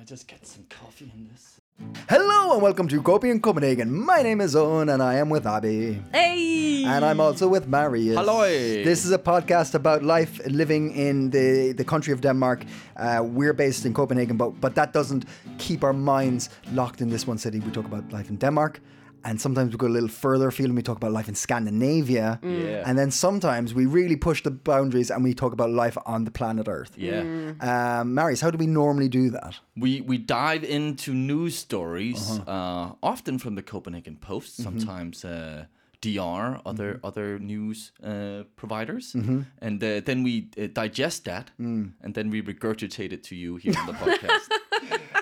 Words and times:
I 0.00 0.04
just 0.04 0.26
get 0.26 0.46
some 0.46 0.64
coffee 0.70 1.12
in 1.14 1.28
this? 1.30 1.60
Hello 2.08 2.54
and 2.54 2.62
welcome 2.62 2.88
to 2.88 3.02
Coping 3.02 3.32
in 3.32 3.40
Copenhagen. 3.42 3.92
My 3.92 4.22
name 4.22 4.40
is 4.40 4.56
Owen 4.56 4.88
and 4.88 5.02
I 5.02 5.16
am 5.16 5.28
with 5.28 5.46
Abby. 5.46 6.02
Hey! 6.10 6.84
And 6.86 7.04
I'm 7.04 7.20
also 7.20 7.46
with 7.46 7.68
Marius. 7.68 8.16
Hello. 8.16 8.40
This 8.44 9.04
is 9.04 9.12
a 9.12 9.18
podcast 9.18 9.74
about 9.74 10.02
life 10.02 10.40
living 10.46 10.92
in 10.92 11.28
the, 11.28 11.72
the 11.76 11.84
country 11.84 12.14
of 12.14 12.22
Denmark. 12.22 12.64
Uh, 12.96 13.20
we're 13.22 13.52
based 13.52 13.84
in 13.84 13.92
Copenhagen, 13.92 14.38
but, 14.38 14.58
but 14.58 14.74
that 14.74 14.94
doesn't 14.94 15.26
keep 15.58 15.84
our 15.84 15.92
minds 15.92 16.48
locked 16.72 17.02
in 17.02 17.10
this 17.10 17.26
one 17.26 17.36
city. 17.36 17.60
We 17.60 17.70
talk 17.70 17.84
about 17.84 18.10
life 18.10 18.30
in 18.30 18.36
Denmark. 18.36 18.80
And 19.24 19.40
sometimes 19.40 19.72
we 19.72 19.78
go 19.78 19.86
a 19.86 19.94
little 19.98 20.08
further 20.08 20.48
afield 20.48 20.68
and 20.70 20.76
we 20.76 20.82
talk 20.82 20.96
about 20.96 21.12
life 21.12 21.28
in 21.28 21.34
Scandinavia. 21.34 22.38
Yeah. 22.42 22.82
And 22.86 22.98
then 22.98 23.10
sometimes 23.10 23.74
we 23.74 23.86
really 23.86 24.16
push 24.16 24.42
the 24.42 24.50
boundaries 24.50 25.10
and 25.10 25.24
we 25.24 25.34
talk 25.34 25.52
about 25.52 25.70
life 25.70 25.96
on 26.06 26.24
the 26.24 26.30
planet 26.30 26.66
Earth. 26.68 26.92
Yeah. 26.96 27.22
Um, 27.60 28.14
Marius, 28.14 28.40
how 28.40 28.50
do 28.50 28.58
we 28.58 28.66
normally 28.66 29.08
do 29.08 29.30
that? 29.30 29.54
We 29.76 30.00
we 30.00 30.18
dive 30.18 30.64
into 30.64 31.12
news 31.14 31.54
stories, 31.56 32.30
Uh-huh. 32.30 32.52
uh 32.52 32.92
often 33.02 33.38
from 33.38 33.54
the 33.54 33.62
Copenhagen 33.62 34.16
Post, 34.16 34.50
Mm-hmm. 34.60 34.78
sometimes 34.78 35.24
uh, 35.24 35.64
DR, 36.02 36.60
other 36.64 36.98
other 37.04 37.38
news 37.38 37.92
uh, 38.02 38.44
providers, 38.56 39.12
Mm-hmm. 39.14 39.40
and 39.60 39.82
uh, 39.84 40.00
then 40.04 40.22
we 40.22 40.48
uh, 40.58 40.68
digest 40.82 41.24
that, 41.24 41.50
Mm. 41.60 41.92
and 42.04 42.14
then 42.14 42.30
we 42.30 42.42
regurgitate 42.42 43.12
it 43.12 43.22
to 43.28 43.34
you 43.34 43.56
here 43.56 43.74
on 43.80 43.86
the 43.86 43.92
podcast. 44.04 44.48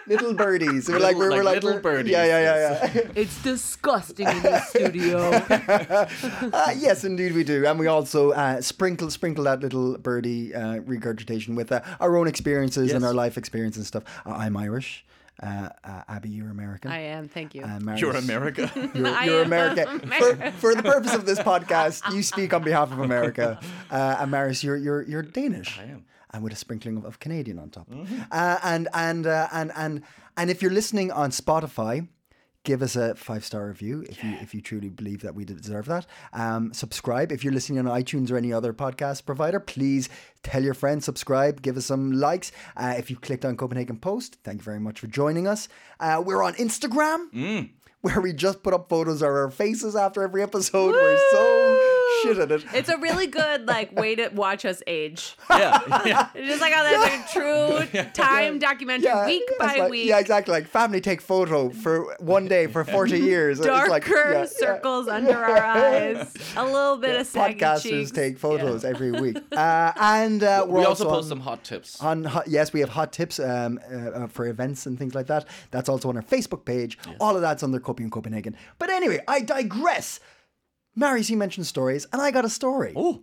Little 0.09 0.35
birdies. 0.35 0.89
We're 0.89 0.95
Little- 0.99 1.01
like, 1.09 1.17
we're, 1.17 1.31
like 1.31 1.37
we're 1.39 1.45
like, 1.45 1.55
little 1.63 1.71
we're- 1.71 1.83
birdies, 1.83 2.13
Yeah, 2.13 2.25
yeah, 2.25 2.41
yeah, 2.43 2.91
yeah. 2.95 3.01
It's 3.15 3.43
disgusting 3.43 4.27
in 4.29 4.43
this 4.43 4.69
studio. 4.69 5.31
Uh, 6.53 6.75
yes, 6.77 7.05
indeed 7.05 7.33
we 7.35 7.45
do, 7.45 7.67
and 7.67 7.79
we 7.79 7.87
also 7.87 8.33
uh, 8.33 8.61
sprinkle 8.61 9.11
sprinkle 9.11 9.45
that 9.45 9.61
little 9.61 9.99
birdie 9.99 10.55
uh, 10.55 10.77
regurgitation 10.81 11.55
with 11.55 11.71
uh, 11.73 11.81
our 12.01 12.17
own 12.17 12.27
experiences 12.27 12.93
and 12.93 13.05
our 13.05 13.15
life 13.15 13.37
experience 13.37 13.77
and 13.77 13.87
stuff. 13.87 14.03
Uh, 14.27 14.31
I'm 14.31 14.57
Irish. 14.57 15.05
Uh, 15.41 15.69
uh, 15.85 16.03
Abby, 16.09 16.29
you're 16.31 16.51
American. 16.51 16.91
I 16.91 16.99
am, 17.01 17.29
thank 17.29 17.55
you. 17.55 17.63
Uh, 17.63 17.79
You're 17.97 18.17
America. 18.17 18.71
You're, 18.95 19.07
I 19.07 19.25
you're 19.25 19.41
am 19.43 19.47
America. 19.47 20.01
For, 20.19 20.51
for 20.59 20.75
the 20.75 20.83
purpose 20.83 21.15
of 21.15 21.27
this 21.27 21.39
podcast, 21.39 22.13
you 22.13 22.25
speak 22.25 22.53
on 22.53 22.65
behalf 22.65 22.91
of 22.91 22.99
America. 22.99 23.61
Uh, 23.91 24.17
and 24.19 24.31
Marius, 24.33 24.65
you're 24.65 24.77
you're 24.77 25.03
you're 25.03 25.23
Danish. 25.23 25.79
I 25.79 25.85
am. 25.85 26.05
And 26.33 26.43
with 26.43 26.53
a 26.53 26.57
sprinkling 26.57 26.99
of, 26.99 27.05
of 27.05 27.19
Canadian 27.21 27.59
on 27.59 27.71
top. 27.71 27.89
Uh, 28.31 28.59
and 28.63 28.89
and 28.93 29.27
uh, 29.27 29.49
and 29.53 29.73
and 29.75 30.03
and 30.37 30.51
if 30.51 30.61
you're 30.61 30.71
listening 30.71 31.11
on 31.11 31.31
Spotify, 31.31 32.07
give 32.65 32.83
us 32.83 32.97
a 32.97 33.15
five 33.15 33.45
star 33.45 33.67
review 33.69 34.05
if 34.11 34.23
you 34.23 34.31
if 34.43 34.55
you 34.55 34.61
truly 34.61 34.91
believe 34.91 35.23
that 35.23 35.35
we 35.35 35.45
deserve 35.47 35.87
that. 35.87 36.07
Um, 36.35 36.73
subscribe 36.75 37.33
if 37.33 37.43
you're 37.43 37.53
listening 37.53 37.79
on 37.79 37.87
iTunes 37.87 38.31
or 38.31 38.37
any 38.37 38.53
other 38.53 38.75
podcast 38.75 39.25
provider. 39.25 39.59
Please 39.59 40.11
tell 40.43 40.63
your 40.63 40.75
friends 40.75 41.07
subscribe. 41.07 41.63
Give 41.63 41.79
us 41.79 41.87
some 41.87 42.13
likes. 42.13 42.53
Uh, 42.77 42.95
if 42.99 43.09
you 43.11 43.17
clicked 43.17 43.47
on 43.47 43.57
Copenhagen 43.57 43.97
Post, 43.99 44.37
thank 44.45 44.59
you 44.61 44.65
very 44.65 44.81
much 44.81 45.01
for 45.01 45.07
joining 45.07 45.47
us. 45.49 45.69
Uh, 45.99 46.23
we're 46.25 46.43
on 46.43 46.53
Instagram 46.55 47.71
where 48.03 48.21
we 48.21 48.33
just 48.35 48.63
put 48.63 48.75
up 48.75 48.89
photos 48.91 49.23
of 49.23 49.29
our 49.29 49.51
faces 49.51 49.97
after 49.97 50.23
every 50.23 50.43
episode. 50.43 50.93
We're 50.93 51.17
so 51.33 51.78
shit 52.23 52.39
at 52.39 52.51
it. 52.53 52.65
it's 52.75 52.89
a 52.89 52.99
really 52.99 53.27
good 53.27 53.67
like 53.67 53.93
way 53.93 54.15
to 54.15 54.29
watch 54.29 54.65
us 54.65 54.83
age. 54.87 55.37
yeah, 55.51 55.81
yeah. 56.07 56.29
It's 56.35 56.49
just 56.49 56.61
like 56.61 56.73
how 56.73 56.83
there's 56.83 57.01
like 57.01 57.29
a 57.29 57.33
true 57.93 58.03
time 58.13 58.59
documentary 58.59 59.27
week 59.27 59.43
it's 59.47 59.59
by 59.59 59.77
like- 59.79 59.91
week. 59.91 60.07
Yeah, 60.07 60.19
exactly. 60.19 60.53
Like 60.53 60.67
family 60.67 61.01
take 61.01 61.21
photo 61.21 61.71
for 61.71 62.17
one 62.21 62.47
day 62.49 62.67
for 62.67 62.85
40 62.85 63.19
years. 63.19 63.59
It's 63.59 63.67
Darker 63.67 63.91
like, 63.91 64.07
yeah, 64.07 64.33
yeah. 64.33 64.45
circles 64.47 65.09
under 65.09 65.37
our 65.37 65.57
eyes. 65.65 66.35
A 66.57 66.65
little 66.65 66.97
bit 66.97 67.21
of 67.21 67.27
saggy 67.27 67.61
Podcasters 67.61 67.83
cheeks. 67.83 68.11
take 68.11 68.39
photos 68.39 68.85
every 68.93 69.11
week. 69.13 69.37
Uh, 69.53 69.93
and 69.97 70.43
uh, 70.43 70.65
we're 70.69 70.81
We 70.81 70.85
also 70.85 71.07
on, 71.09 71.15
post 71.15 71.29
some 71.29 71.41
hot 71.41 71.65
tips. 71.65 72.01
on 72.03 72.25
hot, 72.25 72.49
yes, 72.49 72.73
we 72.73 72.81
have 72.81 72.89
hot 72.91 73.13
tips 73.13 73.39
um, 73.41 73.79
uh, 73.93 74.27
for 74.29 74.47
events 74.47 74.87
and 74.87 74.99
things 74.99 75.15
like 75.15 75.27
that. 75.29 75.47
That's 75.71 75.89
also 75.89 76.09
on 76.09 76.17
our 76.17 76.23
Facebook 76.23 76.65
page. 76.65 76.99
All 77.21 77.35
of 77.37 77.43
that's 77.43 77.63
under 77.63 77.79
Coping 77.81 78.05
in 78.05 78.11
Copenhagen. 78.11 78.57
But 78.79 78.91
anyway, 78.91 79.21
I 79.29 79.41
digress. 79.41 80.21
Marius, 80.99 81.31
you 81.31 81.37
mentioned 81.39 81.67
stories, 81.67 82.07
and 82.13 82.21
I 82.23 82.31
got 82.33 82.45
a 82.45 82.49
story. 82.49 82.93
Oh, 82.97 83.21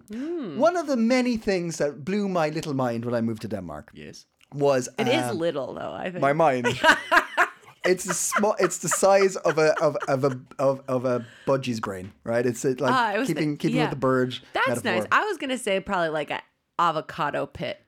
One 0.58 0.78
of 0.78 0.88
the 0.88 0.96
many 0.98 1.38
things 1.38 1.78
that 1.78 2.04
blew 2.06 2.28
my 2.30 2.50
little 2.50 2.74
mind 2.74 3.06
when 3.06 3.14
I 3.14 3.22
moved 3.22 3.42
to 3.42 3.48
Denmark 3.48 3.92
yes. 3.94 4.26
was 4.54 4.88
It 4.98 5.08
is 5.08 5.24
um, 5.32 5.38
little 5.38 5.74
though, 5.74 5.94
I 5.94 6.12
think. 6.12 6.22
my 6.22 6.34
mind. 6.34 6.68
it's 7.86 8.04
the 8.06 8.14
small. 8.14 8.56
It's 8.60 8.78
the 8.80 8.90
size 8.90 9.36
of 9.36 9.58
a 9.58 9.74
of, 9.82 9.96
of 10.08 10.24
a 10.24 10.40
of, 10.58 10.82
of 10.88 11.06
a 11.06 11.26
budgie's 11.46 11.80
brain, 11.80 12.12
right? 12.24 12.46
It's 12.46 12.64
uh, 12.66 12.74
like 12.80 12.94
Ah, 12.94 13.08
I 13.16 13.18
was 13.20 13.28
keeping 13.28 13.52
thi- 13.58 13.58
keeping 13.68 13.78
yeah. 13.78 13.84
with 13.84 13.92
the 13.92 14.08
bird. 14.08 14.38
That's 14.54 14.68
metaphor. 14.84 14.92
nice. 15.02 15.08
I 15.12 15.26
was 15.26 15.38
gonna 15.38 15.58
say 15.58 15.80
probably 15.80 16.10
like 16.10 16.32
an 16.32 16.42
avocado 16.80 17.46
pit. 17.46 17.82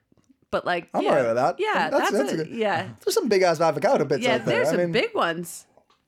But 0.50 0.64
like 0.64 0.88
I'm 0.94 1.02
yeah. 1.02 1.10
alright 1.10 1.26
with 1.26 1.36
that. 1.36 1.56
Yeah, 1.58 1.90
That's- 1.90 2.10
that's, 2.10 2.12
that's 2.12 2.32
a, 2.32 2.34
a 2.34 2.44
good- 2.44 2.54
yeah. 2.56 2.88
There's 3.04 3.14
some 3.14 3.28
big 3.28 3.42
ass 3.42 3.60
avocado 3.60 4.04
bits 4.04 4.22
Yeah, 4.22 4.34
out 4.36 4.44
there. 4.44 4.56
there's 4.56 4.68
I 4.68 4.70
some 4.72 4.80
mean, 4.80 4.92
big 4.92 5.14
ones. 5.14 5.66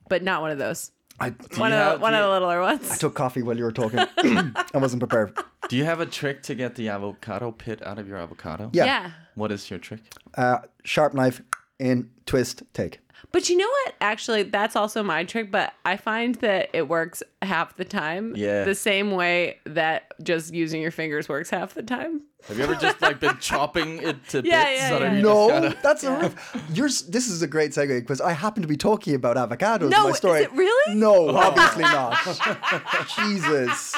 But 0.09 0.23
not 0.23 0.41
one 0.43 0.51
of 0.51 0.59
those. 0.59 0.91
I, 1.21 1.31
One 1.57 1.73
of 1.73 1.79
have- 1.79 1.99
the, 1.99 2.03
one 2.03 2.15
of 2.15 2.23
the 2.23 2.29
littler 2.31 2.61
ones. 2.63 2.91
I 2.91 2.97
took 2.97 3.15
coffee 3.15 3.43
while 3.43 3.57
you 3.57 3.65
were 3.65 3.73
talking. 3.73 3.99
I 4.19 4.79
wasn't 4.79 5.01
prepared. 5.01 5.37
Do 5.69 5.77
you 5.77 5.85
have 5.85 6.01
a 6.01 6.07
trick 6.07 6.43
to 6.45 6.55
get 6.55 6.75
the 6.75 6.89
avocado 6.89 7.53
pit 7.53 7.85
out 7.87 7.99
of 7.99 8.09
your 8.09 8.17
avocado? 8.17 8.71
Yeah. 8.73 8.85
yeah. 8.87 9.11
What 9.35 9.53
is 9.53 9.69
your 9.71 9.79
trick? 9.79 10.01
Uh, 10.35 10.59
sharp 10.85 11.15
knife 11.15 11.43
in 11.79 12.11
twist 12.27 12.63
take. 12.73 13.01
But 13.33 13.49
you 13.49 13.57
know 13.57 13.69
what? 13.69 13.95
Actually, 14.01 14.43
that's 14.45 14.75
also 14.77 15.03
my 15.03 15.25
trick, 15.25 15.51
but 15.51 15.73
I 15.85 15.97
find 15.97 16.35
that 16.37 16.71
it 16.73 16.89
works 16.89 17.23
half 17.43 17.77
the 17.77 17.85
time. 17.85 18.35
Yeah. 18.37 18.65
The 18.65 18.75
same 18.75 19.11
way 19.13 19.59
that 19.67 20.13
just 20.23 20.53
using 20.55 20.83
your 20.83 20.91
fingers 20.91 21.29
works 21.29 21.51
half 21.51 21.75
the 21.75 21.83
time. 21.83 22.23
Have 22.49 22.57
you 22.57 22.65
ever 22.65 22.75
just 22.75 23.01
like 23.03 23.21
been 23.21 23.37
chopping 23.41 23.99
it 24.03 24.17
to 24.31 24.43
Yeah, 24.45 24.65
bits? 24.65 24.81
yeah, 24.81 24.89
so 24.89 24.99
yeah. 25.05 25.21
No, 25.21 25.49
gotta- 25.49 25.77
that's 25.83 26.05
a 26.05 26.17
riff. 26.19 26.57
Yours. 26.73 27.03
This 27.03 27.29
is 27.29 27.43
a 27.43 27.47
great 27.47 27.73
segue 27.73 28.01
because 28.01 28.21
I 28.21 28.33
happen 28.33 28.63
to 28.63 28.69
be 28.69 28.77
talking 28.79 29.15
about 29.15 29.37
avocados. 29.37 29.83
in 29.83 29.91
No, 29.91 30.05
my 30.05 30.11
is 30.11 30.17
story. 30.17 30.43
it 30.43 30.53
really? 30.53 30.95
No, 30.97 31.29
obviously 31.37 31.83
not. 31.83 32.17
Jesus. 33.17 33.95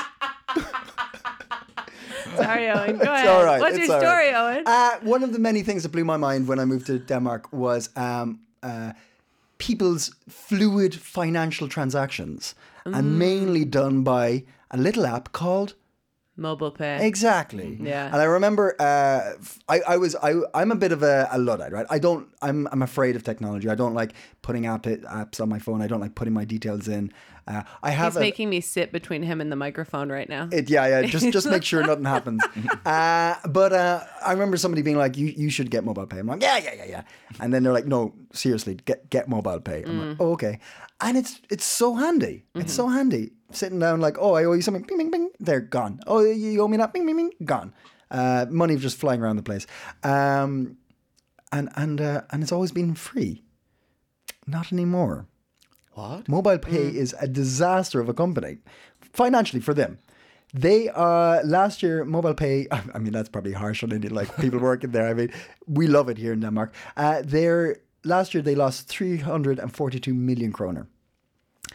Sorry, 2.37 2.69
Owen. 2.71 2.99
Go 2.99 3.13
ahead. 3.13 3.29
all 3.29 3.45
right, 3.45 3.61
What's 3.61 3.77
it's 3.77 3.87
your 3.87 3.97
all 3.97 4.01
story, 4.01 4.33
right. 4.33 4.55
Owen? 4.57 4.63
Uh, 4.67 4.91
one 5.03 5.23
of 5.23 5.33
the 5.33 5.39
many 5.39 5.63
things 5.63 5.83
that 5.83 5.91
blew 5.91 6.05
my 6.05 6.17
mind 6.17 6.49
when 6.49 6.59
I 6.59 6.65
moved 6.65 6.87
to 6.87 6.99
Denmark 6.99 7.53
was 7.53 7.91
um, 7.97 8.41
uh, 8.63 8.93
people's 9.67 10.05
fluid 10.29 10.93
financial 10.95 11.69
transactions, 11.69 12.55
Mm. 12.87 12.97
and 12.99 13.19
mainly 13.19 13.65
done 13.65 14.03
by 14.03 14.27
a 14.73 14.77
little 14.77 15.07
app 15.07 15.31
called 15.41 15.75
Mobile 16.37 16.71
pay. 16.71 17.07
Exactly. 17.07 17.79
Yeah. 17.81 18.07
And 18.07 18.17
I 18.17 18.25
remember, 18.25 18.75
uh, 18.81 19.35
I, 19.69 19.81
I 19.87 19.97
was, 19.99 20.17
I, 20.17 20.35
I'm 20.55 20.73
a 20.73 20.77
bit 20.77 20.91
of 20.91 21.03
a, 21.03 21.29
a 21.31 21.39
luddite, 21.39 21.73
right? 21.73 21.87
I 21.91 21.99
don't, 21.99 22.27
I'm, 22.41 22.67
I'm 22.73 22.81
afraid 22.81 23.17
of 23.17 23.23
technology. 23.23 23.69
I 23.69 23.75
don't 23.75 23.93
like 23.93 24.15
putting 24.41 24.67
app 24.67 24.85
apps 24.85 25.41
on 25.41 25.51
my 25.51 25.59
phone. 25.59 25.83
I 25.83 25.87
don't 25.87 26.01
like 26.01 26.15
putting 26.15 26.33
my 26.33 26.47
details 26.47 26.89
in. 26.89 27.13
Uh, 27.47 27.63
I 27.83 27.91
have 27.91 28.13
He's 28.13 28.17
a, 28.19 28.21
making 28.21 28.49
me 28.49 28.61
sit 28.61 28.93
between 28.93 29.23
him 29.23 29.41
and 29.41 29.53
the 29.53 29.57
microphone 29.57 30.11
right 30.11 30.29
now. 30.29 30.49
it, 30.53 30.71
yeah, 30.71 30.87
yeah. 30.87 31.03
Just, 31.03 31.31
just 31.33 31.47
make 31.47 31.65
sure 31.65 31.83
nothing 31.87 32.05
happens. 32.05 32.43
Uh, 32.87 33.35
but 33.49 33.73
uh, 33.73 34.05
I 34.25 34.33
remember 34.33 34.57
somebody 34.57 34.83
being 34.83 34.97
like, 34.97 35.17
"You, 35.17 35.27
you 35.27 35.51
should 35.51 35.71
get 35.71 35.85
mobile 35.85 36.07
pay." 36.07 36.21
I'm 36.21 36.29
like, 36.29 36.41
"Yeah, 36.41 36.59
yeah, 36.59 36.75
yeah, 36.75 36.85
yeah." 36.85 37.03
And 37.41 37.53
then 37.53 37.65
they're 37.65 37.73
like, 37.73 37.87
"No, 37.87 38.15
seriously, 38.33 38.77
get, 38.85 39.11
get 39.11 39.29
mobile 39.29 39.59
pay." 39.61 39.83
I'm 39.83 40.09
like, 40.11 40.17
"Oh, 40.21 40.33
okay." 40.33 40.61
And 41.01 41.19
it's, 41.19 41.41
it's 41.51 41.65
so 41.65 41.97
handy. 41.97 42.45
It's 42.55 42.73
so 42.73 42.87
handy 42.87 43.33
sitting 43.55 43.79
down 43.79 44.01
like, 44.01 44.17
"Oh, 44.19 44.35
I 44.35 44.45
owe 44.45 44.53
you 44.53 44.63
something." 44.63 44.83
Bing, 44.83 44.99
bing, 44.99 45.11
bing. 45.11 45.31
They're 45.41 45.61
gone. 45.61 46.01
Oh, 46.07 46.21
you 46.21 46.61
owe 46.61 46.69
me 46.69 46.77
that. 46.77 46.93
Bing, 46.93 47.07
bing, 47.07 47.17
bing. 47.17 47.33
Gone. 47.45 47.75
Uh, 48.11 48.47
money 48.51 48.77
just 48.77 48.99
flying 48.99 49.23
around 49.23 49.37
the 49.37 49.43
place. 49.43 49.67
Um, 50.03 50.77
and 51.51 51.69
and 51.77 52.01
uh, 52.01 52.23
and 52.31 52.43
it's 52.43 52.53
always 52.53 52.73
been 52.73 52.95
free. 52.95 53.43
Not 54.47 54.73
anymore. 54.73 55.27
What? 55.95 56.29
Mobile 56.29 56.59
Pay 56.59 56.89
is 56.89 57.15
a 57.21 57.29
disaster 57.29 58.01
of 58.01 58.09
a 58.09 58.15
company 58.15 58.59
financially 59.13 59.61
for 59.61 59.75
them. 59.75 59.99
They 60.55 60.89
uh 60.89 61.43
last 61.45 61.83
year 61.83 62.05
Mobile 62.05 62.35
Pay. 62.35 62.67
I 62.95 62.99
mean 62.99 63.13
that's 63.13 63.29
probably 63.29 63.53
harsh 63.53 63.83
on 63.83 63.93
any 63.93 64.09
like 64.09 64.35
people 64.39 64.59
working 64.71 64.91
there. 64.93 65.07
I 65.09 65.15
mean 65.15 65.33
we 65.67 65.87
love 65.87 66.09
it 66.09 66.19
here 66.19 66.33
in 66.33 66.41
Denmark. 66.41 66.75
Uh, 66.97 67.23
they're 67.25 67.77
last 68.05 68.35
year 68.35 68.43
they 68.43 68.55
lost 68.55 68.89
342 68.89 70.15
million 70.15 70.53
kroner. 70.53 70.89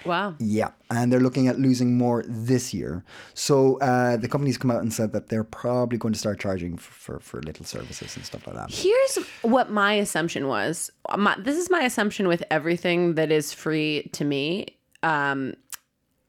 Wow. 0.05 0.35
Yeah, 0.39 0.71
and 0.89 1.11
they're 1.11 1.19
looking 1.19 1.47
at 1.47 1.59
losing 1.59 1.97
more 1.97 2.23
this 2.27 2.73
year. 2.73 3.03
So 3.33 3.77
uh, 3.79 4.17
the 4.17 4.27
company's 4.27 4.57
come 4.57 4.71
out 4.71 4.81
and 4.81 4.93
said 4.93 5.13
that 5.13 5.29
they're 5.29 5.43
probably 5.43 5.97
going 5.97 6.13
to 6.13 6.19
start 6.19 6.39
charging 6.39 6.77
for, 6.77 6.91
for, 6.91 7.19
for 7.19 7.41
little 7.41 7.65
services 7.65 8.15
and 8.15 8.25
stuff 8.25 8.47
like 8.47 8.55
that. 8.55 8.71
Here's 8.71 9.17
what 9.41 9.71
my 9.71 9.93
assumption 9.93 10.47
was. 10.47 10.91
My, 11.17 11.35
this 11.39 11.57
is 11.57 11.69
my 11.69 11.81
assumption 11.81 12.27
with 12.27 12.43
everything 12.51 13.15
that 13.15 13.31
is 13.31 13.53
free 13.53 14.09
to 14.13 14.23
me. 14.23 14.77
Um, 15.03 15.53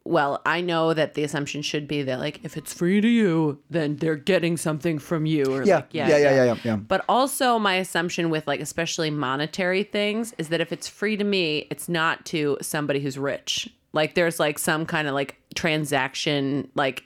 well, 0.09 0.41
I 0.47 0.63
know 0.63 0.95
that 0.95 1.13
the 1.15 1.23
assumption 1.23 1.61
should 1.61 1.87
be 1.87 2.03
that 2.03 2.19
like 2.19 2.41
if 2.43 2.57
it's 2.57 2.73
free 2.73 3.01
to 3.01 3.09
you, 3.09 3.59
then 3.69 3.97
they're 3.97 4.17
getting 4.17 4.57
something 4.57 4.99
from 4.99 5.27
you. 5.27 5.45
Or 5.45 5.63
Yeah, 5.63 5.77
like, 5.77 5.89
yeah, 5.93 6.09
yeah, 6.09 6.19
yeah, 6.19 6.45
yeah, 6.45 6.57
yeah. 6.65 6.77
But 6.77 7.05
also 7.09 7.59
my 7.59 7.75
assumption 7.75 8.31
with 8.31 8.47
like 8.47 8.61
especially 8.61 9.11
monetary 9.11 9.83
things 9.83 10.35
is 10.39 10.49
that 10.49 10.63
if 10.63 10.73
it's 10.73 10.89
free 10.89 11.19
to 11.19 11.25
me, 11.25 11.67
it's 11.71 11.91
not 11.91 12.25
to 12.27 12.57
somebody 12.63 13.01
who's 13.01 13.19
rich. 13.19 13.69
Like 13.93 14.15
there's 14.15 14.41
like 14.41 14.59
some 14.59 14.87
kind 14.87 15.09
of 15.09 15.15
like 15.15 15.37
transaction 15.55 16.71
like 16.75 17.05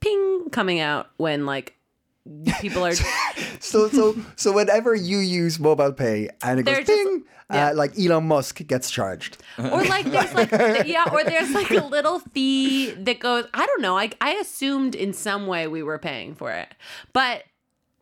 ping 0.00 0.50
coming 0.50 0.78
out 0.78 1.08
when 1.16 1.46
like 1.46 1.74
people 2.60 2.84
are 2.84 2.92
So 3.60 3.88
so 3.88 4.16
so 4.36 4.52
whenever 4.52 4.94
you 4.94 5.18
use 5.18 5.58
mobile 5.58 5.92
pay 5.92 6.28
and 6.42 6.60
it 6.60 6.62
goes 6.64 6.74
They're 6.74 6.84
just- 6.84 7.04
ding, 7.04 7.24
yeah. 7.52 7.68
uh, 7.70 7.74
like 7.74 7.98
Elon 7.98 8.24
Musk 8.26 8.66
gets 8.66 8.90
charged. 8.90 9.38
or 9.58 9.84
like 9.84 10.06
there's 10.06 10.32
like 10.34 10.50
yeah 10.86 11.04
or 11.12 11.22
there's 11.24 11.50
like 11.52 11.70
a 11.70 11.84
little 11.84 12.20
fee 12.32 12.90
that 12.92 13.18
goes 13.20 13.44
i 13.54 13.66
don't 13.66 13.82
know 13.82 13.98
i 13.98 14.10
i 14.20 14.32
assumed 14.34 14.94
in 14.94 15.12
some 15.12 15.46
way 15.46 15.66
we 15.66 15.82
were 15.82 15.98
paying 15.98 16.34
for 16.34 16.50
it 16.50 16.68
but 17.12 17.44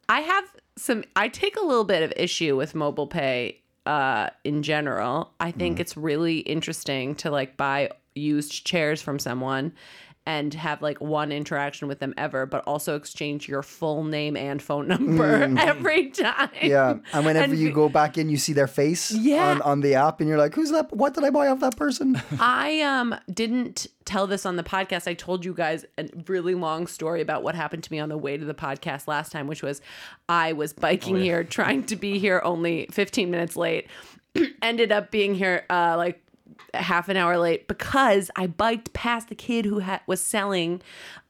i 0.08 0.20
have 0.20 0.44
some 0.76 1.02
i 1.16 1.26
take 1.28 1.56
a 1.56 1.64
little 1.64 1.84
bit 1.84 2.02
of 2.04 2.12
issue 2.16 2.56
with 2.56 2.74
mobile 2.76 3.06
pay 3.08 3.58
uh 3.86 4.28
in 4.44 4.62
general 4.62 5.32
i 5.40 5.50
think 5.50 5.74
Mm-hmm. 5.76 5.80
it's 5.80 5.96
really 5.96 6.38
interesting 6.40 7.14
to 7.16 7.30
like 7.30 7.56
buy 7.56 7.90
used 8.14 8.64
chairs 8.64 9.02
from 9.02 9.18
someone 9.18 9.72
and 10.26 10.52
have 10.54 10.82
like 10.82 11.00
one 11.00 11.32
interaction 11.32 11.88
with 11.88 11.98
them 11.98 12.12
ever 12.18 12.44
but 12.44 12.62
also 12.66 12.94
exchange 12.94 13.48
your 13.48 13.62
full 13.62 14.04
name 14.04 14.36
and 14.36 14.62
phone 14.62 14.86
number 14.86 15.42
every 15.58 16.10
time 16.10 16.48
Mm. 16.60 16.68
Yeah, 16.68 16.94
and 17.12 17.24
whenever 17.24 17.54
you 17.54 17.72
go 17.72 17.88
back 17.88 18.18
in, 18.18 18.28
you 18.28 18.36
see 18.36 18.52
their 18.52 18.66
face 18.66 19.10
Yeah. 19.12 19.50
on, 19.50 19.62
on 19.62 19.80
the 19.80 19.94
app, 19.94 20.20
and 20.20 20.28
you're 20.28 20.38
like, 20.38 20.54
"Who's 20.54 20.70
that? 20.70 20.92
What 20.94 21.14
did 21.14 21.24
I 21.24 21.30
buy 21.30 21.48
off 21.48 21.60
that 21.60 21.76
person?" 21.76 22.20
I 22.40 22.80
um 22.82 23.14
didn't 23.32 23.86
tell 24.04 24.26
this 24.26 24.44
on 24.44 24.56
the 24.56 24.62
podcast. 24.62 25.06
I 25.08 25.14
told 25.14 25.44
you 25.44 25.54
guys 25.54 25.84
a 25.98 26.08
really 26.26 26.54
long 26.54 26.86
story 26.86 27.20
about 27.22 27.42
what 27.42 27.54
happened 27.54 27.84
to 27.84 27.92
me 27.92 27.98
on 27.98 28.08
the 28.08 28.18
way 28.18 28.36
to 28.36 28.44
the 28.44 28.54
podcast 28.54 29.08
last 29.08 29.32
time, 29.32 29.46
which 29.46 29.62
was 29.62 29.80
I 30.28 30.52
was 30.52 30.72
biking 30.72 31.16
here, 31.16 31.44
trying 31.44 31.84
to 31.84 31.96
be 31.96 32.18
here 32.18 32.40
only 32.44 32.86
15 32.90 33.30
minutes 33.30 33.56
late. 33.56 33.86
Ended 34.62 34.92
up 34.92 35.10
being 35.10 35.34
here 35.34 35.64
uh 35.70 35.94
like 35.96 36.22
half 36.74 37.08
an 37.08 37.16
hour 37.16 37.38
late 37.38 37.68
because 37.68 38.30
I 38.36 38.46
biked 38.46 38.92
past 38.92 39.28
the 39.28 39.34
kid 39.34 39.64
who 39.64 39.80
ha- 39.80 40.00
was 40.06 40.20
selling 40.20 40.82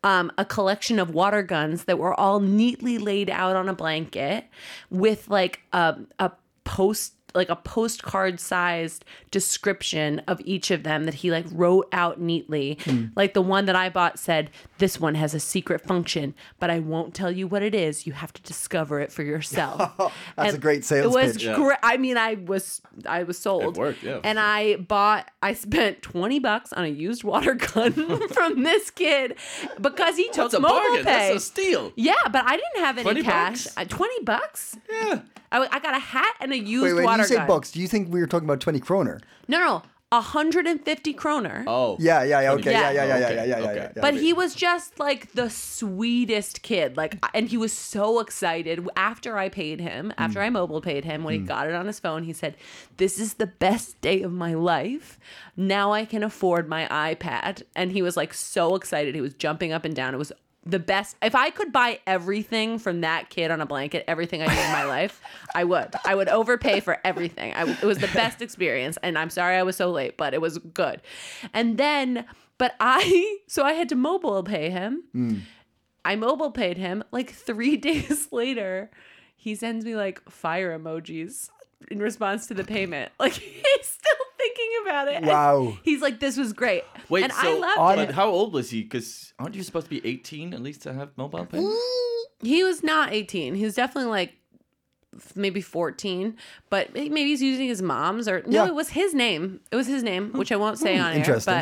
um, 0.05 0.33
a 0.39 0.45
collection 0.45 0.99
of 0.99 1.11
water 1.15 1.43
guns 1.43 1.85
that 1.85 1.99
were 1.99 2.19
all 2.19 2.41
neatly 2.41 2.99
laid 2.99 3.31
out 3.31 3.57
on 3.57 3.69
a 3.69 3.75
blanket 3.75 4.47
with 4.91 5.29
like 5.29 5.61
a, 5.73 5.97
a 6.19 6.33
post 6.65 7.15
like 7.35 7.49
a 7.49 7.57
postcard 7.57 8.41
sized 8.41 9.05
description 9.31 10.21
of 10.29 10.41
each 10.45 10.71
of 10.71 10.83
them 10.83 11.05
that 11.05 11.15
he 11.15 11.31
like 11.31 11.47
wrote 11.51 11.89
out 11.93 12.21
neatly. 12.21 12.79
Like 13.17 13.35
the 13.35 13.43
one 13.43 13.67
that 13.67 13.77
I 13.77 13.89
bought 13.89 14.19
said, 14.19 14.51
This 14.79 15.01
one 15.01 15.15
has 15.15 15.35
a 15.35 15.41
secret 15.41 15.81
function, 15.81 16.35
but 16.59 16.71
I 16.71 16.79
won't 16.81 17.15
tell 17.15 17.31
you 17.31 17.47
what 17.47 17.63
it 17.63 17.75
is. 17.75 18.07
You 18.07 18.13
have 18.15 18.33
to 18.33 18.43
discover 18.43 19.01
it 19.01 19.13
for 19.13 19.23
yourself. 19.23 20.13
That's 20.37 20.55
a 20.55 20.59
great 20.59 20.85
sales 20.85 21.15
pitch. 21.15 21.23
It 21.23 21.25
was 21.27 21.33
pitch. 21.35 21.45
Yeah. 21.45 21.55
great. 21.57 21.79
I 21.83 21.97
mean, 21.97 22.17
I 22.17 22.35
was 22.35 22.81
I 23.07 23.23
was 23.23 23.39
sold. 23.39 23.77
It 23.77 23.81
worked, 23.81 24.03
yeah, 24.03 24.21
And 24.25 24.39
I 24.39 24.77
bought 24.77 25.31
I 25.43 25.55
spent 25.55 26.03
20 26.03 26.39
bucks 26.39 26.73
on 26.73 26.85
a 26.85 26.89
used 26.89 27.25
water 27.25 27.55
gun 27.55 27.93
from 28.29 28.63
this 28.63 28.91
kid 28.91 29.37
because 29.81 30.17
he 30.17 30.27
took 30.27 30.51
That's 30.51 30.55
a 30.55 30.61
mobile 30.61 30.75
bargain. 30.77 31.05
pay. 31.05 31.33
That's 31.33 31.37
a 31.37 31.41
steal. 31.47 31.93
yeah, 31.97 32.15
but 32.31 32.45
I 32.47 32.57
didn't 32.57 32.85
have 32.85 32.97
any 32.99 33.03
20 33.05 33.23
cash. 33.23 33.65
bucks? 33.65 33.77
Uh, 33.77 33.85
20 33.85 34.25
bucks? 34.25 34.77
Yeah. 34.91 35.21
I, 35.53 35.57
w- 35.57 35.71
I 35.73 35.81
got 35.81 35.95
a 35.97 35.99
hat 36.01 36.35
and 36.41 36.53
a 36.53 36.59
used 36.59 36.85
Wait, 36.85 36.93
wait, 36.95 37.05
water 37.05 37.23
you 37.23 37.29
say 37.29 37.37
gun. 37.37 37.47
bucks? 37.47 37.73
Do 37.73 37.81
you 37.81 37.89
think 37.89 38.13
we 38.13 38.21
were 38.21 38.27
talking 38.27 38.47
about 38.49 38.61
twenty 38.61 38.81
kroner? 38.81 39.21
No, 39.49 39.59
no, 39.59 39.83
150 40.13 41.13
kroner. 41.15 41.63
Oh. 41.69 41.97
Yeah, 42.01 42.25
yeah, 42.25 42.41
yeah. 42.41 42.53
Okay, 42.53 42.73
yeah, 42.73 42.91
Yeah. 42.91 42.91
yeah, 42.91 43.05
yeah, 43.05 43.19
yeah, 43.19 43.27
Okay, 43.27 43.35
yeah, 43.37 43.45
yeah, 43.45 43.59
yeah, 43.61 43.75
yeah. 43.95 44.01
But 44.01 44.15
he 44.15 44.33
was 44.33 44.55
just 44.57 44.99
like 44.99 45.33
the 45.35 45.49
sweetest 45.49 46.63
kid. 46.63 46.97
Like, 46.97 47.17
and 47.33 47.49
he 47.49 47.57
was 47.57 47.73
so 47.73 48.19
excited 48.21 48.87
after 48.97 49.39
I 49.39 49.49
paid 49.49 49.81
him, 49.81 50.13
after 50.19 50.41
Mm. 50.41 50.45
I 50.47 50.51
mobile 50.51 50.81
paid 50.81 51.05
him, 51.05 51.23
when 51.25 51.35
he 51.35 51.41
got 51.47 51.69
it 51.69 51.75
on 51.75 51.87
his 51.87 52.01
phone, 52.01 52.25
he 52.25 52.33
said, 52.33 52.57
This 52.97 53.19
is 53.21 53.35
the 53.35 53.47
best 53.47 54.01
day 54.01 54.23
of 54.23 54.33
my 54.33 54.55
life. 54.55 55.19
Now 55.57 55.93
I 55.93 56.05
can 56.05 56.23
afford 56.25 56.69
my 56.69 56.87
iPad. 56.89 57.63
And 57.77 57.93
he 57.93 58.03
was 58.03 58.17
like 58.17 58.35
so 58.35 58.75
excited. 58.75 59.15
He 59.15 59.21
was 59.21 59.35
jumping 59.35 59.73
up 59.73 59.85
and 59.85 59.95
down. 59.95 60.13
It 60.15 60.19
was 60.19 60.33
the 60.65 60.79
best. 60.79 61.17
If 61.23 61.35
I 61.35 61.51
could 61.51 61.73
buy 61.73 62.01
everything 62.07 62.79
from 62.79 63.01
that 63.01 63.31
kid 63.31 63.51
on 63.51 63.61
a 63.61 63.67
blanket, 63.67 64.05
everything 64.07 64.43
I 64.43 64.47
did 64.47 64.65
in 64.65 64.73
my 64.73 64.85
life, 65.01 65.21
I 65.55 65.65
would. 65.65 65.95
I 66.05 66.15
would 66.15 66.29
overpay 66.29 66.81
for 66.81 66.99
everything. 67.05 67.53
I, 67.55 67.71
it 67.71 67.83
was 67.83 67.99
the 67.99 68.09
best 68.09 68.43
experience. 68.43 68.99
And 69.03 69.19
I'm 69.19 69.31
sorry 69.31 69.57
I 69.57 69.63
was 69.63 69.77
so 69.77 69.91
late, 69.91 70.17
but 70.17 70.35
it 70.35 70.41
was 70.41 70.59
good. 70.59 71.01
And 71.55 71.79
then, 71.79 72.27
but 72.59 72.75
I, 72.79 73.39
so 73.47 73.65
I 73.65 73.73
had 73.73 73.89
to 73.91 73.97
mobile 73.97 74.43
pay 74.43 74.71
him. 74.71 75.05
Hmm. 75.13 75.39
I 76.05 76.17
mobile 76.17 76.51
paid 76.51 76.77
him. 76.77 77.05
Like 77.11 77.31
three 77.31 77.77
days 77.77 78.29
later, 78.33 78.91
he 79.37 79.55
sends 79.55 79.85
me 79.85 79.97
like 79.97 80.29
fire 80.31 80.79
emojis 80.79 81.51
in 81.91 82.01
response 82.01 82.47
to 82.49 82.55
the 82.55 82.65
payment. 82.65 83.13
Like 83.19 83.33
he's 83.33 83.87
still 83.87 84.27
thinking 84.55 84.71
about 84.85 85.09
it. 85.09 85.15
And 85.15 85.27
Wow. 85.31 85.79
He's 85.83 86.01
like, 86.03 86.21
this 86.21 86.37
was 86.37 86.53
great. 86.53 86.85
Wait, 87.09 87.25
and 87.25 87.33
so 87.33 87.39
I 87.41 87.59
loved 87.59 87.79
on- 87.79 87.99
it. 88.01 88.07
but 88.07 88.15
how 88.15 88.29
old 88.29 88.53
was 88.53 88.71
he? 88.71 88.83
Because 88.83 89.33
aren't 89.39 89.55
you 89.55 89.63
supposed 89.63 89.87
to 89.87 89.91
be 89.91 90.05
18 90.07 90.55
at 90.55 90.61
least 90.63 90.83
to 90.83 90.93
have 90.93 91.11
mobile 91.17 91.47
pay? 91.47 91.59
He 92.43 92.63
was 92.65 92.83
not 92.83 93.13
18. 93.13 93.55
He 93.55 93.65
was 93.65 93.75
definitely 93.75 94.11
like 94.11 94.35
maybe 95.35 95.61
14, 95.61 96.37
but 96.71 96.95
maybe 96.95 97.25
he's 97.27 97.43
using 97.43 97.67
his 97.67 97.83
mom's 97.83 98.29
or 98.29 98.43
no, 98.47 98.63
Yeah. 98.65 98.69
it 98.69 98.75
was 98.75 98.91
his 98.91 99.13
name. 99.13 99.61
It 99.73 99.77
was 99.77 99.87
his 99.89 100.03
name, 100.05 100.33
which 100.33 100.53
I 100.53 100.57
won't 100.57 100.79
say 100.79 100.97
on 100.99 101.11
air. 101.13 101.19
Interesting. 101.19 101.53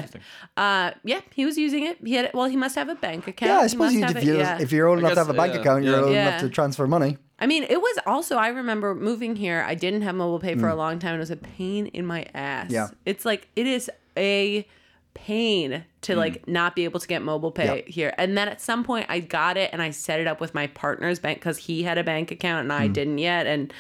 But 0.55 0.63
uh, 0.63 0.91
yeah, 1.05 1.21
he 1.35 1.47
was 1.47 1.57
using 1.57 1.87
it. 1.87 1.99
He 2.05 2.15
had 2.15 2.31
well, 2.35 2.47
he 2.47 2.57
must 2.57 2.75
have 2.75 2.89
a 2.91 2.95
bank 2.95 3.27
account. 3.27 3.49
yeah, 3.51 3.59
I 3.61 3.67
suppose 3.69 3.95
you, 3.95 4.05
if, 4.05 4.23
you're, 4.23 4.37
yeah. 4.39 4.59
if 4.61 4.71
you're 4.71 4.87
old 4.87 4.99
I 4.99 5.01
enough 5.01 5.13
to 5.15 5.19
have 5.21 5.31
a 5.31 5.35
bank 5.35 5.55
yeah, 5.55 5.61
account, 5.61 5.85
you're 5.85 5.95
yeah. 5.95 6.01
old 6.03 6.13
Yeah. 6.13 6.29
enough 6.29 6.41
to 6.43 6.49
transfer 6.51 6.87
money. 6.87 7.17
I 7.41 7.47
mean, 7.47 7.63
it 7.65 7.81
was 7.81 7.99
also 8.07 8.37
I 8.37 8.49
remember 8.49 8.95
moving 8.95 9.37
here. 9.37 9.65
I 9.67 9.75
didn't 9.75 10.03
have 10.03 10.15
mobile 10.15 10.41
pay 10.41 10.55
for 10.55 10.67
Mm. 10.69 10.73
a 10.73 10.75
long 10.75 10.99
time. 10.99 11.13
and 11.15 11.19
It 11.19 11.21
was 11.21 11.31
a 11.31 11.37
pain 11.37 11.87
in 11.87 12.05
my 12.07 12.27
ass. 12.35 12.71
Yeah. 12.71 12.89
it's 13.07 13.25
like 13.25 13.49
it 13.57 13.67
is 13.67 13.91
a 14.17 14.67
pain 15.15 15.85
to 16.01 16.15
like 16.17 16.47
not 16.47 16.77
be 16.77 16.85
able 16.85 17.01
to 17.01 17.07
get 17.09 17.23
mobile 17.23 17.51
pay 17.51 17.67
Mm. 17.67 17.77
Yeah. 17.87 17.93
here. 17.93 18.15
And 18.19 18.37
then 18.39 18.49
at 18.49 18.61
some 18.61 18.85
point, 18.85 19.07
I 19.09 19.21
got 19.21 19.57
it 19.57 19.71
and 19.73 19.81
I 19.83 19.91
set 19.91 20.21
it 20.21 20.27
up 20.27 20.41
with 20.41 20.55
my 20.55 20.67
partner's 20.69 21.19
bank 21.19 21.39
because 21.39 21.59
he 21.59 21.83
had 21.85 21.99
a 21.99 22.05
bank 22.05 22.31
account 22.31 22.63
and 22.63 22.71
Mm. 22.71 22.81
I 22.81 22.87
didn't 22.89 23.19
yet. 23.19 23.47
And 23.47 23.73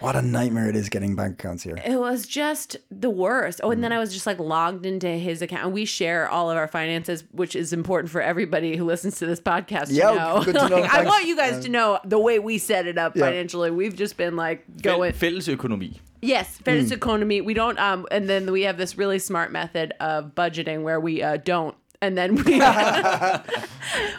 What 0.00 0.14
a 0.14 0.22
nightmare 0.22 0.68
it 0.68 0.76
is 0.76 0.88
getting 0.88 1.16
bank 1.16 1.40
accounts 1.40 1.64
here. 1.64 1.76
it 1.84 1.98
was 1.98 2.24
just 2.26 2.76
the 2.90 3.10
worst. 3.10 3.60
Oh, 3.64 3.70
and 3.72 3.78
Mm. 3.80 3.82
then 3.82 3.92
I 3.92 3.98
was 3.98 4.12
just 4.12 4.26
like 4.26 4.38
logged 4.38 4.86
into 4.86 5.08
his 5.08 5.42
account. 5.42 5.72
We 5.72 5.84
share 5.84 6.28
all 6.28 6.50
of 6.50 6.56
our 6.56 6.68
finances, 6.68 7.24
which 7.32 7.56
is 7.56 7.72
important 7.72 8.10
for 8.12 8.20
everybody 8.20 8.76
who 8.76 8.84
listens 8.84 9.18
to 9.18 9.26
this 9.26 9.40
podcast 9.40 9.86
Yeah, 9.90 10.10
to 10.10 10.14
know. 10.16 10.42
good 10.44 10.54
to 10.54 10.68
know. 10.70 10.80
Like, 10.80 10.94
I 10.94 11.04
want 11.04 11.26
you 11.26 11.36
guys 11.36 11.64
to 11.64 11.68
know 11.68 11.98
the 12.04 12.18
way 12.18 12.38
we 12.38 12.58
set 12.58 12.86
it 12.86 12.96
up 12.96 13.16
Yeah. 13.16 13.24
financially. 13.26 13.70
We've 13.72 13.96
just 13.96 14.16
been 14.16 14.36
like 14.36 14.64
going. 14.82 15.12
Fælles 15.14 15.48
økonomi. 15.48 15.96
Yes, 16.20 16.58
fitness 16.64 16.90
economy. 16.90 17.40
We 17.40 17.54
don't. 17.54 17.78
Um, 17.78 18.06
and 18.10 18.28
then 18.28 18.50
we 18.50 18.62
have 18.62 18.76
this 18.76 18.98
really 18.98 19.18
smart 19.20 19.52
method 19.52 19.94
of 20.00 20.34
budgeting 20.34 20.82
where 20.82 20.98
we 21.00 21.22
uh, 21.22 21.36
don't. 21.38 21.76
And 22.00 22.16
then 22.16 22.36
we 22.36 22.60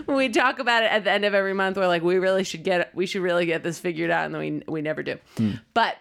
we 0.14 0.30
talk 0.30 0.60
about 0.60 0.84
it 0.84 0.92
at 0.92 1.04
the 1.06 1.12
end 1.12 1.26
of 1.26 1.34
every 1.34 1.54
month. 1.54 1.78
We're 1.78 1.88
like, 1.88 2.04
we 2.04 2.18
really 2.18 2.44
should 2.44 2.64
get 2.64 2.94
we 2.94 3.06
should 3.06 3.22
really 3.22 3.46
get 3.46 3.64
this 3.64 3.80
figured 3.80 4.12
out, 4.12 4.26
and 4.26 4.36
then 4.36 4.42
we 4.42 4.64
we 4.68 4.82
never 4.82 5.04
do. 5.04 5.18
Hmm. 5.38 5.52
But 5.74 5.98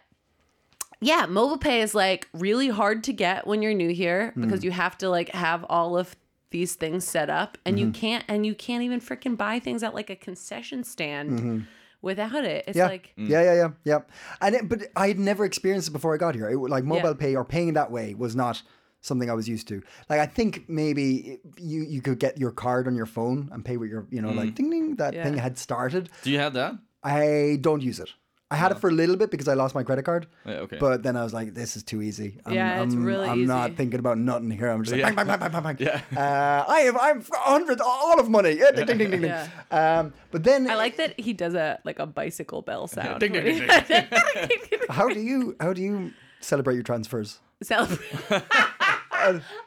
yeah, 1.00 1.26
mobile 1.26 1.58
pay 1.58 1.80
is 1.80 1.94
like 1.94 2.28
really 2.32 2.68
hard 2.68 3.04
to 3.04 3.12
get 3.12 3.46
when 3.46 3.62
you're 3.62 3.74
new 3.74 3.90
here 3.90 4.32
hmm. 4.32 4.42
because 4.42 4.64
you 4.64 4.70
have 4.72 4.98
to 4.98 5.08
like 5.08 5.28
have 5.30 5.64
all 5.68 5.96
of 5.96 6.16
these 6.50 6.74
things 6.74 7.04
set 7.04 7.30
up, 7.30 7.58
and 7.64 7.78
you 7.78 7.86
mm-hmm. 7.86 7.92
can't 7.92 8.24
and 8.28 8.46
you 8.46 8.54
can't 8.54 8.82
even 8.82 9.00
freaking 9.00 9.36
buy 9.36 9.60
things 9.60 9.82
at 9.82 9.94
like 9.94 10.10
a 10.10 10.16
concession 10.16 10.82
stand 10.82 11.30
mm-hmm. 11.30 11.58
without 12.02 12.44
it. 12.44 12.64
It's 12.66 12.76
Yeah, 12.76 12.86
like 12.86 13.12
mm. 13.18 13.28
yeah, 13.28 13.42
yeah, 13.42 13.54
yeah, 13.54 13.68
yeah. 13.84 13.98
And 14.40 14.54
it, 14.54 14.68
but 14.68 14.84
I 14.96 15.08
had 15.08 15.18
never 15.18 15.44
experienced 15.44 15.88
it 15.88 15.92
before 15.92 16.14
I 16.14 16.16
got 16.16 16.34
here. 16.34 16.48
It, 16.48 16.58
like 16.58 16.84
mobile 16.84 17.14
pay 17.14 17.36
or 17.36 17.44
paying 17.44 17.74
that 17.74 17.90
way 17.90 18.14
was 18.14 18.34
not 18.34 18.62
something 19.00 19.30
I 19.30 19.34
was 19.34 19.48
used 19.48 19.68
to. 19.68 19.82
Like 20.08 20.20
I 20.20 20.26
think 20.26 20.68
maybe 20.68 21.38
you 21.56 21.82
you 21.82 22.00
could 22.02 22.18
get 22.18 22.38
your 22.38 22.50
card 22.50 22.86
on 22.86 22.94
your 22.94 23.06
phone 23.06 23.48
and 23.52 23.64
pay 23.64 23.76
with 23.76 23.90
your 23.90 24.06
you 24.10 24.20
know 24.22 24.30
like 24.32 24.54
ding 24.54 24.70
ding 24.70 24.96
that 24.96 25.14
Yeah. 25.14 25.24
thing 25.24 25.36
had 25.36 25.58
started. 25.58 26.08
Do 26.22 26.30
you 26.30 26.38
have 26.38 26.52
that? 26.54 26.74
I 27.04 27.58
don't 27.60 27.82
use 27.82 28.00
it. 28.00 28.10
I 28.50 28.56
had 28.56 28.72
it 28.72 28.78
for 28.80 28.88
a 28.88 28.92
little 28.92 29.16
bit 29.16 29.30
because 29.30 29.46
I 29.46 29.52
lost 29.52 29.74
my 29.74 29.82
credit 29.82 30.04
card. 30.06 30.26
Yeah, 30.46 30.60
okay. 30.64 30.78
But 30.80 31.02
then 31.02 31.18
I 31.18 31.22
was 31.22 31.34
like, 31.34 31.52
this 31.52 31.76
is 31.76 31.82
too 31.82 32.00
easy. 32.00 32.40
I'm, 32.46 32.54
Yeah, 32.54 32.82
it's 32.82 32.94
I'm, 32.94 33.04
really 33.04 33.28
I'm 33.28 33.44
not 33.44 33.76
thinking 33.76 34.00
about 34.00 34.16
nothing 34.16 34.50
here. 34.50 34.68
I'm 34.70 34.82
just 34.82 34.92
like, 34.96 35.00
Yeah. 35.00 35.12
bang, 35.12 35.26
bang, 35.26 35.38
bang, 35.38 35.52
bang, 35.52 35.62
bang, 35.62 35.76
bang. 35.76 35.76
Yeah. 36.12 36.18
Uh, 36.18 36.64
I 36.66 36.80
have, 36.88 36.96
I'm 36.96 37.20
a 37.20 37.36
hundred, 37.36 37.82
all 37.82 38.18
of 38.18 38.30
money. 38.30 38.52
Yeah, 38.52 38.70
ding, 38.70 38.86
ding, 38.86 38.96
ding, 38.96 39.10
ding, 39.10 39.20
ding. 39.20 39.34
Um, 39.70 40.14
but 40.30 40.44
then, 40.44 40.70
I 40.70 40.76
like 40.76 40.96
that 40.96 41.20
he 41.20 41.34
does 41.34 41.52
a 41.54 41.78
like 41.84 41.98
a 41.98 42.06
bicycle 42.06 42.62
bell 42.62 42.86
sound. 42.88 43.20
Ding, 43.20 43.32
ding, 43.34 43.44
when 43.44 43.84
ding, 43.86 44.06
how 44.88 45.08
do 45.10 45.20
you, 45.20 45.54
how 45.60 45.74
do 45.74 45.82
you 45.82 46.12
celebrate 46.40 46.74
your 46.74 46.84
transfers? 46.84 47.40
Celebrate. 47.62 48.00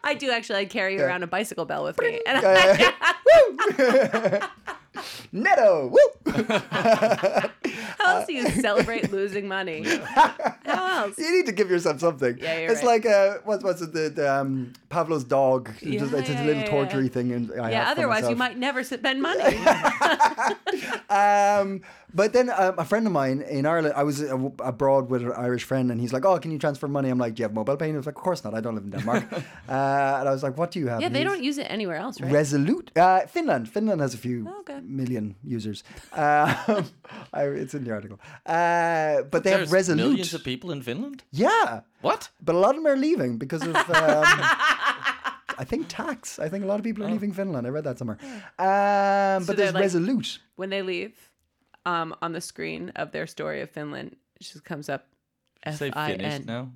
I 0.04 0.14
do 0.14 0.32
actually. 0.32 0.60
I 0.60 0.66
carry 0.66 1.00
around 1.02 1.24
a 1.24 1.28
bicycle 1.28 1.66
bell 1.66 1.84
with 1.84 2.00
me, 2.00 2.22
and 2.26 2.44
Uh, 2.52 2.90
woo! 3.80 4.40
Netto, 5.32 5.88
woo! 5.88 6.44
how 6.44 8.18
else 8.18 8.28
do 8.28 8.34
you 8.34 8.50
celebrate 8.50 9.10
losing 9.12 9.48
money? 9.48 9.84
How 10.66 11.06
else? 11.06 11.18
You 11.18 11.32
need 11.32 11.46
to 11.46 11.54
give 11.54 11.70
yourself 11.70 12.02
something. 12.02 12.38
Yeah, 12.38 12.60
you're 12.60 12.72
it's 12.72 12.84
right. 12.84 13.04
like 13.04 13.06
uh, 13.06 13.38
what's 13.46 13.64
what's 13.64 13.82
it? 13.82 13.94
The, 13.94 14.10
the 14.10 14.34
um, 14.34 14.74
Pavlov's 14.90 15.24
dog. 15.24 15.70
It's 15.82 16.02
just, 16.02 16.12
Yeah, 16.12 16.20
it's 16.20 16.28
just 16.28 16.40
a 16.40 16.46
little 16.46 16.64
yeah, 16.64 16.70
tortury 16.70 17.04
yeah. 17.04 17.10
thing. 17.10 17.32
And 17.32 17.62
I 17.62 17.72
Yeah. 17.72 17.90
Otherwise, 17.90 18.30
you 18.30 18.36
might 18.36 18.58
never 18.58 18.84
spend 18.84 19.22
money. 19.22 19.58
Um, 21.10 21.82
But 22.14 22.34
then 22.34 22.50
um, 22.50 22.76
a 22.78 22.84
friend 22.86 23.08
of 23.08 23.14
mine 23.14 23.42
in 23.58 23.66
Ireland, 23.66 23.94
I 23.96 24.04
was 24.04 24.22
uh, 24.22 24.36
abroad 24.74 25.10
with 25.10 25.22
an 25.22 25.32
Irish 25.48 25.64
friend, 25.64 25.92
and 25.92 26.00
he's 26.02 26.14
like, 26.14 26.26
"Oh, 26.26 26.38
can 26.40 26.52
you 26.52 26.60
transfer 26.60 26.88
money?" 26.88 27.10
I'm 27.10 27.18
like, 27.26 27.36
"Do 27.36 27.42
you 27.42 27.46
have 27.48 27.54
mobile 27.54 27.78
pay?" 27.78 27.86
And 27.86 27.94
he 27.94 27.98
was 27.98 28.06
like, 28.06 28.18
"Of 28.18 28.24
course 28.24 28.44
not. 28.44 28.54
I 28.54 28.62
don't 28.62 28.76
live 28.76 28.84
in 28.84 28.92
Denmark." 28.92 29.24
uh, 29.34 30.20
and 30.20 30.26
I 30.30 30.32
was 30.32 30.44
like, 30.44 30.58
"What 30.58 30.72
do 30.72 30.80
you 30.80 30.88
have?" 30.90 31.00
Yeah, 31.02 31.08
And 31.08 31.16
they 31.16 31.24
don't 31.24 31.44
use 31.50 31.58
it 31.58 31.68
anywhere 31.70 31.98
else, 32.06 32.20
right? 32.22 32.32
Revolut. 32.34 32.88
Uh, 32.98 33.28
Finland. 33.28 33.70
Finland 33.70 34.02
has 34.02 34.14
a 34.14 34.18
few 34.18 34.46
Oh, 34.50 34.60
okay. 34.60 34.80
million 34.84 35.36
users. 35.44 35.84
Um, 36.14 36.86
I, 37.34 37.44
it's 37.64 37.74
in 37.74 37.84
the 37.84 37.92
article. 37.92 38.18
Uh, 38.46 39.24
but 39.32 39.44
they 39.44 39.52
have 39.52 39.70
There's 39.70 39.88
Revolut. 39.90 39.96
millions 39.96 40.34
of 40.34 40.44
people 40.44 40.72
in 40.76 40.82
Finland. 40.82 41.24
Yeah, 41.32 41.82
What? 42.02 42.30
but 42.46 42.56
a 42.56 42.60
lot 42.60 42.70
of 42.70 42.76
them 42.84 42.88
are 42.88 42.98
leaving 43.00 43.38
because 43.40 43.64
of. 43.68 43.76
Um, 44.02 44.26
I 45.62 45.66
think 45.66 45.88
tax. 45.88 46.40
I 46.40 46.50
think 46.50 46.64
a 46.64 46.68
lot 46.68 46.78
of 46.80 46.84
people 46.84 47.04
are 47.06 47.12
leaving 47.12 47.34
Finland. 47.34 47.68
I 47.68 47.70
read 47.70 47.84
that 47.84 47.98
somewhere. 48.00 48.18
Um, 48.58 49.46
but 49.46 49.56
there's 49.58 49.74
like- 49.74 49.84
Revolut. 49.86 50.40
when 50.56 50.70
they 50.70 50.82
leave, 50.82 51.12
um, 51.86 52.16
on 52.22 52.32
the 52.34 52.42
screen 52.42 52.92
of 52.96 53.12
their 53.12 53.28
story 53.28 53.62
of 53.62 53.70
Finland, 53.70 54.16
it 54.40 54.44
just 54.44 54.64
comes 54.64 54.90
up 54.90 55.08
F 55.64 55.78
Say 55.78 55.92
I 55.94 56.12
Finnish 56.12 56.34
N. 56.34 56.44
now. 56.46 56.72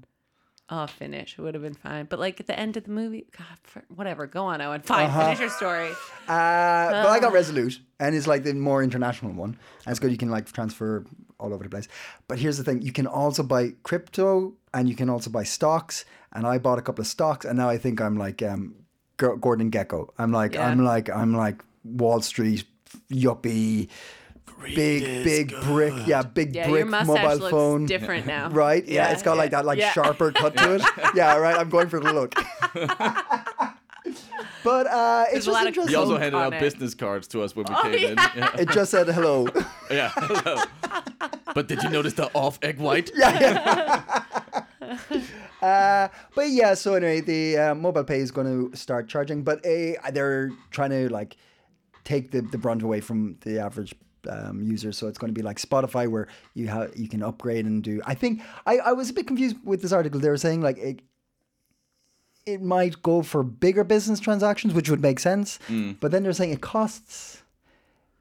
Oh, 0.67 0.87
finish 0.87 1.37
would 1.37 1.53
have 1.53 1.61
been 1.61 1.75
fine. 1.75 2.07
But 2.09 2.17
like 2.17 2.39
at 2.39 2.47
the 2.47 2.59
end 2.59 2.75
of 2.75 2.85
the 2.85 2.89
movie, 2.91 3.27
God, 3.37 3.45
for, 3.61 3.83
whatever. 3.93 4.25
Go 4.25 4.45
on, 4.45 4.61
Owen. 4.61 4.81
Fine, 4.81 5.05
Uh-huh. 5.09 5.23
finish 5.25 5.39
your 5.39 5.49
story. 5.51 5.89
Uh, 6.27 6.89
but 6.89 7.05
I 7.07 7.19
got 7.19 7.33
Revolut, 7.33 7.77
and 7.99 8.15
it's 8.15 8.25
like 8.25 8.43
the 8.43 8.53
more 8.55 8.81
international 8.81 9.31
one. 9.33 9.57
And 9.85 9.91
it's 9.91 9.99
good. 9.99 10.09
You 10.11 10.17
can 10.17 10.31
like 10.31 10.51
transfer 10.51 11.05
all 11.39 11.53
over 11.53 11.63
the 11.63 11.69
place. 11.69 11.87
But 12.27 12.39
here's 12.39 12.57
the 12.57 12.63
thing: 12.63 12.81
you 12.81 12.91
can 12.91 13.05
also 13.05 13.43
buy 13.43 13.73
crypto, 13.83 14.53
and 14.73 14.89
you 14.89 14.95
can 14.95 15.07
also 15.07 15.29
buy 15.29 15.43
stocks. 15.43 16.03
And 16.33 16.47
I 16.47 16.57
bought 16.57 16.79
a 16.79 16.81
couple 16.81 17.01
of 17.03 17.07
stocks, 17.07 17.45
and 17.45 17.57
now 17.59 17.69
I 17.69 17.77
think 17.77 18.01
I'm 18.01 18.17
like 18.17 18.41
um, 18.41 18.73
Gordon 19.17 19.69
Gekko. 19.69 20.09
I'm 20.17 20.31
like 20.31 20.55
Yeah. 20.55 20.67
I'm 20.67 20.83
like 20.83 21.11
I'm 21.11 21.33
like 21.35 21.63
Wall 21.83 22.21
Street 22.21 22.65
yuppie. 23.11 23.89
Big, 24.63 25.23
big 25.23 25.53
brick, 25.61 25.93
yeah, 26.07 26.23
big 26.23 26.55
Yeah, 26.55 26.67
brick 26.69 26.79
your 26.79 26.85
mobile 27.05 27.35
looks 27.35 27.51
phone, 27.51 27.85
different 27.85 28.25
now. 28.35 28.49
right? 28.49 28.83
Yeah, 28.85 29.07
Yeah, 29.07 29.11
it's 29.13 29.21
got 29.21 29.37
like 29.37 29.51
that, 29.51 29.65
like 29.65 29.77
yeah. 29.79 29.91
sharper 29.91 30.31
cut 30.31 30.55
to 30.57 30.75
it. 30.75 30.81
Yeah, 31.15 31.35
right. 31.37 31.55
I'm 31.57 31.69
going 31.69 31.87
for 31.89 31.99
the 31.99 32.11
look. 32.13 32.33
but 34.63 34.87
uh, 34.87 35.25
it's 35.27 35.31
There's 35.31 35.47
a 35.47 35.47
just 35.47 35.47
lot 35.47 35.61
of 35.63 35.67
interesting. 35.67 35.89
He 35.89 35.95
also 35.95 36.17
handed 36.17 36.37
out 36.37 36.53
it. 36.53 36.59
business 36.59 36.93
cards 36.95 37.27
to 37.29 37.43
us 37.43 37.55
when 37.55 37.65
we 37.69 37.75
Oh, 37.75 37.81
came 37.83 37.93
in. 37.93 37.99
yeah. 38.17 38.31
Yeah. 38.35 38.55
It 38.61 38.69
just 38.69 38.91
said 38.91 39.07
hello. 39.07 39.47
yeah. 39.91 40.11
hello. 40.15 40.63
but 41.53 41.67
did 41.67 41.83
you 41.83 41.89
notice 41.89 42.13
the 42.13 42.29
off 42.33 42.57
egg 42.63 42.79
white? 42.79 43.11
Yeah. 43.15 44.03
Uh, 45.61 46.07
but 46.35 46.49
yeah, 46.49 46.73
so 46.75 46.93
anyway, 46.93 47.21
the 47.21 47.57
uh, 47.57 47.75
mobile 47.75 48.03
pay 48.03 48.19
is 48.19 48.29
going 48.31 48.45
to 48.71 48.75
start 48.77 49.07
charging, 49.09 49.43
but 49.43 49.65
uh, 49.65 49.93
they're 50.11 50.51
trying 50.69 50.91
to 50.91 51.09
like 51.09 51.37
take 52.03 52.29
the, 52.31 52.41
the 52.41 52.57
brunt 52.57 52.83
away 52.83 53.01
from 53.01 53.37
the 53.41 53.57
average 53.59 53.95
um, 54.29 54.61
user. 54.61 54.91
So 54.91 55.07
it's 55.07 55.17
going 55.17 55.33
to 55.33 55.37
be 55.37 55.41
like 55.43 55.57
Spotify, 55.57 56.07
where 56.07 56.27
you 56.53 56.67
have 56.67 56.95
you 56.95 57.07
can 57.07 57.21
upgrade 57.23 57.65
and 57.65 57.83
do. 57.83 58.01
I 58.05 58.13
think 58.13 58.41
I, 58.65 58.77
I 58.77 58.91
was 58.93 59.09
a 59.09 59.13
bit 59.13 59.27
confused 59.27 59.57
with 59.63 59.81
this 59.81 59.91
article. 59.91 60.19
They 60.19 60.29
were 60.29 60.37
saying 60.37 60.61
like 60.61 60.77
it 60.77 61.01
it 62.45 62.61
might 62.61 63.01
go 63.01 63.23
for 63.23 63.43
bigger 63.43 63.83
business 63.83 64.19
transactions, 64.19 64.73
which 64.73 64.89
would 64.89 65.01
make 65.01 65.19
sense. 65.19 65.57
But 65.99 66.11
then 66.11 66.23
they're 66.23 66.33
saying 66.33 66.51
it 66.51 66.61
costs 66.61 67.41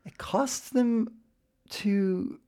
it 0.05 0.19
costs 0.19 0.71
them 0.71 1.13
to. 1.71 2.39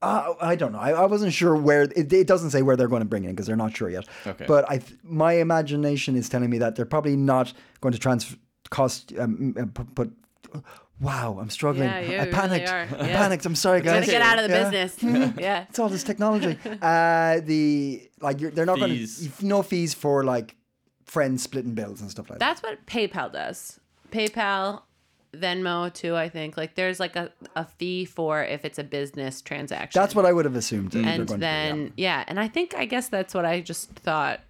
Uh, 0.00 0.34
I 0.40 0.54
don't 0.54 0.70
know. 0.70 0.78
I, 0.78 0.90
I 0.92 1.06
wasn't 1.06 1.32
sure 1.32 1.56
where 1.56 1.82
it, 1.82 2.12
it 2.12 2.26
doesn't 2.28 2.50
say 2.50 2.62
where 2.62 2.76
they're 2.76 2.86
going 2.86 3.00
to 3.02 3.08
bring 3.08 3.24
it 3.24 3.30
in 3.30 3.34
because 3.34 3.46
they're 3.46 3.56
not 3.56 3.76
sure 3.76 3.90
yet. 3.90 4.06
Okay. 4.24 4.44
But 4.46 4.64
I, 4.70 4.78
th- 4.78 4.96
my 5.02 5.32
imagination 5.32 6.14
is 6.14 6.28
telling 6.28 6.50
me 6.50 6.58
that 6.58 6.76
they're 6.76 6.86
probably 6.86 7.16
not 7.16 7.52
going 7.80 7.92
to 7.92 7.98
trans 7.98 8.36
cost. 8.70 9.12
Um, 9.18 9.56
uh, 9.58 9.82
put. 9.96 10.12
Wow, 11.00 11.38
I'm 11.40 11.50
struggling. 11.50 11.88
Yeah, 11.88 12.00
you 12.00 12.14
I 12.14 12.18
really 12.20 12.32
panicked. 12.32 12.68
are. 12.68 12.88
I 12.98 13.08
Yeah. 13.08 13.16
panicked. 13.16 13.46
I'm 13.46 13.54
sorry, 13.54 13.80
guys. 13.82 14.00
Gotta 14.06 14.10
get 14.10 14.22
out 14.22 14.38
of 14.38 14.50
the 14.50 14.56
Yeah. 14.56 14.70
business. 14.70 15.34
yeah. 15.38 15.66
It's 15.68 15.78
all 15.78 15.88
this 15.88 16.02
technology. 16.02 16.58
uh, 16.82 17.40
the 17.44 18.08
like 18.20 18.40
you're, 18.40 18.50
they're 18.50 18.66
not 18.66 18.78
going 18.78 19.06
to 19.06 19.28
no 19.46 19.62
fees 19.62 19.94
for 19.94 20.24
like 20.24 20.56
friends 21.04 21.42
splitting 21.44 21.74
bills 21.74 22.00
and 22.00 22.10
stuff 22.10 22.28
like 22.28 22.40
that. 22.40 22.44
That's 22.44 22.62
what 22.62 22.84
PayPal 22.86 23.32
does. 23.32 23.78
PayPal, 24.10 24.82
Venmo 25.34 25.92
too, 25.92 26.16
I 26.16 26.28
think. 26.28 26.56
Like 26.56 26.74
there's 26.74 26.98
like 26.98 27.14
a, 27.14 27.30
a 27.54 27.64
fee 27.64 28.04
for 28.04 28.42
if 28.42 28.64
it's 28.64 28.78
a 28.80 28.84
business 28.84 29.40
transaction. 29.40 30.00
That's 30.00 30.14
what 30.16 30.26
I 30.26 30.32
would 30.32 30.46
have 30.46 30.56
assumed. 30.56 30.90
that 30.92 31.02
they're 31.02 31.08
and 31.12 31.28
going 31.28 31.40
to 31.40 31.46
do, 31.46 31.52
yeah. 31.52 31.66
then 31.68 31.92
yeah. 31.96 32.24
and 32.26 32.40
I 32.40 32.48
think 32.48 32.74
I 32.74 32.86
guess 32.86 33.08
that's 33.08 33.34
what 33.34 33.44
I 33.44 33.60
just 33.60 33.90
thought 33.90 34.40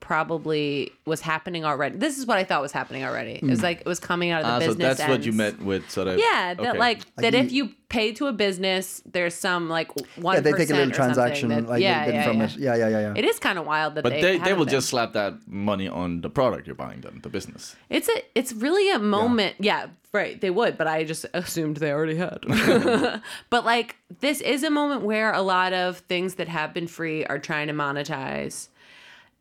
probably 0.00 0.92
was 1.04 1.20
happening 1.20 1.64
already. 1.64 1.96
This 1.98 2.18
is 2.18 2.26
what 2.26 2.38
I 2.38 2.44
thought 2.44 2.62
was 2.62 2.72
happening 2.72 3.04
already. 3.04 3.32
It 3.32 3.40
Hmm. 3.40 3.50
was 3.50 3.62
like 3.62 3.80
it 3.80 3.86
was 3.86 4.00
coming 4.00 4.30
out 4.30 4.42
of 4.42 4.46
the 4.46 4.52
Ah, 4.52 4.58
so 4.60 4.66
business. 4.68 4.98
that's 4.98 5.08
what 5.10 5.20
you 5.24 5.32
ends. 5.32 5.36
meant 5.36 5.62
with 5.64 5.90
sort 5.90 6.08
of. 6.08 6.18
Yeah, 6.18 6.54
that 6.54 6.60
okay. 6.70 6.78
like, 6.78 7.00
that 7.16 7.32
you- 7.32 7.38
if 7.40 7.52
you 7.52 7.70
pay 7.88 8.12
to 8.12 8.26
a 8.26 8.32
business, 8.32 9.02
there's 9.10 9.34
some 9.34 9.68
like 9.68 9.90
one. 10.16 10.34
yeah, 10.34 10.40
they 10.40 10.52
take 10.52 10.70
a 10.70 10.74
little 10.74 10.90
transaction 10.92 11.48
that, 11.50 11.66
like 11.68 11.80
yeah, 11.82 12.06
yeah, 12.06 12.22
from 12.24 12.38
yeah. 12.38 12.44
it. 12.44 12.56
Yeah, 12.56 12.74
yeah, 12.76 12.88
yeah, 12.88 13.00
yeah. 13.00 13.12
It 13.16 13.24
is 13.24 13.38
kind 13.38 13.58
of 13.58 13.66
wild 13.66 13.94
that 13.94 14.02
But 14.02 14.10
they. 14.10 14.20
they, 14.20 14.32
they 14.32 14.38
haven't 14.38 14.58
will 14.58 14.64
been. 14.66 14.72
just 14.72 14.88
slap 14.88 15.12
that 15.12 15.34
money 15.46 15.88
on 15.88 16.20
the 16.20 16.30
product 16.30 16.66
you're 16.66 16.74
buying, 16.76 17.00
then 17.00 17.20
the 17.22 17.28
business. 17.28 17.76
It's 17.90 18.08
a. 18.08 18.22
It's 18.34 18.52
really 18.52 18.90
a 18.90 18.98
moment. 18.98 19.56
Yeah. 19.60 19.86
right. 20.12 20.40
They 20.40 20.50
would, 20.50 20.78
but 20.78 20.86
I 20.86 21.04
just 21.04 21.26
assumed 21.34 21.76
they 21.76 21.92
already 21.92 22.16
had. 22.16 22.40
but 23.50 23.64
like, 23.64 23.96
this 24.20 24.40
is 24.40 24.62
a 24.62 24.70
moment 24.70 25.02
where 25.02 25.30
a 25.32 25.42
lot 25.42 25.72
of 25.74 25.98
things 26.08 26.36
that 26.36 26.48
have 26.48 26.72
been 26.72 26.86
free 26.86 27.24
are 27.26 27.38
trying 27.38 27.66
to 27.68 27.74
monetize. 27.74 28.68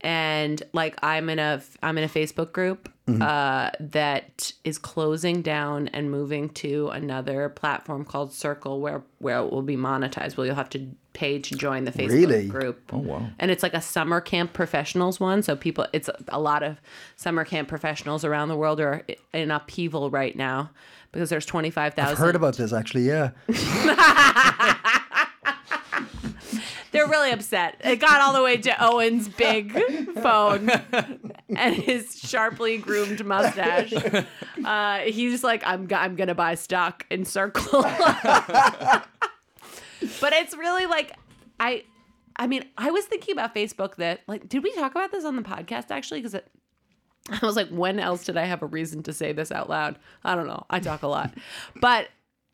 And 0.06 0.62
like, 0.72 0.96
I'm 1.04 1.30
in 1.32 1.40
a 1.40 1.62
I'm 1.82 1.98
in 1.98 2.04
a 2.04 2.08
Facebook 2.08 2.52
group 2.54 2.90
uh, 3.08 3.72
that 3.80 4.52
is 4.64 4.78
closing 4.78 5.42
down 5.42 5.88
and 5.90 6.12
moving 6.12 6.50
to 6.50 6.90
another 6.90 7.50
platform 7.50 8.06
called 8.06 8.32
Circle, 8.32 8.82
where 8.82 9.02
where 9.18 9.40
it 9.40 9.52
will 9.52 9.64
be 9.64 9.76
monetized. 9.76 10.38
Where 10.38 10.46
you'll 10.46 10.56
have 10.56 10.70
to 10.70 10.88
pay 11.14 11.40
to 11.40 11.56
join 11.56 11.86
the 11.86 11.92
Facebook 11.92 12.12
Really? 12.28 12.48
group. 12.48 12.92
Oh 12.94 13.00
wow. 13.00 13.28
And 13.40 13.50
it's 13.50 13.64
like 13.64 13.74
a 13.74 13.82
summer 13.82 14.22
camp 14.22 14.54
professionals 14.54 15.20
one. 15.20 15.42
So 15.42 15.56
people, 15.56 15.88
it's 15.92 16.10
a 16.28 16.40
lot 16.40 16.62
of 16.62 16.80
summer 17.16 17.44
camp 17.44 17.68
professionals 17.68 18.24
around 18.24 18.50
the 18.50 18.58
world 18.58 18.80
are 18.80 19.02
in 19.34 19.50
upheaval 19.50 20.12
right 20.12 20.36
now 20.36 20.70
because 21.12 21.32
there's 21.32 21.48
25,000. 21.48 22.12
I've 22.12 22.18
heard 22.20 22.36
about 22.36 22.58
this 22.58 22.74
actually. 22.74 23.08
Yeah, 23.08 23.32
They're 26.96 27.08
really 27.08 27.32
upset. 27.32 27.76
It 27.84 27.98
got 27.98 28.22
all 28.22 28.34
the 28.34 28.42
way 28.44 28.58
to 28.58 28.76
Owen's 28.84 29.28
big 29.28 29.72
phone 30.22 30.70
and 31.56 31.76
his 31.76 32.18
sharply 32.20 32.78
groomed 32.78 33.26
mustache. 33.26 33.94
Uh, 34.64 35.00
he's 35.00 35.44
like, 35.44 35.62
I'm, 35.66 35.88
I'm 35.94 36.16
going 36.16 36.30
to 36.30 36.36
buy 36.36 36.56
stock 36.56 37.06
in 37.12 37.26
Circle. 37.26 37.82
but 37.82 39.04
it's 40.34 40.56
really 40.56 40.86
like, 40.88 41.12
I, 41.60 41.84
I 42.36 42.48
mean, 42.48 42.66
I 42.78 42.92
was 42.92 43.06
thinking 43.06 43.34
about 43.34 43.54
Facebook 43.54 43.96
that, 43.98 44.22
like, 44.28 44.50
did 44.50 44.64
we 44.64 44.74
talk 44.74 44.92
about 44.92 45.12
this 45.12 45.24
on 45.26 45.36
the 45.36 45.42
podcast 45.42 45.92
actually? 45.92 46.22
Because 46.22 46.42
I 47.30 47.46
was 47.46 47.56
like, 47.56 47.70
when 47.70 48.00
else 48.00 48.24
did 48.24 48.38
I 48.38 48.46
have 48.46 48.62
a 48.62 48.68
reason 48.68 49.04
to 49.04 49.14
say 49.14 49.34
this 49.34 49.52
out 49.52 49.70
loud? 49.70 49.98
I 50.24 50.36
don't 50.36 50.48
know. 50.48 50.66
I 50.70 50.80
talk 50.80 51.04
a 51.04 51.08
lot. 51.08 51.34
but 51.82 52.08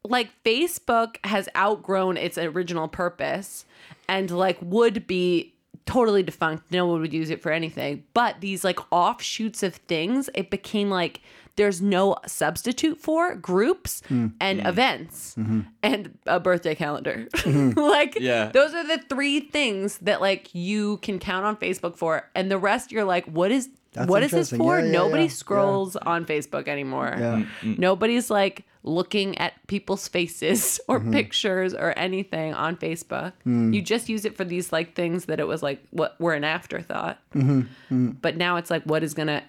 like 0.03 0.29
Facebook 0.43 1.17
has 1.23 1.47
outgrown 1.55 2.17
its 2.17 2.37
original 2.37 2.87
purpose 2.87 3.65
and 4.07 4.31
like 4.31 4.57
would 4.61 5.07
be 5.07 5.53
totally 5.85 6.23
defunct. 6.23 6.71
No 6.71 6.85
one 6.85 7.01
would 7.01 7.13
use 7.13 7.29
it 7.29 7.41
for 7.41 7.51
anything. 7.51 8.03
But 8.13 8.41
these 8.41 8.63
like 8.63 8.79
offshoots 8.91 9.63
of 9.63 9.75
things, 9.75 10.29
it 10.33 10.49
became 10.49 10.89
like 10.89 11.21
there's 11.57 11.81
no 11.81 12.15
substitute 12.25 12.99
for 12.99 13.35
groups 13.35 14.01
mm-hmm. 14.05 14.27
and 14.39 14.65
events 14.65 15.35
mm-hmm. 15.37 15.61
and 15.83 16.17
a 16.25 16.39
birthday 16.39 16.75
calendar. 16.75 17.27
Mm-hmm. 17.35 17.77
like 17.79 18.17
Yeah. 18.19 18.51
those 18.51 18.73
are 18.73 18.87
the 18.87 19.03
three 19.09 19.41
things 19.41 19.97
that 19.99 20.21
like 20.21 20.53
you 20.53 20.97
can 20.97 21.19
count 21.19 21.45
on 21.45 21.57
Facebook 21.57 21.95
for. 21.95 22.29
And 22.35 22.49
the 22.49 22.57
rest 22.57 22.91
you're 22.91 23.03
like, 23.03 23.25
what 23.25 23.51
is 23.51 23.69
That's 23.93 24.09
what 24.09 24.23
is 24.23 24.31
this 24.31 24.49
for? 24.49 24.79
Yeah, 24.79 24.85
yeah, 24.85 24.91
Nobody 24.91 25.27
scrolls 25.27 25.95
on 25.95 26.25
Facebook 26.25 26.67
anymore. 26.67 27.15
Yeah. 27.17 27.43
Nobody's 27.63 28.29
like 28.29 28.65
looking 28.83 29.37
at 29.37 29.53
people's 29.67 30.07
faces 30.07 30.79
or 30.87 30.99
Mm-hmm. 30.99 31.11
pictures 31.13 31.73
or 31.73 31.93
anything 31.97 32.53
on 32.53 32.75
Facebook. 32.77 33.33
Mm. 33.45 33.73
You 33.73 33.81
just 33.81 34.09
use 34.09 34.25
it 34.25 34.35
for 34.35 34.43
these 34.43 34.71
like 34.71 34.95
things 34.95 35.25
that 35.25 35.39
it 35.39 35.47
was 35.47 35.61
like 35.63 35.83
what 35.91 36.19
were 36.19 36.33
an 36.33 36.43
afterthought. 36.43 37.19
Mm-hmm. 37.35 38.09
But 38.21 38.37
now 38.37 38.57
it's 38.57 38.69
like 38.69 38.83
what 38.83 39.03
is 39.03 39.13
gonna. 39.13 39.43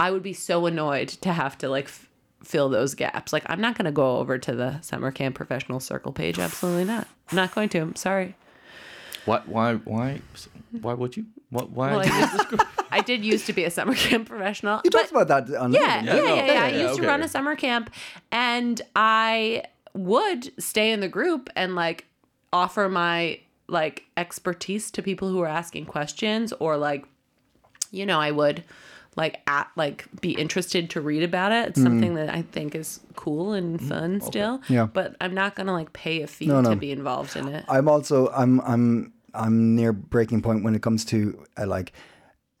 I 0.00 0.10
would 0.10 0.22
be 0.22 0.32
so 0.32 0.66
annoyed 0.66 1.08
to 1.08 1.32
have 1.32 1.58
to 1.58 1.68
like 1.68 1.86
f- 1.86 2.08
fill 2.44 2.68
those 2.68 2.94
gaps. 2.94 3.32
Like 3.32 3.42
I'm 3.46 3.60
not 3.60 3.76
gonna 3.76 3.90
go 3.92 4.18
over 4.18 4.38
to 4.38 4.54
the 4.54 4.80
summer 4.80 5.10
camp 5.10 5.34
professional 5.34 5.80
circle 5.80 6.12
page. 6.12 6.38
Absolutely 6.38 6.84
not. 6.84 7.08
I'm 7.30 7.36
not 7.36 7.54
going 7.54 7.68
to. 7.70 7.78
I'm 7.80 7.96
sorry. 7.96 8.36
Why? 9.28 9.40
Why? 9.46 9.74
Why? 9.74 10.20
Why 10.80 10.94
would 10.94 11.16
you? 11.16 11.26
What? 11.50 11.70
Why? 11.70 11.96
Well, 11.96 12.00
I 12.00 12.44
did, 12.50 12.60
I 12.90 13.00
did 13.00 13.24
used 13.24 13.46
to 13.46 13.52
be 13.52 13.64
a 13.64 13.70
summer 13.70 13.94
camp 13.94 14.28
professional. 14.28 14.80
you 14.84 14.90
talked 14.90 15.10
about 15.10 15.28
that 15.28 15.54
on 15.56 15.72
Yeah, 15.72 16.02
LinkedIn. 16.02 16.06
yeah, 16.06 16.14
yeah, 16.14 16.22
yeah. 16.22 16.52
Yeah, 16.52 16.62
I 16.62 16.68
yeah, 16.68 16.88
used 16.88 17.00
to 17.00 17.06
run 17.06 17.22
a 17.22 17.28
summer 17.28 17.56
camp 17.56 17.90
and 18.32 18.80
I 18.96 19.64
would 19.94 20.52
stay 20.62 20.92
in 20.92 21.00
the 21.00 21.08
group 21.08 21.50
and 21.56 21.74
like 21.74 22.06
offer 22.52 22.88
my 22.88 23.40
like 23.68 24.04
expertise 24.16 24.90
to 24.92 25.02
people 25.02 25.28
who 25.28 25.38
were 25.38 25.48
asking 25.48 25.86
questions 25.86 26.52
or 26.58 26.76
like 26.76 27.06
you 27.90 28.04
know, 28.04 28.20
I 28.20 28.30
would 28.30 28.64
like 29.16 29.40
at 29.46 29.68
like 29.74 30.06
be 30.20 30.32
interested 30.32 30.90
to 30.90 31.00
read 31.00 31.22
about 31.22 31.52
it. 31.52 31.70
It's 31.70 31.80
mm. 31.80 31.82
something 31.82 32.14
that 32.14 32.30
I 32.30 32.42
think 32.42 32.74
is 32.74 33.00
cool 33.16 33.52
and 33.52 33.80
mm, 33.80 33.88
fun 33.88 34.20
still. 34.20 34.60
Yeah. 34.68 34.86
But 34.86 35.16
I'm 35.20 35.34
not 35.34 35.56
gonna 35.56 35.72
like 35.72 35.92
pay 35.92 36.22
a 36.22 36.26
fee 36.26 36.46
No, 36.46 36.60
no. 36.60 36.70
to 36.70 36.76
be 36.76 36.92
involved 36.92 37.36
in 37.36 37.48
it. 37.48 37.64
I'm 37.68 37.88
also 37.88 38.28
I'm 38.28 38.60
I'm 38.60 39.12
I'm 39.38 39.74
near 39.76 39.92
breaking 39.92 40.42
point 40.42 40.64
when 40.64 40.74
it 40.74 40.82
comes 40.82 41.04
to 41.06 41.44
uh, 41.56 41.66
like 41.66 41.92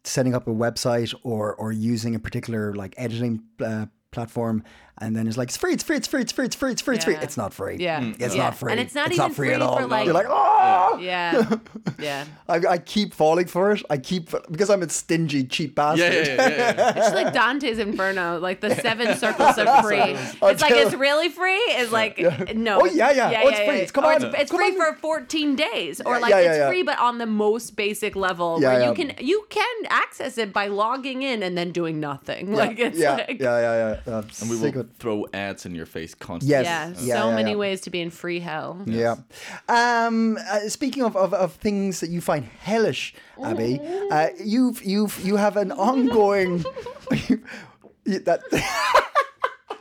setting 0.04 0.34
up 0.34 0.46
a 0.46 0.50
website 0.50 1.14
or 1.22 1.54
or 1.56 1.72
using 1.72 2.14
a 2.14 2.18
particular 2.18 2.74
like 2.74 2.94
editing 2.96 3.42
uh, 3.60 3.86
platform, 4.10 4.62
and 5.00 5.14
then 5.14 5.28
it's 5.28 5.36
like 5.36 5.48
it's 5.48 5.56
free, 5.56 5.72
it's 5.74 5.82
free, 5.84 5.96
it's 5.96 6.08
free, 6.08 6.22
it's 6.22 6.32
free, 6.32 6.44
it's 6.46 6.54
free, 6.56 6.72
it's 6.72 6.82
free, 6.82 6.94
it's 6.96 7.04
free. 7.04 7.14
Yeah. 7.14 7.20
It's 7.22 7.36
not 7.36 7.54
free. 7.54 7.76
Yeah. 7.78 8.00
Mm. 8.00 8.20
it's 8.20 8.34
Yeah. 8.34 8.42
not 8.44 8.56
free, 8.56 8.72
And 8.72 8.80
it's 8.80 8.94
not 8.94 9.12
even 9.12 9.30
free, 9.32 9.48
free 9.48 9.54
at 9.54 9.62
all. 9.62 9.78
for, 9.78 9.86
like- 9.86 10.06
You're 10.06 10.14
like 10.14 10.26
oh. 10.28 10.98
yeah. 11.00 11.44
Ah! 11.50 11.60
Yeah. 12.00 12.24
I, 12.48 12.54
I 12.68 12.78
keep 12.78 13.12
falling 13.12 13.46
for 13.46 13.72
it. 13.72 13.82
I 13.90 13.96
keep 13.98 14.30
because 14.50 14.70
I'm 14.70 14.82
a 14.82 14.88
stingy, 14.88 15.44
cheap 15.44 15.74
bastard. 15.74 16.12
Yeah, 16.12 16.20
yeah, 16.22 16.48
yeah, 16.48 16.74
yeah. 16.76 16.92
It's 17.06 17.14
like 17.14 17.32
Dante's 17.32 17.78
Inferno, 17.78 18.38
like 18.38 18.60
the 18.60 18.74
seven 18.76 19.16
circles 19.22 19.58
of 19.58 19.66
free. 19.84 19.98
It's 20.00 20.62
like 20.62 20.72
it's 20.72 20.94
really 20.94 21.28
free. 21.28 21.56
Is 21.56 21.92
like 21.92 22.18
no. 22.56 22.80
Oh, 22.82 22.84
yeah, 22.86 23.10
yeah. 23.12 23.40
Oh, 23.44 23.48
it's 23.48 23.58
free. 23.58 23.66
It's- 23.76 23.90
come 23.90 24.04
Or 24.04 24.14
on. 24.14 24.24
It's, 24.24 24.34
it's 24.42 24.50
Come 24.50 24.60
free 24.60 24.80
on. 24.80 24.94
for 24.94 25.00
14 25.00 25.56
days, 25.56 26.00
or 26.04 26.18
like 26.20 26.30
yeah, 26.30 26.40
yeah, 26.40 26.48
it's 26.50 26.58
yeah. 26.58 26.68
free, 26.68 26.82
but 26.82 26.98
on 26.98 27.18
the 27.18 27.26
most 27.26 27.76
basic 27.76 28.14
level, 28.16 28.58
Yeah, 28.60 28.68
where 28.72 28.80
yeah. 28.80 28.88
you 28.88 28.94
can 28.94 29.12
you 29.26 29.46
can 29.50 29.76
access 29.88 30.38
it 30.38 30.52
by 30.52 30.66
logging 30.68 31.22
in 31.22 31.42
and 31.42 31.56
then 31.58 31.70
doing 31.72 32.00
nothing. 32.00 32.52
Like 32.54 32.78
it's 32.78 32.98
yeah, 32.98 33.26
yeah, 33.28 33.34
yeah. 33.38 33.97
Uh, 34.06 34.22
And 34.40 34.50
we 34.50 34.56
will 34.56 34.78
of- 34.80 34.90
throw 34.98 35.26
ads 35.34 35.66
in 35.66 35.74
your 35.74 35.86
face 35.86 36.14
constantly. 36.14 36.50
Yes. 36.50 36.64
yeah, 36.66 36.88
Yeah, 37.06 37.22
so 37.22 37.28
yeah, 37.30 37.34
many 37.34 37.50
yeah. 37.52 37.56
ways 37.56 37.80
to 37.82 37.90
be 37.90 38.00
in 38.00 38.10
free 38.10 38.40
hell. 38.40 38.80
Yeah. 38.86 39.16
Um, 39.68 40.38
uh, 40.50 40.68
speaking 40.68 41.02
of, 41.02 41.16
of, 41.16 41.34
of 41.34 41.54
things 41.54 42.00
that 42.00 42.10
you 42.10 42.20
find 42.20 42.44
hellish, 42.44 43.14
Abby, 43.42 43.80
uh, 44.10 44.28
you've 44.42 44.82
you've 44.84 45.18
you 45.24 45.36
have 45.36 45.56
an 45.56 45.72
ongoing. 45.72 46.64
that 48.04 48.40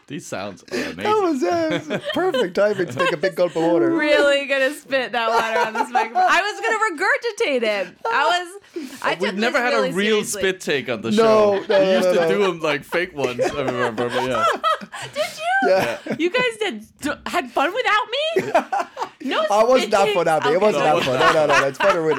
These 0.08 0.26
sounds 0.26 0.64
are 0.64 0.76
amazing. 0.76 0.96
that 1.04 1.18
was 1.22 1.44
uh, 1.44 2.00
perfect 2.14 2.56
timing 2.56 2.88
to 2.88 2.94
take 2.94 3.12
a 3.12 3.18
big 3.18 3.36
gulp 3.36 3.58
of 3.58 3.64
water. 3.64 3.92
Really 3.92 4.46
gonna 4.48 4.74
spit 4.74 5.12
that 5.12 5.30
water 5.30 5.60
on 5.68 5.74
this 5.74 5.92
microphone. 5.92 6.24
I 6.26 6.42
was 6.42 6.62
gonna 6.62 6.80
regurgitate 6.96 7.64
it. 7.64 7.98
I 8.06 8.26
was. 8.26 8.62
I 9.02 9.14
took 9.16 9.22
We've 9.22 9.36
never 9.36 9.58
had 9.60 9.74
really 9.74 9.90
a 9.90 9.94
real 9.94 10.24
seriously. 10.24 10.42
spit 10.42 10.62
take 10.62 10.90
on 10.90 11.02
the 11.02 11.12
No, 11.12 11.16
show. 11.18 11.52
no, 11.68 11.80
we 11.80 11.86
no, 11.86 11.92
used 11.98 12.08
no, 12.16 12.22
to 12.22 12.28
do 12.28 12.38
them 12.44 12.60
like 12.60 12.84
fake 12.84 13.16
ones. 13.16 13.40
I 13.42 13.62
remember, 13.62 14.10
but 14.10 14.24
yeah. 14.30 14.46
Did 15.14 15.24
you? 15.38 15.70
Yeah. 15.70 15.98
You 16.20 16.30
guys 16.32 16.58
did 16.60 16.86
d- 17.02 17.12
had 17.26 17.52
fun 17.52 17.74
without 17.74 18.08
me? 18.12 19.30
No, 19.30 19.44
I 19.52 19.64
wasn't 19.64 19.92
that 19.92 20.00
spitting. 20.02 20.14
fun, 20.16 20.28
Abby. 20.28 20.50
It 20.50 20.62
wasn't 20.62 20.84
that 20.84 21.04
fun. 21.04 21.20
No, 21.20 21.34
no, 21.48 21.60
no. 21.62 21.68
It's 21.68 21.78
better 21.78 22.04
with 22.04 22.18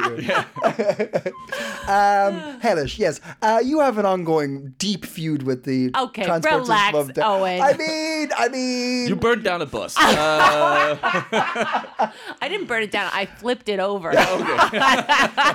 you. 1.09 1.93
um, 1.93 2.61
hellish, 2.61 2.99
yes. 2.99 3.21
Uh, 3.43 3.61
you 3.65 3.81
have 3.81 3.99
an 3.99 4.07
ongoing 4.07 4.75
deep 4.79 5.05
feud 5.05 5.43
with 5.45 5.65
the 5.65 5.91
Okay, 5.97 6.25
transport 6.25 6.67
system 6.67 6.75
relax, 6.77 6.97
of 6.99 7.15
the- 7.15 7.25
Owen. 7.27 7.61
I 7.61 7.73
mean, 7.77 8.29
I 8.37 8.49
mean, 8.49 9.09
You 9.09 9.17
burned 9.17 9.45
down 9.45 9.63
a 9.63 9.67
bus. 9.67 9.97
Uh, 9.99 10.99
I 11.01 12.49
didn't 12.49 12.67
burn 12.67 12.83
it 12.83 12.91
down. 12.91 13.11
I 13.13 13.27
flipped 13.27 13.69
it 13.69 13.81
over. 13.81 14.11
okay. 14.11 14.19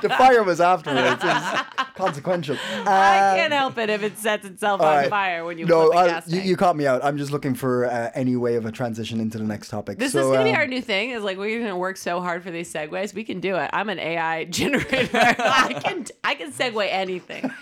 the 0.01 0.13
fire 0.17 0.43
was 0.43 0.59
afterwards. 0.87 1.23
It 1.23 1.27
was 1.27 1.87
consequential. 1.95 2.57
I 2.85 3.19
Um, 3.31 3.37
can't 3.37 3.53
help 3.53 3.77
it 3.77 3.89
if 3.89 4.03
it 4.03 4.17
sets 4.17 4.45
itself 4.45 4.81
All 4.81 4.87
on 4.87 4.95
right. 4.97 5.09
fire 5.09 5.45
when 5.45 5.57
you 5.57 5.65
no, 5.65 5.91
flip 5.91 6.07
a 6.11 6.15
I- 6.17 6.23
you, 6.27 6.41
you 6.41 6.55
caught 6.57 6.75
me 6.75 6.85
out. 6.87 7.03
I'm 7.03 7.17
just 7.17 7.31
looking 7.31 7.55
for 7.55 7.85
uh, 7.85 8.11
any 8.15 8.35
way 8.35 8.55
of 8.55 8.65
a 8.65 8.71
transition 8.71 9.19
into 9.19 9.37
the 9.37 9.43
next 9.43 9.69
topic. 9.69 9.97
This 9.99 10.13
so, 10.13 10.19
is 10.19 10.27
gonna 10.37 10.43
be 10.43 10.51
um, 10.51 10.57
our 10.57 10.67
new 10.67 10.81
thing. 10.81 11.11
Is 11.11 11.23
like 11.23 11.37
we're 11.37 11.59
gonna 11.59 11.77
work 11.77 11.97
so 11.97 12.19
hard 12.21 12.43
for 12.43 12.51
these 12.51 12.71
segues. 12.71 13.13
We 13.13 13.23
can 13.23 13.39
do 13.39 13.55
it. 13.55 13.69
I'm 13.73 13.89
an 13.89 13.99
AI 13.99 14.45
generator. 14.59 15.09
I 15.13 15.79
can 15.83 16.05
I 16.23 16.35
can 16.35 16.51
segue 16.51 16.87
anything. 16.89 17.51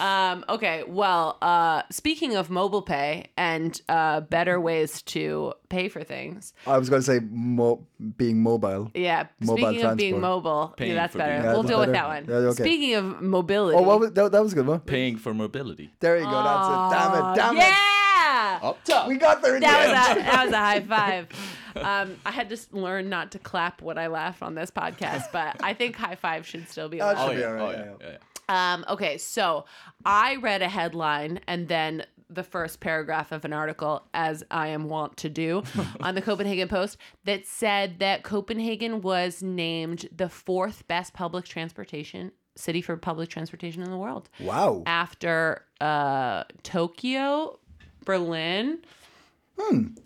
Um, 0.00 0.44
okay. 0.48 0.82
Well, 0.86 1.36
uh, 1.42 1.82
speaking 1.90 2.34
of 2.36 2.48
mobile 2.50 2.82
pay 2.82 3.26
and 3.36 3.80
uh, 3.88 4.20
better 4.22 4.60
ways 4.60 5.02
to 5.02 5.52
pay 5.68 5.88
for 5.88 6.02
things. 6.02 6.52
I 6.66 6.78
was 6.78 6.88
going 6.88 7.02
to 7.02 7.06
say 7.06 7.20
mo- 7.30 7.86
being 8.16 8.42
mobile. 8.42 8.90
Yeah. 8.94 9.26
Mobile 9.40 9.56
speaking 9.68 9.84
of 9.84 9.96
being 9.96 10.20
mobile, 10.20 10.74
Paying 10.76 10.92
yeah, 10.92 10.96
that's 10.96 11.12
for 11.12 11.18
better. 11.18 11.32
being- 11.34 11.44
Yeah, 11.44 11.52
we'll 11.52 11.62
that's 11.62 11.68
deal 11.70 11.80
with 11.80 11.92
better. 11.92 12.08
that 12.08 12.26
one. 12.26 12.42
Yeah, 12.42 12.48
okay. 12.50 12.62
Speaking 12.62 12.94
of 12.94 13.22
mobility. 13.22 13.76
Oh, 13.76 13.82
what 13.82 14.00
was, 14.00 14.12
that, 14.12 14.32
that 14.32 14.42
was 14.42 14.52
a 14.52 14.56
good 14.56 14.66
one. 14.66 14.80
paying 14.80 15.16
for 15.16 15.34
mobility. 15.34 15.92
There 16.00 16.16
you 16.16 16.24
go. 16.24 16.30
That's 16.30 16.68
it. 16.68 16.98
Damn 16.98 17.14
it. 17.14 17.36
Damn 17.36 17.56
yeah. 17.56 18.58
Up 18.62 18.82
top. 18.84 19.04
it. 19.06 19.08
We 19.08 19.16
got 19.16 19.42
there 19.42 19.54
in 19.56 19.60
the 19.60 19.66
That 19.66 19.88
was 19.88 20.16
end. 20.18 20.26
a 20.26 20.30
that 20.30 20.44
was 20.46 20.52
a 20.54 20.58
high 20.58 20.80
five. 20.88 21.28
Um, 21.76 22.16
I 22.26 22.30
had 22.30 22.48
to 22.50 22.54
s- 22.56 22.68
learn 22.72 23.08
not 23.08 23.32
to 23.32 23.38
clap 23.38 23.80
when 23.82 23.96
I 23.98 24.08
laugh 24.08 24.42
on 24.42 24.54
this 24.54 24.70
podcast, 24.70 25.30
but 25.32 25.56
I 25.62 25.72
think 25.74 25.96
high 25.96 26.16
five 26.16 26.46
should 26.46 26.68
still 26.68 26.88
be 26.88 27.00
Oh, 27.00 27.12
allowed. 27.12 27.26
should 27.28 27.34
be 27.36 27.40
yeah, 27.42 27.46
all 27.48 27.52
right, 27.54 27.62
oh, 27.62 27.70
yeah, 27.70 27.76
yeah, 27.78 27.84
yeah. 27.84 27.94
yeah, 28.00 28.10
yeah. 28.12 28.16
Um, 28.50 28.84
okay, 28.88 29.16
so 29.16 29.64
I 30.04 30.36
read 30.36 30.60
a 30.60 30.68
headline 30.68 31.40
and 31.46 31.68
then 31.68 32.04
the 32.28 32.42
first 32.44 32.78
paragraph 32.80 33.32
of 33.32 33.44
an 33.44 33.52
article, 33.52 34.02
as 34.14 34.44
I 34.50 34.68
am 34.68 34.88
wont 34.88 35.16
to 35.18 35.28
do, 35.28 35.62
on 36.00 36.14
the 36.14 36.22
Copenhagen 36.22 36.68
Post 36.68 36.96
that 37.24 37.46
said 37.46 37.98
that 38.00 38.22
Copenhagen 38.22 39.00
was 39.02 39.42
named 39.42 40.08
the 40.16 40.28
fourth 40.28 40.86
best 40.88 41.12
public 41.12 41.44
transportation 41.44 42.32
city 42.56 42.82
for 42.82 42.96
public 42.96 43.28
transportation 43.30 43.82
in 43.82 43.90
the 43.90 43.96
world 43.96 44.28
Wow. 44.40 44.82
after 44.86 45.64
uh, 45.80 46.44
Tokyo, 46.62 47.58
Berlin, 48.04 48.78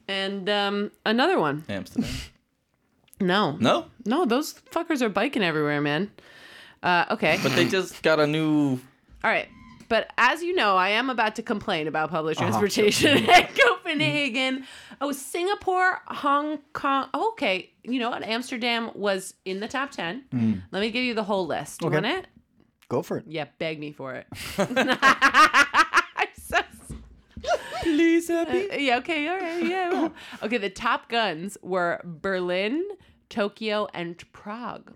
and 0.09 0.49
um, 0.49 0.90
another 1.07 1.38
one. 1.38 1.64
Amsterdam. 1.69 2.11
No, 3.21 3.57
No, 3.61 3.87
no, 4.05 4.25
those 4.25 4.55
fuckers 4.73 5.01
are 5.03 5.09
biking 5.09 5.42
everywhere, 5.42 5.81
man. 5.81 6.11
Uh, 6.85 7.07
okay. 7.11 7.40
but 7.42 7.53
they 7.57 7.66
just 7.66 8.03
got 8.03 8.20
a 8.20 8.27
new. 8.27 8.79
All 9.25 9.31
right. 9.31 9.49
But 9.88 10.11
as 10.16 10.42
you 10.42 10.55
know, 10.55 10.77
I 10.77 10.90
am 10.90 11.11
about 11.11 11.37
to 11.37 11.42
complain 11.42 11.88
about 11.88 12.11
public 12.11 12.38
transportation 12.38 13.18
in 13.18 13.27
Copenhagen. 13.66 14.64
Oh, 15.01 15.12
Singapore, 15.12 16.01
Hong 16.07 16.59
Kong. 16.73 17.09
Oh, 17.12 17.31
okay. 17.33 17.70
You 17.83 17.99
know 18.01 18.11
what? 18.11 18.23
Amsterdam 18.23 18.90
was 18.94 19.35
in 19.44 19.61
the 19.61 19.68
top 19.68 19.90
10. 19.90 20.62
Let 20.73 20.81
me 20.81 20.90
give 20.90 21.05
you 21.05 21.14
the 21.14 21.23
whole 21.25 21.47
list. 21.47 21.83
You 21.83 21.88
Okay. 21.88 21.97
want 21.97 22.07
it? 22.07 22.27
Go 22.88 23.03
for 23.03 23.18
it. 23.18 23.25
Yeah, 23.29 23.47
beg 23.59 23.79
me 23.79 23.92
for 23.92 24.14
it. 24.14 24.27
So. 26.37 26.59
Please, 27.83 28.31
Abby. 28.31 28.70
Uh, 28.70 28.77
yeah, 28.77 28.97
okay, 28.99 29.29
all 29.29 29.38
right, 29.38 29.64
yeah. 29.64 29.90
well. 29.92 30.14
Okay, 30.42 30.59
the 30.59 30.70
top 30.70 31.09
guns 31.09 31.57
were 31.62 32.01
Berlin, 32.05 32.85
Tokyo, 33.29 33.88
and 33.94 34.23
Prague. 34.33 34.92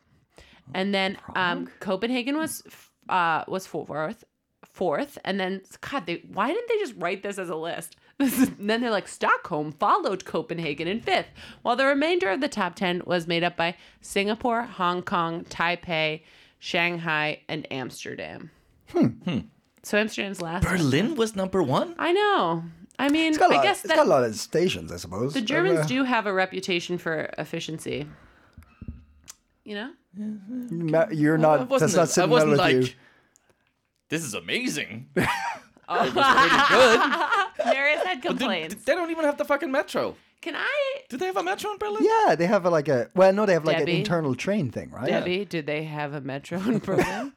And 0.74 0.94
then 0.94 1.16
um, 1.34 1.68
Copenhagen 1.80 2.36
was 2.36 2.62
uh, 3.08 3.44
was 3.48 3.66
fourth, 3.66 4.24
fourth, 4.64 5.18
and 5.24 5.38
then 5.40 5.62
God, 5.80 6.06
they 6.06 6.22
why 6.32 6.48
didn't 6.48 6.68
they 6.68 6.78
just 6.78 6.94
write 6.96 7.22
this 7.22 7.38
as 7.38 7.48
a 7.48 7.56
list? 7.56 7.96
This 8.18 8.36
is, 8.40 8.50
then 8.58 8.80
they're 8.80 8.90
like 8.90 9.06
Stockholm 9.06 9.70
followed 9.70 10.24
Copenhagen 10.24 10.88
in 10.88 11.00
fifth, 11.00 11.28
while 11.62 11.76
the 11.76 11.86
remainder 11.86 12.28
of 12.30 12.40
the 12.40 12.48
top 12.48 12.74
ten 12.74 13.00
was 13.06 13.28
made 13.28 13.44
up 13.44 13.56
by 13.56 13.76
Singapore, 14.00 14.62
Hong 14.64 15.02
Kong, 15.02 15.44
Taipei, 15.44 16.22
Shanghai, 16.58 17.42
and 17.48 17.64
Amsterdam. 17.72 18.50
Hmm. 18.88 19.38
So 19.84 19.98
Amsterdam's 19.98 20.42
last. 20.42 20.66
Berlin 20.66 21.14
was 21.14 21.36
number 21.36 21.62
one. 21.62 21.94
I 21.96 22.12
know. 22.12 22.64
I 22.98 23.08
mean, 23.08 23.28
It's 23.28 23.38
got, 23.38 23.52
a 23.52 23.54
I 23.54 23.56
lot, 23.58 23.62
guess 23.62 23.78
it's 23.84 23.88
that 23.88 23.96
got 23.98 24.06
a 24.06 24.10
lot 24.10 24.24
of 24.24 24.34
stations, 24.34 24.90
I 24.90 24.96
suppose. 24.96 25.32
the 25.32 25.40
Germans 25.40 25.78
Uh, 25.78 25.84
do 25.86 26.02
have 26.02 26.26
a 26.26 26.32
reputation 26.32 26.98
for 26.98 27.30
efficiency. 27.38 28.04
You 29.64 29.74
know? 29.76 29.90
Mm-hmm. 30.18 30.90
ma- 30.90 31.06
You're 31.10 31.38
not. 31.38 31.60
I 31.60 31.62
wasn't, 31.64 31.92
That's 31.92 31.96
not 31.96 32.02
I 32.02 32.04
sitting 32.06 32.30
well 32.30 32.46
wasn't 32.46 32.50
with 32.52 32.60
like, 32.60 32.74
you. 32.74 32.94
this 34.08 34.24
is 34.24 34.34
amazing. 34.34 35.08
Oh. 35.16 35.24
It 35.90 36.14
was 36.14 36.36
pretty 36.36 36.64
good. 36.68 37.74
Marius 37.74 38.02
had 38.04 38.20
Dude, 38.20 38.38
complaints. 38.38 38.84
they 38.84 38.94
don't 38.94 39.10
even 39.10 39.24
have 39.24 39.38
the 39.38 39.44
fucking 39.46 39.70
metro. 39.72 40.16
Can 40.42 40.54
I, 40.54 41.00
Do 41.08 41.16
they 41.16 41.26
have 41.26 41.36
a 41.38 41.42
metro 41.42 41.70
in 41.72 41.78
Berlin? 41.78 42.04
Yeah, 42.04 42.34
they 42.34 42.46
have 42.46 42.64
a, 42.66 42.70
like 42.70 42.88
a. 42.88 43.08
Well, 43.14 43.32
no, 43.32 43.46
they 43.46 43.54
have 43.54 43.64
like 43.64 43.78
Debbie? 43.78 43.92
an 43.92 43.98
internal 43.98 44.34
train 44.34 44.70
thing, 44.70 44.90
right? 44.90 45.06
Debbie, 45.08 45.44
do 45.46 45.62
they 45.62 45.84
have 45.84 46.12
a 46.14 46.20
metro 46.20 46.58
in 46.60 46.78
Berlin? 46.90 47.32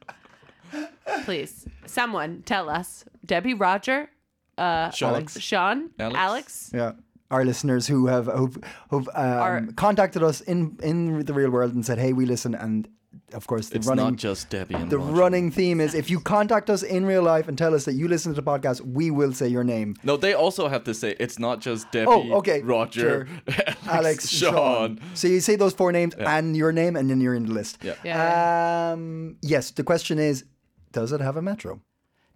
Please, 1.24 1.66
someone 1.86 2.42
tell 2.44 2.68
us. 2.70 3.04
Debbie, 3.24 3.54
Roger, 3.54 4.10
uh, 4.58 4.90
Sean. 4.90 5.10
Alex. 5.10 5.38
Sean, 5.40 5.90
Alex? 5.98 6.16
Alex. 6.18 6.70
Yeah. 6.74 6.92
Our 7.32 7.44
listeners 7.44 7.86
who 7.88 8.06
have 8.08 8.26
who've, 8.26 8.58
who've 8.90 9.08
um, 9.14 9.38
Our- 9.44 9.66
contacted 9.76 10.22
us 10.22 10.40
in 10.42 10.76
in 10.82 11.24
the 11.24 11.32
real 11.34 11.50
world 11.50 11.74
and 11.74 11.84
said, 11.84 11.98
"Hey, 11.98 12.12
we 12.12 12.26
listen," 12.26 12.54
and 12.54 12.86
of 13.34 13.46
course 13.46 13.70
the 13.70 13.76
It's 13.76 13.86
running 13.88 14.04
not 14.04 14.16
just 14.16 14.50
Debbie 14.50 14.74
and 14.74 14.90
the 14.90 14.98
Roger. 14.98 15.12
running 15.22 15.50
theme 15.50 15.80
is 15.80 15.94
if 15.94 16.10
you 16.10 16.20
contact 16.20 16.68
us 16.68 16.82
in 16.82 17.06
real 17.06 17.22
life 17.22 17.48
and 17.48 17.56
tell 17.56 17.74
us 17.74 17.84
that 17.86 17.94
you 17.94 18.06
listen 18.08 18.34
to 18.34 18.40
the 18.40 18.46
podcast, 18.52 18.80
we 18.82 19.10
will 19.10 19.32
say 19.32 19.48
your 19.48 19.64
name. 19.64 19.94
No, 20.04 20.16
they 20.18 20.34
also 20.34 20.68
have 20.68 20.84
to 20.84 20.92
say 20.94 21.16
it's 21.18 21.38
not 21.38 21.60
just 21.60 21.90
Debbie, 21.92 22.10
Oh, 22.10 22.38
okay, 22.40 22.60
Roger, 22.62 23.00
sure. 23.00 23.26
Alex, 23.48 23.86
Alex, 23.86 24.28
Sean. 24.28 24.52
Sean. 24.54 25.00
So 25.14 25.28
you 25.28 25.40
say 25.40 25.56
those 25.56 25.72
four 25.74 25.90
names 25.92 26.14
and 26.14 26.54
your 26.56 26.72
name, 26.72 26.96
and 26.96 27.08
then 27.08 27.20
you're 27.22 27.34
in 27.34 27.46
the 27.46 27.52
list. 27.54 27.78
Yeah. 27.82 27.94
Yeah. 28.04 28.92
Um, 28.92 29.36
yes. 29.40 29.70
The 29.72 29.84
question 29.84 30.18
is, 30.18 30.44
does 30.92 31.12
it 31.12 31.20
have 31.22 31.36
a 31.38 31.42
metro? 31.42 31.80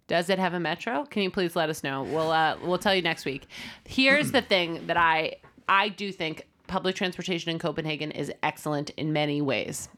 Does 0.07 0.29
it 0.29 0.39
have 0.39 0.53
a 0.53 0.59
metro? 0.59 1.05
Can 1.05 1.21
you 1.21 1.29
please 1.29 1.55
let 1.55 1.69
us 1.69 1.83
know? 1.83 2.03
We'll 2.03 2.31
uh, 2.31 2.57
we'll 2.63 2.77
tell 2.77 2.95
you 2.95 3.01
next 3.01 3.25
week. 3.25 3.47
Here's 3.85 4.31
the 4.31 4.41
thing 4.41 4.87
that 4.87 4.97
I 4.97 5.35
I 5.67 5.89
do 5.89 6.11
think 6.11 6.47
public 6.67 6.95
transportation 6.95 7.51
in 7.51 7.59
Copenhagen 7.59 8.11
is 8.11 8.31
excellent 8.43 8.89
in 8.91 9.13
many 9.13 9.41
ways. 9.41 9.89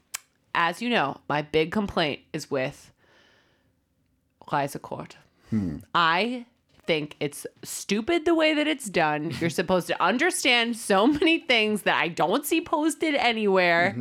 As 0.54 0.82
you 0.82 0.88
know, 0.90 1.20
my 1.28 1.42
big 1.42 1.70
complaint 1.70 2.20
is 2.32 2.50
with 2.50 2.92
Rejsekort. 4.48 5.12
I 5.94 6.46
think 6.86 7.16
it's 7.20 7.46
stupid 7.62 8.24
the 8.24 8.34
way 8.34 8.54
that 8.54 8.66
it's 8.66 8.86
done. 8.88 9.32
You're 9.40 9.50
supposed 9.50 9.86
to 9.88 10.02
understand 10.02 10.76
so 10.76 11.06
many 11.06 11.38
things 11.40 11.82
that 11.82 11.96
I 11.96 12.08
don't 12.08 12.44
see 12.44 12.60
posted 12.60 13.14
anywhere. 13.14 13.96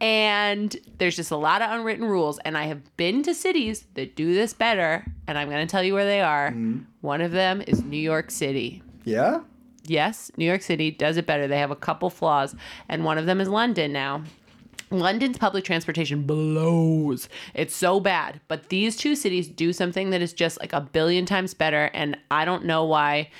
And 0.00 0.76
there's 0.98 1.16
just 1.16 1.30
a 1.30 1.36
lot 1.36 1.60
of 1.62 1.70
unwritten 1.70 2.04
rules. 2.04 2.38
And 2.40 2.56
I 2.56 2.64
have 2.64 2.96
been 2.96 3.22
to 3.24 3.34
cities 3.34 3.86
that 3.94 4.14
do 4.14 4.34
this 4.34 4.52
better. 4.52 5.04
And 5.26 5.36
I'm 5.36 5.48
going 5.48 5.66
to 5.66 5.70
tell 5.70 5.82
you 5.82 5.94
where 5.94 6.04
they 6.04 6.20
are. 6.20 6.50
Mm-hmm. 6.50 6.80
One 7.00 7.20
of 7.20 7.32
them 7.32 7.62
is 7.66 7.82
New 7.82 7.96
York 7.96 8.30
City. 8.30 8.82
Yeah. 9.04 9.40
Yes, 9.88 10.30
New 10.36 10.44
York 10.44 10.62
City 10.62 10.90
does 10.90 11.16
it 11.16 11.26
better. 11.26 11.48
They 11.48 11.58
have 11.58 11.70
a 11.70 11.76
couple 11.76 12.10
flaws, 12.10 12.54
and 12.90 13.04
one 13.04 13.16
of 13.16 13.24
them 13.24 13.40
is 13.40 13.48
London 13.48 13.90
now. 13.90 14.22
London's 14.90 15.38
public 15.38 15.64
transportation 15.64 16.22
blows. 16.22 17.28
It's 17.54 17.74
so 17.74 18.00
bad. 18.00 18.40
But 18.48 18.68
these 18.68 18.96
two 18.96 19.14
cities 19.14 19.48
do 19.48 19.72
something 19.72 20.10
that 20.10 20.22
is 20.22 20.32
just 20.32 20.60
like 20.60 20.72
a 20.72 20.80
billion 20.80 21.26
times 21.26 21.52
better. 21.54 21.90
And 21.92 22.16
I 22.30 22.44
don't 22.44 22.64
know 22.64 22.84
why 22.84 23.30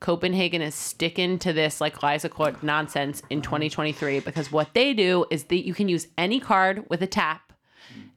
Copenhagen 0.00 0.62
is 0.62 0.74
sticking 0.74 1.38
to 1.40 1.52
this 1.52 1.80
like 1.80 1.98
Rejsekort 1.98 2.62
nonsense 2.62 3.22
in 3.30 3.42
2023 3.42 4.20
because 4.20 4.52
what 4.52 4.72
they 4.74 4.94
do 4.94 5.24
is 5.30 5.44
that 5.44 5.66
you 5.66 5.74
can 5.74 5.88
use 5.88 6.06
any 6.16 6.38
card 6.38 6.84
with 6.88 7.02
a 7.02 7.06
tap 7.06 7.52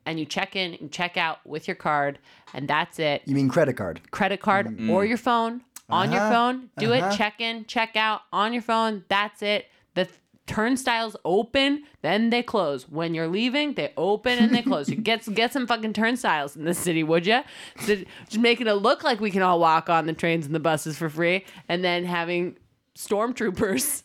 and 0.05 0.19
you 0.19 0.25
check 0.25 0.55
in 0.55 0.75
and 0.75 0.91
check 0.91 1.17
out 1.17 1.39
with 1.45 1.67
your 1.67 1.75
card 1.75 2.19
and 2.53 2.67
that's 2.67 2.99
it 2.99 3.23
You 3.25 3.33
mean 3.35 3.49
credit 3.49 3.73
card? 3.77 3.99
credit 4.11 4.41
card 4.41 4.79
or 4.89 5.05
your 5.05 5.17
phone 5.17 5.61
on 5.89 6.11
your 6.11 6.21
Uh-huh. 6.21 6.31
phone. 6.31 6.69
Do 6.77 6.93
Uh-huh. 6.93 7.09
it, 7.09 7.17
check 7.17 7.41
in, 7.41 7.65
check 7.65 7.95
out 7.95 8.21
on 8.31 8.53
your 8.53 8.61
phone. 8.61 9.03
That's 9.09 9.41
it. 9.41 9.65
The 9.95 10.05
th- 10.05 10.17
turnstiles 10.51 11.15
open, 11.23 11.83
then 12.01 12.29
they 12.29 12.43
close. 12.43 12.89
When 12.89 13.13
you're 13.13 13.27
leaving, 13.27 13.73
they 13.75 13.93
open 13.95 14.37
and 14.37 14.53
they 14.53 14.61
close. 14.61 14.89
You 14.89 14.95
get 15.11 15.33
get 15.33 15.53
some 15.53 15.65
fucking 15.65 15.93
turnstiles 15.93 16.55
in 16.55 16.65
this 16.65 16.77
city, 16.77 17.03
would 17.03 17.25
you? 17.25 17.41
So 17.85 17.95
just 18.25 18.39
making 18.39 18.67
it 18.67 18.73
look 18.73 19.03
like 19.03 19.19
we 19.19 19.31
can 19.31 19.41
all 19.41 19.59
walk 19.59 19.89
on 19.89 20.05
the 20.07 20.13
trains 20.13 20.45
and 20.45 20.53
the 20.53 20.59
buses 20.59 20.97
for 20.97 21.09
free, 21.09 21.45
and 21.69 21.83
then 21.83 22.05
having 22.05 22.57
stormtroopers. 22.95 24.03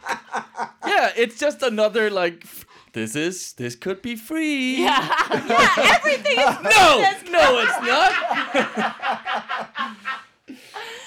Yeah, 0.86 1.12
it's 1.16 1.38
just 1.38 1.62
another 1.62 2.10
like. 2.10 2.44
This 2.92 3.16
is 3.16 3.54
this 3.54 3.74
could 3.74 4.02
be 4.02 4.14
free. 4.14 4.76
yeah, 4.84 5.08
yeah, 5.48 5.96
everything 5.96 6.38
is 6.38 6.56
No, 6.62 7.02
no, 7.32 7.58
it's 7.58 7.80
not. 7.82 8.12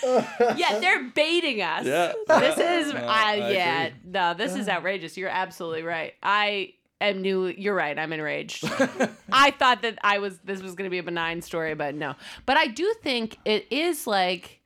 yeah, 0.55 0.79
they're 0.79 1.03
baiting 1.09 1.61
us. 1.61 1.85
Yeah. 1.85 2.13
This 2.27 2.57
is 2.57 2.93
uh, 2.93 3.05
I 3.07 3.35
yeah, 3.51 3.83
agree. 3.83 3.99
no, 4.05 4.33
this 4.33 4.55
is 4.55 4.67
outrageous. 4.69 5.17
You're 5.17 5.29
absolutely 5.29 5.83
right. 5.83 6.13
I 6.23 6.73
am 7.01 7.21
new 7.21 7.47
you're 7.47 7.75
right. 7.75 7.97
I'm 7.97 8.13
enraged. 8.13 8.63
I 9.31 9.51
thought 9.51 9.81
that 9.81 9.99
I 10.03 10.19
was 10.19 10.39
this 10.39 10.61
was 10.61 10.75
going 10.75 10.87
to 10.87 10.91
be 10.91 10.99
a 10.99 11.03
benign 11.03 11.41
story, 11.41 11.75
but 11.75 11.95
no. 11.95 12.15
But 12.45 12.57
I 12.57 12.67
do 12.67 12.93
think 13.01 13.37
it 13.45 13.67
is 13.71 14.07
like 14.07 14.61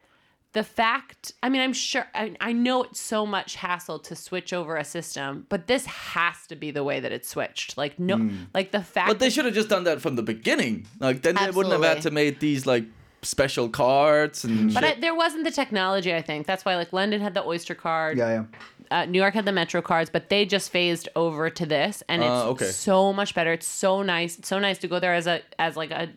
the 0.53 0.63
fact 0.63 1.33
I 1.41 1.49
mean, 1.49 1.61
I'm 1.61 1.73
sure 1.73 2.05
I, 2.13 2.35
I 2.41 2.53
know 2.53 2.83
it's 2.83 2.99
so 2.99 3.25
much 3.25 3.55
hassle 3.55 3.99
to 3.99 4.15
switch 4.15 4.53
over 4.53 4.77
a 4.77 4.83
system, 4.83 5.45
but 5.49 5.67
this 5.67 5.85
has 5.85 6.47
to 6.47 6.55
be 6.55 6.71
the 6.71 6.83
way 6.83 6.99
that 6.99 7.11
it's 7.11 7.29
switched. 7.29 7.77
Like 7.77 7.99
no 7.99 8.29
like 8.53 8.71
the 8.71 8.83
fact 8.83 9.07
But 9.07 9.19
they 9.19 9.29
should 9.29 9.45
have 9.45 9.53
just 9.53 9.69
done 9.69 9.85
that 9.85 10.01
from 10.01 10.15
the 10.15 10.23
beginning. 10.23 10.87
Like 10.99 11.21
then 11.21 11.35
they 11.35 11.51
wouldn't 11.51 11.73
have 11.73 11.83
had 11.83 12.03
to 12.03 12.11
make 12.11 12.39
these 12.39 12.65
like 12.65 12.85
special 13.23 13.69
cards 13.69 14.43
and 14.43 14.73
but 14.73 14.83
shit. 14.83 14.97
I, 14.97 14.99
there 14.99 15.15
wasn't 15.15 15.43
the 15.43 15.51
technology, 15.51 16.13
I 16.13 16.21
think. 16.21 16.47
That's 16.47 16.65
why, 16.65 16.75
like, 16.75 16.91
London 16.93 17.21
had 17.21 17.33
the 17.33 17.43
Oyster 17.45 17.75
card. 17.75 18.17
Yeah, 18.17 18.29
yeah. 18.29 18.43
uh, 19.01 19.05
New 19.05 19.19
York 19.19 19.33
had 19.33 19.45
the 19.45 19.51
Metro 19.51 19.81
cards, 19.81 20.09
but 20.09 20.29
they 20.29 20.45
just 20.45 20.71
phased 20.71 21.07
over 21.15 21.49
to 21.49 21.65
this, 21.65 22.03
and 22.09 22.21
it's 22.23 22.29
Uh, 22.29 22.49
okay. 22.49 22.65
so 22.65 23.13
much 23.13 23.33
better. 23.35 23.53
It's 23.53 23.67
so 23.67 24.01
nice. 24.01 24.37
It's 24.39 24.47
so 24.47 24.59
nice 24.59 24.77
to 24.79 24.87
go 24.87 24.99
there 24.99 25.13
as 25.13 25.27
a 25.27 25.41
as 25.59 25.77
like 25.77 25.91
a 25.91 26.07
tr- 26.07 26.11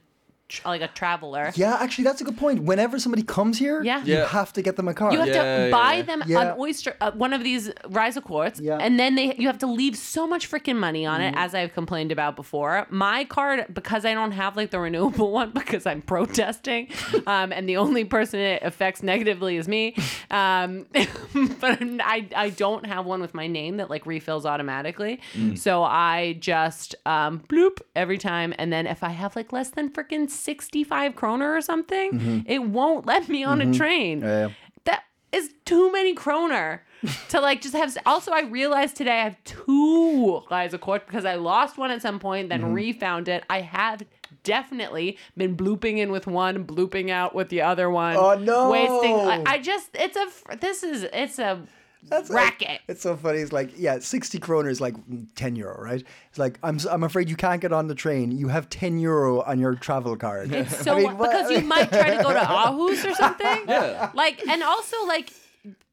like 0.65 0.83
a 0.83 0.89
traveler. 0.89 1.51
Yeah, 1.57 1.77
actually, 1.81 2.05
that's 2.05 2.21
a 2.21 2.25
good 2.25 2.37
point. 2.37 2.63
Whenever 2.65 2.99
somebody 2.99 3.23
comes 3.23 3.59
here, 3.59 3.83
Yeah. 3.83 4.05
you 4.05 4.15
Yeah. 4.15 4.29
have 4.29 4.53
to 4.53 4.63
get 4.63 4.77
them 4.77 4.89
a 4.89 4.95
card. 4.95 5.13
You 5.15 5.19
have 5.21 5.29
Yeah, 5.29 5.43
to 5.43 5.65
yeah, 5.67 5.71
buy 5.71 5.95
yeah. 5.95 6.03
them 6.03 6.23
Yeah. 6.27 6.41
an 6.43 6.57
oyster, 6.59 6.95
uh, 7.01 7.11
one 7.13 7.33
of 7.33 7.43
these 7.43 7.71
Rejsekorts, 7.89 8.61
Yeah. 8.63 8.77
and 8.81 8.99
then 9.01 9.15
they 9.15 9.35
you 9.37 9.47
have 9.49 9.59
to 9.59 9.67
leave 9.67 9.97
so 9.97 10.27
much 10.27 10.49
freaking 10.51 10.77
money 10.77 11.07
on 11.07 11.21
Mm-hmm. 11.21 11.35
it, 11.39 11.41
as 11.41 11.55
I've 11.55 11.73
complained 11.75 12.13
about 12.13 12.37
before. 12.37 12.87
My 12.91 13.25
card, 13.25 13.67
because 13.73 14.05
I 14.05 14.13
don't 14.15 14.33
have 14.33 14.57
like 14.57 14.71
the 14.71 14.79
renewable 14.81 15.33
one, 15.33 15.51
because 15.61 15.87
I'm 15.87 16.03
protesting, 16.03 16.89
um, 17.27 17.51
and 17.53 17.69
the 17.69 17.77
only 17.79 18.05
person 18.05 18.39
it 18.41 18.63
affects 18.63 19.03
negatively 19.03 19.57
is 19.57 19.67
me. 19.67 19.95
Um, 20.31 20.87
but 21.61 21.79
I 22.01 22.29
I 22.37 22.51
don't 22.51 22.87
have 22.87 23.07
one 23.07 23.21
with 23.21 23.35
my 23.35 23.47
name 23.47 23.79
that 23.79 23.89
like 23.91 24.05
refills 24.07 24.45
automatically, 24.47 25.21
Mm. 25.35 25.59
so 25.59 25.83
I 25.83 26.37
just 26.39 26.95
um, 27.07 27.43
bloop 27.49 27.79
every 27.97 28.19
time, 28.19 28.55
and 28.59 28.73
then 28.73 28.87
if 28.87 29.03
I 29.03 29.11
have 29.11 29.35
like 29.37 29.53
less 29.53 29.71
than 29.71 29.89
freaking 29.91 30.29
sixty 30.35 30.85
five 30.85 31.15
kroner 31.17 31.55
or 31.55 31.61
something, 31.61 32.45
it 32.47 32.63
won't 32.63 33.07
let 33.07 33.29
me 33.29 33.45
on 33.45 33.61
a 33.61 33.73
train 33.73 34.21
Mm-hmm. 34.21 34.27
Yeah. 34.29 34.49
that 34.85 35.05
is 35.33 35.51
too 35.65 35.91
many 35.93 36.15
kroner 36.15 36.83
to 37.29 37.41
like 37.41 37.61
just 37.61 37.75
have. 37.75 37.97
Also, 38.07 38.31
I 38.33 38.43
realized 38.43 38.97
today 38.97 39.21
I 39.21 39.25
have 39.25 39.37
two 39.45 40.43
Rejsekort 40.51 41.07
because 41.07 41.25
I 41.25 41.35
lost 41.37 41.77
one 41.79 41.91
at 41.91 42.01
some 42.03 42.19
point, 42.19 42.49
then 42.49 42.63
Mm-hmm. 42.63 42.73
refound 42.73 43.29
it. 43.29 43.45
I 43.51 43.61
have 43.61 44.03
definitely 44.43 45.19
been 45.37 45.57
blooping 45.57 45.99
in 45.99 46.11
with 46.13 46.27
one, 46.27 46.65
blooping 46.67 47.11
out 47.11 47.35
with 47.35 47.49
the 47.49 47.63
other 47.63 47.91
one. 47.91 48.17
Oh, 48.17 48.35
no. 48.37 48.71
Wasting. 48.71 49.17
I, 49.17 49.43
I 49.47 49.59
just. 49.59 49.91
It's 49.95 50.17
a. 50.17 50.57
This 50.57 50.83
is. 50.83 51.07
It's 51.13 51.39
a. 51.39 51.63
That's 52.09 52.31
like- 52.31 52.61
racket. 52.61 52.81
it's 52.89 53.03
so 53.03 53.17
funny. 53.17 53.39
It's 53.39 53.53
like, 53.53 53.71
yeah, 53.77 53.99
60 53.99 54.39
kroner 54.39 54.69
is 54.69 54.81
like 54.81 54.95
10 55.37 55.57
euro, 55.57 55.81
right? 55.83 56.05
It's 56.31 56.39
like, 56.39 56.59
I'm, 56.63 56.77
s- 56.77 56.87
I'm 56.87 57.03
afraid 57.03 57.29
you 57.31 57.37
can't 57.37 57.61
get 57.61 57.73
on 57.73 57.89
the 57.89 57.95
train. 57.95 58.31
You 58.33 58.49
have 58.49 58.69
10 58.69 58.99
euro 58.99 59.43
on 59.43 59.59
your 59.59 59.75
travel 59.75 60.17
card. 60.17 60.53
It's 60.53 60.77
so 60.85 60.93
I 60.95 60.97
mean, 60.99 61.19
what- 61.19 61.31
because 61.31 61.51
you 61.51 61.61
might 61.63 61.89
try 61.91 62.17
to 62.17 62.23
go 62.23 62.33
to 62.33 62.39
Aarhus 62.41 63.11
or 63.11 63.15
something. 63.15 63.63
Yeah. 63.69 64.11
Like 64.15 64.47
and 64.47 64.63
also 64.63 64.97
like 65.07 65.33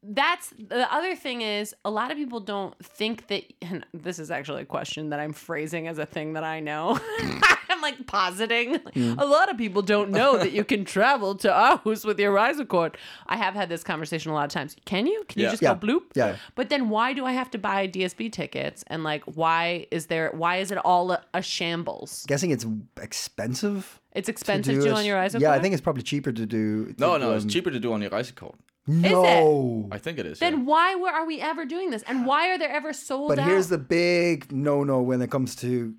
that's 0.02 0.52
the 0.58 0.92
other 0.92 1.14
thing 1.14 1.42
is 1.42 1.74
a 1.84 1.90
lot 1.90 2.10
of 2.10 2.16
people 2.16 2.40
don't 2.40 2.74
think 2.84 3.28
that 3.28 3.44
and 3.62 3.86
this 3.94 4.18
is 4.18 4.30
actually 4.30 4.62
a 4.62 4.66
question 4.66 5.10
that 5.10 5.20
I'm 5.20 5.32
phrasing 5.32 5.86
as 5.86 5.98
a 5.98 6.06
thing 6.06 6.32
that 6.32 6.44
I 6.44 6.60
know. 6.60 6.98
I'm 7.68 7.80
like 7.80 8.06
positing. 8.06 8.76
Hmm. 8.94 9.14
A 9.18 9.24
lot 9.24 9.50
of 9.50 9.56
people 9.56 9.80
don't 9.80 10.10
know 10.10 10.36
that 10.38 10.52
you 10.52 10.62
can 10.64 10.84
travel 10.84 11.34
to 11.36 11.48
Aarhus 11.48 12.04
with 12.04 12.18
your 12.20 12.34
Rejsekort. 12.34 12.96
I 13.26 13.36
have 13.36 13.54
had 13.54 13.68
this 13.68 13.82
conversation 13.82 14.30
a 14.30 14.34
lot 14.34 14.44
of 14.44 14.50
times. 14.50 14.76
Can 14.84 15.06
you? 15.06 15.24
Can 15.28 15.40
you 15.40 15.48
just 15.48 15.62
Yeah. 15.62 15.74
go 15.74 15.86
bloop? 15.86 16.02
Yeah. 16.14 16.36
But 16.54 16.68
then 16.68 16.88
why 16.90 17.12
do 17.14 17.24
I 17.24 17.32
have 17.32 17.50
to 17.52 17.58
buy 17.58 17.86
DSB 17.88 18.30
tickets? 18.32 18.84
And 18.88 19.04
like 19.04 19.22
why 19.24 19.86
is 19.90 20.06
there 20.06 20.30
why 20.34 20.56
is 20.56 20.70
it 20.70 20.78
all 20.78 21.12
a, 21.12 21.22
a 21.32 21.42
shambles? 21.42 22.24
Guessing 22.26 22.50
it's 22.50 22.66
expensive. 23.00 24.00
It's 24.14 24.26
to 24.26 24.32
expensive 24.32 24.74
do 24.74 24.80
to 24.82 24.88
do 24.88 24.94
on 24.94 25.04
your 25.04 25.16
Rise 25.16 25.34
Yeah, 25.34 25.52
I 25.52 25.58
think 25.58 25.72
it's 25.72 25.80
probably 25.80 26.02
cheaper 26.02 26.32
to 26.32 26.46
do. 26.46 26.94
no, 26.98 27.14
to, 27.14 27.18
no, 27.18 27.32
it's 27.34 27.44
um, 27.44 27.48
cheaper 27.50 27.70
to 27.70 27.80
do 27.80 27.92
on 27.92 28.02
your 28.02 28.10
Rejsekort. 28.10 28.54
No. 28.86 29.88
I 29.92 29.98
think 29.98 30.18
it 30.18 30.26
is. 30.26 30.38
Then 30.40 30.58
yeah. 30.58 30.64
why 30.64 30.94
were, 30.96 31.08
are 31.08 31.24
we 31.26 31.40
ever 31.40 31.64
doing 31.64 31.90
this? 31.90 32.02
And 32.02 32.26
why 32.26 32.50
are 32.50 32.58
there 32.58 32.70
ever 32.70 32.92
sold 32.92 33.28
But 33.28 33.38
out? 33.38 33.46
here's 33.48 33.68
the 33.68 33.78
big 33.78 34.50
no 34.50 34.82
no 34.84 35.00
when 35.00 35.22
it 35.22 35.30
comes 35.30 35.54
to 35.56 35.94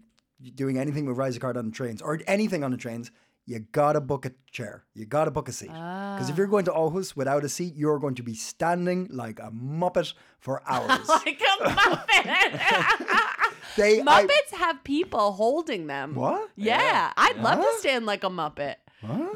doing 0.55 0.77
anything 0.77 1.05
with 1.05 1.17
Rise 1.17 1.37
card 1.37 1.55
on 1.57 1.65
the 1.65 1.71
trains 1.71 2.01
or 2.01 2.19
anything 2.27 2.63
on 2.63 2.71
the 2.71 2.77
trains. 2.77 3.09
You 3.45 3.59
gotta 3.59 3.99
book 3.99 4.25
a 4.25 4.31
chair. 4.51 4.85
You 4.93 5.05
gotta 5.05 5.31
book 5.31 5.49
a 5.49 5.51
seat. 5.51 5.67
Because 5.67 6.29
if 6.29 6.37
you're 6.37 6.47
going 6.47 6.65
to 6.65 6.71
Aarhus 6.71 7.15
without 7.15 7.43
a 7.43 7.49
seat, 7.49 7.73
you're 7.75 7.99
going 7.99 8.15
to 8.15 8.23
be 8.23 8.33
standing 8.35 9.07
like 9.11 9.39
a 9.39 9.51
muppet 9.51 10.13
for 10.39 10.61
hours. 10.67 11.07
like 11.09 11.41
a 11.41 11.63
Muppet. 11.65 12.99
they 13.77 13.99
I- 14.01 14.03
Muppets 14.03 14.57
have 14.57 14.83
people 14.83 15.31
holding 15.33 15.87
them. 15.87 16.15
What? 16.15 16.49
Yeah, 16.55 17.11
I'd 17.17 17.37
love 17.37 17.59
to 17.59 17.71
stand 17.79 18.05
like 18.05 18.23
a 18.23 18.29
Muppet. 18.29 18.75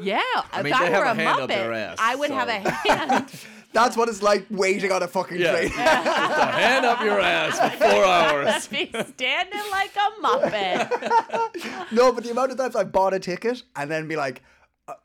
Yeah, 0.00 0.20
if 0.54 0.62
mean, 0.64 0.72
I 0.72 0.84
they 0.84 0.90
were 0.98 1.04
have 1.04 1.18
a 1.18 1.20
a 1.20 1.24
hand 1.24 1.38
Muppet, 1.38 1.42
up 1.42 1.48
their 1.48 1.72
ass, 1.74 1.96
I 2.00 2.14
would 2.14 2.28
so- 2.30 2.34
have 2.36 2.48
a 2.48 2.58
hand. 2.70 3.30
that's 3.74 3.96
what 3.98 4.08
it's 4.08 4.22
like 4.22 4.46
waiting 4.48 4.90
on 4.90 5.02
a 5.02 5.08
fucking 5.08 5.38
Yeah. 5.38 5.50
train. 5.52 5.68
Just 5.68 5.78
a 5.78 6.46
hand 6.46 6.86
up 6.86 7.00
your 7.02 7.20
ass 7.20 7.58
for 7.58 7.76
four 7.76 8.04
hours. 8.04 8.66
be 8.68 8.86
standing 8.86 9.60
like 9.70 9.90
a 9.94 10.22
Muppet. 10.22 11.92
no, 11.92 12.12
but 12.12 12.24
the 12.24 12.30
amount 12.30 12.50
of 12.52 12.56
times 12.58 12.76
I 12.76 12.84
bought 12.84 13.12
a 13.14 13.18
ticket 13.18 13.62
and 13.76 13.90
then 13.90 14.08
be 14.08 14.16
like, 14.16 14.42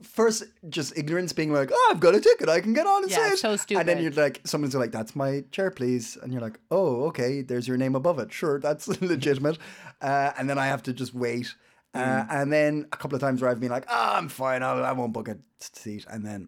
first 0.01 0.43
just 0.69 0.97
ignorance 0.97 1.33
being 1.33 1.51
like, 1.53 1.69
oh, 1.73 1.89
I've 1.91 1.99
got 1.99 2.15
a 2.15 2.19
ticket, 2.21 2.49
I 2.49 2.61
can 2.61 2.73
get 2.73 2.85
on 2.87 3.03
and 3.03 3.11
Yeah, 3.11 3.23
sit. 3.25 3.33
it's 3.33 3.41
so 3.41 3.55
stupid. 3.57 3.79
And 3.81 3.89
then 3.89 4.01
you're 4.01 4.11
like, 4.11 4.41
someone's 4.45 4.75
like, 4.75 4.91
that's 4.91 5.15
my 5.15 5.43
chair, 5.51 5.71
please. 5.71 6.17
And 6.21 6.31
you're 6.31 6.41
like, 6.41 6.59
oh, 6.71 7.03
okay, 7.05 7.41
there's 7.41 7.67
your 7.67 7.77
name 7.77 7.95
above 7.95 8.19
it. 8.19 8.31
Sure, 8.31 8.59
that's 8.59 8.87
legitimate. 9.01 9.57
Uh, 10.01 10.31
and 10.37 10.49
then 10.49 10.57
I 10.57 10.67
have 10.67 10.83
to 10.83 10.93
just 10.93 11.13
wait. 11.13 11.55
Uh, 11.95 11.99
Mm. 11.99 12.27
and 12.31 12.51
then 12.53 12.85
a 12.91 12.97
couple 12.97 13.15
of 13.15 13.21
times 13.21 13.39
where 13.41 13.51
I've 13.51 13.59
been 13.59 13.69
like, 13.71 13.85
oh, 13.89 14.13
I'm 14.15 14.27
fine, 14.27 14.63
I'll, 14.63 14.83
I 14.83 14.93
won't 14.93 15.13
book 15.13 15.27
a 15.27 15.37
seat. 15.59 16.05
And 16.09 16.25
then 16.25 16.47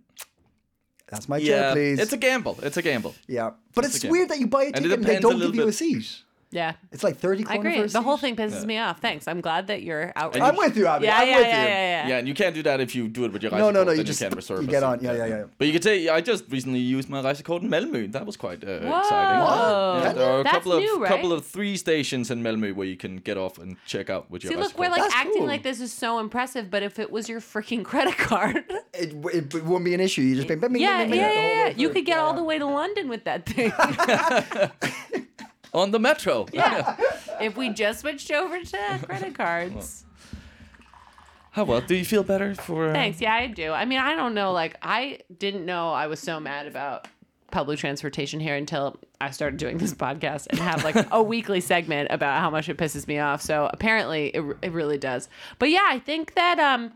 that's 1.07 1.29
my 1.29 1.39
chair, 1.39 1.71
please. 1.73 1.99
it's 1.99 2.13
a 2.13 2.17
gamble. 2.17 2.57
It's 2.63 2.77
a 2.77 2.81
gamble. 2.81 3.13
yeah. 3.27 3.51
But 3.75 3.85
It's 3.85 3.97
it's 3.97 4.05
weird 4.05 4.29
that 4.29 4.39
you 4.39 4.47
buy 4.47 4.63
a 4.63 4.71
ticket 4.71 4.91
and, 4.91 5.03
they 5.03 5.19
don't 5.19 5.33
give 5.33 5.41
little 5.41 5.55
you 5.55 5.67
a 5.67 5.71
seat. 5.71 6.23
Yeah. 6.55 6.73
It's 6.91 7.03
like 7.03 7.17
30 7.17 7.45
I 7.47 7.55
agree. 7.55 7.81
The 7.83 8.01
whole 8.01 8.17
thing 8.17 8.35
pisses 8.35 8.65
me 8.65 8.77
off. 8.77 9.01
Thanks. 9.01 9.27
I'm 9.27 9.41
glad 9.41 9.67
that 9.67 9.83
you're 9.83 10.13
out. 10.15 10.39
I'm 10.41 10.55
with 10.55 10.77
you, 10.77 10.87
Abby. 10.87 11.05
Yeah, 11.05 11.17
I'm 11.19 11.27
yeah, 11.27 11.37
with 11.37 11.47
yeah, 11.47 11.61
you. 11.61 11.67
yeah, 11.67 11.75
yeah, 12.03 12.07
Yeah, 12.07 12.17
and 12.19 12.27
you 12.27 12.33
can't 12.33 12.55
do 12.55 12.63
that 12.63 12.79
if 12.79 12.95
you 12.95 13.07
do 13.09 13.25
it 13.25 13.33
with 13.33 13.43
your 13.43 13.51
No, 13.51 13.57
Rejsekort. 13.57 13.73
no, 13.73 13.83
no, 13.83 13.83
then 13.85 13.97
you 13.97 14.03
just- 14.05 14.21
can't 14.21 14.35
reserve 14.35 14.61
you 14.61 14.67
get 14.67 14.83
on. 14.83 14.99
Yeah, 15.01 15.13
yeah, 15.13 15.25
yeah. 15.25 15.43
But 15.57 15.67
you 15.67 15.73
could 15.73 15.83
say 15.83 16.07
I 16.07 16.21
just 16.21 16.45
recently 16.49 16.79
used 16.79 17.09
my 17.09 17.21
Rejsekort 17.21 17.61
in 17.63 17.69
Malmö. 17.69 18.11
That 18.13 18.25
was 18.25 18.37
quite 18.37 18.63
uh, 18.63 18.79
Whoa. 18.79 18.99
exciting. 18.99 19.41
What? 19.41 20.03
Yeah, 20.03 20.13
there 20.13 20.29
are 20.31 20.39
a 20.39 20.43
That's 20.43 20.55
couple 20.55 20.71
of 20.73 20.79
new, 20.79 20.99
right? 21.01 21.09
couple 21.09 21.33
of 21.33 21.45
three 21.45 21.75
stations 21.75 22.31
in 22.31 22.41
Malmö 22.41 22.73
where 22.73 22.87
you 22.87 22.95
can 22.97 23.17
get 23.17 23.37
off 23.37 23.57
and 23.57 23.75
check 23.85 24.09
out 24.09 24.31
with 24.31 24.43
your 24.43 24.53
See, 24.53 24.57
look, 24.59 24.77
we're 24.79 24.89
like 24.89 25.01
That's 25.01 25.13
acting 25.15 25.39
cool. 25.39 25.47
like 25.47 25.63
this 25.63 25.81
is 25.81 25.91
so 25.91 26.19
impressive, 26.19 26.71
but 26.71 26.81
if 26.83 26.99
it 26.99 27.11
was 27.11 27.27
your 27.27 27.41
freaking 27.41 27.83
credit 27.91 28.17
card, 28.17 28.63
It, 28.97 29.13
it, 29.33 29.53
it 29.53 29.63
wouldn't 29.65 29.83
be 29.83 29.93
an 29.93 29.99
issue. 29.99 30.21
You 30.21 30.35
just 30.41 30.47
yeah, 30.49 30.55
yeah, 30.69 31.03
yeah, 31.03 31.33
yeah, 31.67 31.73
you 31.75 31.89
could 31.89 32.05
get 32.05 32.17
all 32.17 32.33
the 32.33 32.43
way 32.43 32.57
to 32.57 32.65
London 32.65 33.09
with 33.09 33.25
that 33.25 33.45
thing. 33.45 33.73
on 35.75 35.91
the 35.91 35.99
metro. 35.99 36.47
yeah, 36.51 36.95
if 37.41 37.55
we 37.55 37.69
just 37.69 37.99
switched 37.99 38.31
over 38.31 38.59
to 38.59 38.99
credit 39.03 39.35
cards. 39.37 40.05
How 41.51 41.63
well? 41.63 41.79
Do 41.81 41.95
you 41.95 42.03
feel 42.03 42.23
better 42.23 42.53
for? 42.55 42.89
Uh, 42.89 42.93
Thanks. 42.93 43.21
Yeah, 43.21 43.33
I 43.33 43.47
do. 43.47 43.71
I 43.71 43.85
mean, 43.85 43.99
I 43.99 44.15
don't 44.15 44.33
know. 44.33 44.51
Like, 44.51 44.75
I 44.81 45.19
didn't 45.37 45.65
know 45.65 45.93
I 45.93 46.07
was 46.07 46.19
so 46.19 46.39
mad 46.39 46.67
about 46.67 47.07
public 47.51 47.79
transportation 47.79 48.41
here 48.41 48.55
until 48.55 48.99
I 49.21 49.31
started 49.31 49.57
doing 49.57 49.77
this 49.77 49.93
podcast 49.93 50.47
and 50.49 50.59
have 50.59 50.83
like 50.83 51.07
a 51.11 51.23
weekly 51.33 51.61
segment 51.61 52.09
about 52.11 52.41
how 52.41 52.49
much 52.49 52.67
it 52.67 52.77
pisses 52.77 53.07
me 53.07 53.19
off. 53.19 53.41
So 53.41 53.69
apparently, 53.71 54.27
it, 54.29 54.57
it 54.63 54.71
really 54.73 54.97
does. 54.97 55.29
But 55.59 55.69
yeah, 55.69 55.85
I 55.87 55.99
think 55.99 56.33
that 56.33 56.59
um, 56.59 56.91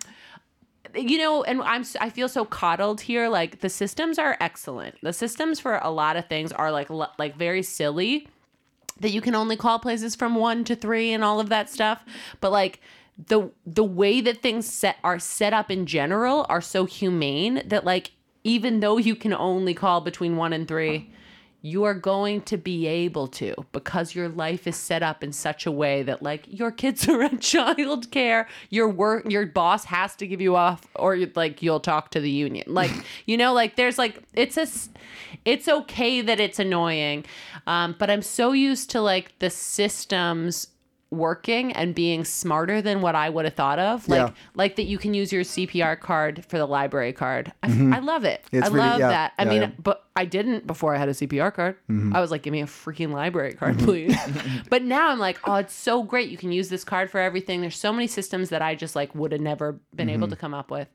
you 0.94 1.18
know, 1.20 1.44
and 1.44 1.62
I'm 1.62 1.86
I 2.02 2.10
feel 2.10 2.28
so 2.28 2.44
coddled 2.44 3.00
here. 3.00 3.30
Like 3.30 3.62
the 3.62 3.70
systems 3.70 4.20
are 4.20 4.36
excellent. 4.42 4.96
The 5.02 5.14
systems 5.14 5.62
for 5.62 5.80
a 5.82 5.90
lot 5.90 6.18
of 6.18 6.28
things 6.28 6.52
are 6.52 6.72
like 6.72 6.90
like 6.90 7.38
very 7.38 7.64
silly 7.64 8.28
that 9.00 9.12
you 9.12 9.22
can 9.22 9.36
only 9.36 9.56
call 9.56 9.80
places 9.80 10.16
from 10.16 10.36
one 10.36 10.64
to 10.66 10.76
three 10.76 11.12
and 11.14 11.24
all 11.24 11.40
of 11.40 11.50
that 11.50 11.70
stuff. 11.70 12.04
But 12.42 12.52
like 12.52 12.82
the 13.28 13.52
the 13.66 13.84
way 13.84 14.22
that 14.22 14.42
things 14.42 14.66
set 14.66 14.98
are 15.04 15.20
set 15.20 15.54
up 15.54 15.70
in 15.70 15.86
general 15.86 16.46
are 16.50 16.62
so 16.62 16.86
humane 16.86 17.62
that 17.66 17.84
like 17.86 18.12
even 18.44 18.80
though 18.80 18.98
you 18.98 19.16
can 19.16 19.34
only 19.34 19.74
call 19.74 20.02
between 20.02 20.38
one 20.38 20.54
and 20.54 20.68
three, 20.68 21.12
you 21.62 21.84
are 21.84 21.94
going 21.94 22.42
to 22.42 22.58
be 22.58 22.88
able 22.88 23.28
to 23.28 23.54
because 23.72 24.16
your 24.16 24.30
life 24.30 24.66
is 24.66 24.76
set 24.76 25.04
up 25.04 25.24
in 25.24 25.32
such 25.32 25.66
a 25.66 25.72
way 25.72 26.04
that 26.04 26.24
like 26.24 26.46
your 26.48 26.72
kids 26.72 27.08
are 27.10 27.22
in 27.22 27.40
child 27.40 28.12
care. 28.12 28.48
Your 28.70 28.90
work 28.90 29.30
your 29.30 29.46
boss 29.46 29.86
has 29.86 30.16
to 30.18 30.28
give 30.28 30.42
you 30.42 30.56
off 30.56 30.88
or 30.96 31.18
like 31.36 31.62
you'll 31.62 31.80
talk 31.80 32.12
to 32.12 32.20
the 32.20 32.32
union. 32.32 32.66
Like 32.80 32.92
you 33.26 33.36
know 33.36 33.52
like 33.52 33.76
there's 33.76 33.98
like 33.98 34.24
it's 34.34 34.56
a 34.56 34.66
it's 35.44 35.68
okay 35.68 36.22
that 36.22 36.40
it's 36.40 36.60
annoying 36.60 37.26
um, 37.68 37.96
but 38.00 38.10
i'm 38.10 38.22
so 38.22 38.52
used 38.52 38.90
to 38.92 39.02
like 39.02 39.38
the 39.40 39.50
systems 39.50 40.68
working 41.12 41.72
and 41.74 41.96
being 41.96 42.24
smarter 42.24 42.82
than 42.84 43.02
what 43.02 43.16
I 43.16 43.30
would 43.30 43.46
have 43.46 43.56
thought 43.56 43.80
of. 43.80 44.08
Like 44.08 44.28
Yeah. 44.28 44.34
like 44.54 44.76
that 44.76 44.84
you 44.84 44.98
can 45.00 45.14
use 45.16 45.32
your 45.32 45.42
CPR 45.44 46.00
card 46.00 46.46
for 46.48 46.58
the 46.60 46.68
library 46.68 47.14
card. 47.14 47.52
I, 47.64 47.68
I 47.96 48.00
love 48.00 48.26
it. 48.26 48.44
Mm-hmm. 48.46 48.58
It's 48.58 48.68
I 48.70 48.72
really- 48.74 48.88
love 48.88 49.00
yeah, 49.00 49.08
that. 49.10 49.34
I 49.40 49.44
yeah, 49.46 49.50
mean. 49.50 49.62
Mm-hmm. 49.64 49.82
but 49.82 50.06
I 50.16 50.26
didn't 50.26 50.68
before 50.68 50.94
I 50.94 50.98
had 51.00 51.10
a 51.10 51.14
CPR 51.14 51.54
card. 51.54 51.78
I 52.14 52.20
was 52.22 52.30
like, 52.30 52.44
give 52.44 52.52
me 52.52 52.62
a 52.62 52.66
freaking 52.66 53.12
library 53.12 53.54
card, 53.54 53.80
please. 53.80 54.16
but 54.70 54.84
now 54.84 55.10
I'm 55.10 55.20
like, 55.20 55.40
oh, 55.46 55.56
it's 55.56 55.74
so 55.74 56.04
great. 56.04 56.30
You 56.30 56.38
can 56.38 56.52
use 56.52 56.70
this 56.70 56.84
card 56.84 57.10
for 57.10 57.20
everything. 57.20 57.62
There's 57.62 57.78
so 57.78 57.92
many 57.94 58.06
systems 58.08 58.50
that 58.50 58.62
I 58.62 58.76
just 58.76 58.96
like 58.96 59.16
would 59.16 59.32
have 59.32 59.42
never 59.42 59.80
been 59.96 60.10
able 60.10 60.28
Mm-hmm. 60.28 60.32
to 60.32 60.36
come 60.36 60.54
up 60.54 60.70
with. 60.70 60.90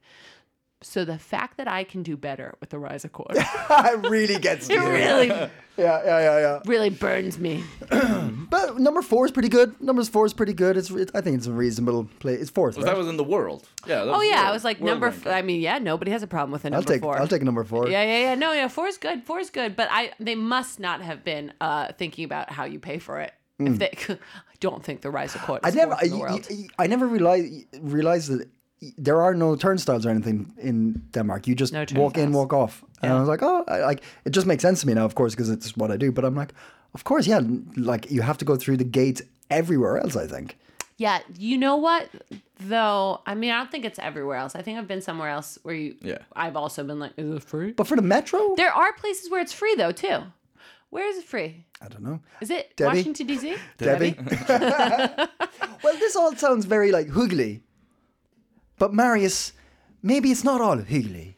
So 0.85 1.05
the 1.05 1.18
fact 1.18 1.57
that 1.57 1.66
I 1.66 1.83
can 1.85 2.03
do 2.03 2.16
better 2.16 2.55
with 2.61 2.68
the 2.70 2.77
Rejsekort, 2.77 3.35
it 3.37 4.09
really 4.11 4.38
gets 4.38 4.68
it 4.70 4.75
you. 4.75 4.87
really, 4.87 5.29
Yeah, 5.77 6.01
yeah, 6.05 6.18
yeah, 6.20 6.38
yeah. 6.38 6.61
really 6.66 6.90
burns 6.90 7.38
me. 7.38 7.64
But 8.51 8.79
number 8.79 9.03
four 9.03 9.25
is 9.27 9.33
pretty 9.33 9.49
good. 9.49 9.81
Number 9.81 10.05
four 10.05 10.25
is 10.27 10.33
pretty 10.33 10.53
good. 10.53 10.77
It's, 10.77 10.90
it, 10.90 11.11
I 11.14 11.20
think 11.20 11.37
it's 11.38 11.47
a 11.49 11.53
reasonable 11.53 12.09
play. 12.20 12.35
It's 12.35 12.51
fourth. 12.51 12.77
Well, 12.77 12.85
right? 12.87 12.92
that 12.92 12.99
was 12.99 13.09
in 13.09 13.16
the 13.16 13.25
world. 13.25 13.66
Yeah. 13.87 14.05
that 14.05 14.14
Oh 14.14 14.18
was 14.18 14.27
yeah, 14.29 14.35
world- 14.37 14.49
I 14.49 14.53
was 14.53 14.64
like 14.64 14.79
world 14.81 14.90
number. 14.92 15.07
ranking. 15.09 15.27
F- 15.33 15.35
I 15.38 15.42
mean, 15.42 15.61
yeah, 15.61 15.79
nobody 15.79 16.11
has 16.12 16.23
a 16.23 16.27
problem 16.29 16.53
with 16.53 16.64
a 16.64 16.70
number 16.70 16.88
I'll 16.88 16.94
take. 16.94 17.03
four. 17.03 17.18
I'll 17.18 17.27
take 17.27 17.42
number 17.42 17.64
four. 17.64 17.88
Yeah, 17.88 18.03
yeah, 18.05 18.18
yeah. 18.20 18.35
No, 18.37 18.53
yeah, 18.53 18.68
four 18.68 18.87
is 18.87 18.99
good. 18.99 19.25
Four 19.25 19.40
is 19.40 19.51
good, 19.51 19.75
but 19.75 19.88
I 19.90 20.12
they 20.20 20.37
must 20.37 20.79
not 20.79 21.01
have 21.03 21.25
been 21.25 21.53
uh, 21.61 21.92
thinking 21.99 22.25
about 22.25 22.51
how 22.51 22.64
you 22.64 22.79
pay 22.79 22.99
for 22.99 23.20
it. 23.20 23.33
If 23.59 23.79
they, 23.79 23.92
I 24.12 24.18
don't 24.61 24.83
think 24.85 25.01
the 25.01 25.11
Rejsekort. 25.11 25.61
I 25.64 25.70
never. 25.70 25.92
fourth 25.92 26.03
I, 26.03 26.05
in 26.07 26.11
the 26.11 26.18
world. 26.18 26.47
I, 26.79 26.85
I 26.85 26.87
never 26.87 27.07
realized 27.07 27.66
realized 27.81 28.31
that 28.33 28.49
there 28.97 29.20
are 29.23 29.35
no 29.35 29.57
turnstiles 29.57 30.07
or 30.07 30.11
anything 30.11 30.53
in 30.59 31.03
Denmark. 31.11 31.47
You 31.47 31.55
just 31.55 31.73
No 31.73 31.85
walk 31.94 32.18
in, 32.18 32.33
walk 32.33 32.53
off. 32.53 32.85
And 33.03 33.12
I 33.12 33.20
was 33.20 33.29
like, 33.29 33.42
oh, 33.42 33.64
I, 33.68 33.79
like 33.81 34.03
it 34.25 34.31
just 34.31 34.47
makes 34.47 34.62
sense 34.62 34.81
to 34.81 34.87
me 34.87 34.94
now, 34.94 35.05
of 35.05 35.14
course, 35.14 35.35
because 35.35 35.51
it's 35.51 35.77
what 35.77 35.90
I 35.90 35.97
do. 35.97 36.11
But 36.12 36.25
I'm 36.25 36.35
like, 36.35 36.53
of 36.94 37.05
course, 37.05 37.27
yeah. 37.27 37.40
Like 37.77 38.11
you 38.11 38.23
have 38.23 38.38
to 38.38 38.44
go 38.44 38.57
through 38.57 38.79
the 38.79 38.85
gates 39.01 39.23
everywhere 39.51 39.99
else. 39.99 40.16
I 40.16 40.27
think. 40.27 40.57
yeah, 40.97 41.18
you 41.38 41.59
know 41.59 41.77
what? 41.77 42.09
Though, 42.61 43.20
I 43.27 43.35
mean, 43.35 43.51
I 43.51 43.59
don't 43.59 43.70
think 43.70 43.85
it's 43.85 43.99
everywhere 43.99 44.38
else. 44.38 44.55
I 44.55 44.62
think 44.62 44.79
I've 44.79 44.87
been 44.88 45.03
somewhere 45.03 45.29
else 45.29 45.59
where 45.64 45.75
you. 45.75 45.94
Yeah. 46.01 46.18
I've 46.37 46.57
also 46.57 46.85
been 46.85 47.01
like, 47.01 47.12
is 47.16 47.35
it 47.35 47.42
free? 47.42 47.73
But 47.73 47.87
for 47.88 47.97
the 47.97 48.03
metro, 48.03 48.55
There 48.57 48.73
are 48.73 48.92
places 48.92 49.29
where 49.31 49.42
it's 49.42 49.53
free 49.53 49.75
though 49.77 49.92
too. 49.92 50.18
Where 50.90 51.09
is 51.11 51.16
it 51.18 51.25
free? 51.25 51.64
I 51.83 51.88
don't 51.88 52.03
know. 52.03 52.20
Is 52.40 52.51
it 52.51 52.77
Debbie? 52.77 52.99
Washington 52.99 53.27
D.C.? 53.27 53.57
Debbie. 53.79 54.14
well, 55.83 55.97
this 55.99 56.16
all 56.16 56.35
sounds 56.37 56.64
very 56.66 56.92
like 56.92 57.09
hoogly. 57.09 57.61
But 58.78 58.92
Marius, 58.92 59.52
maybe 60.02 60.28
it's 60.30 60.44
not 60.44 60.60
all 60.60 60.78
hoogly. 60.78 61.34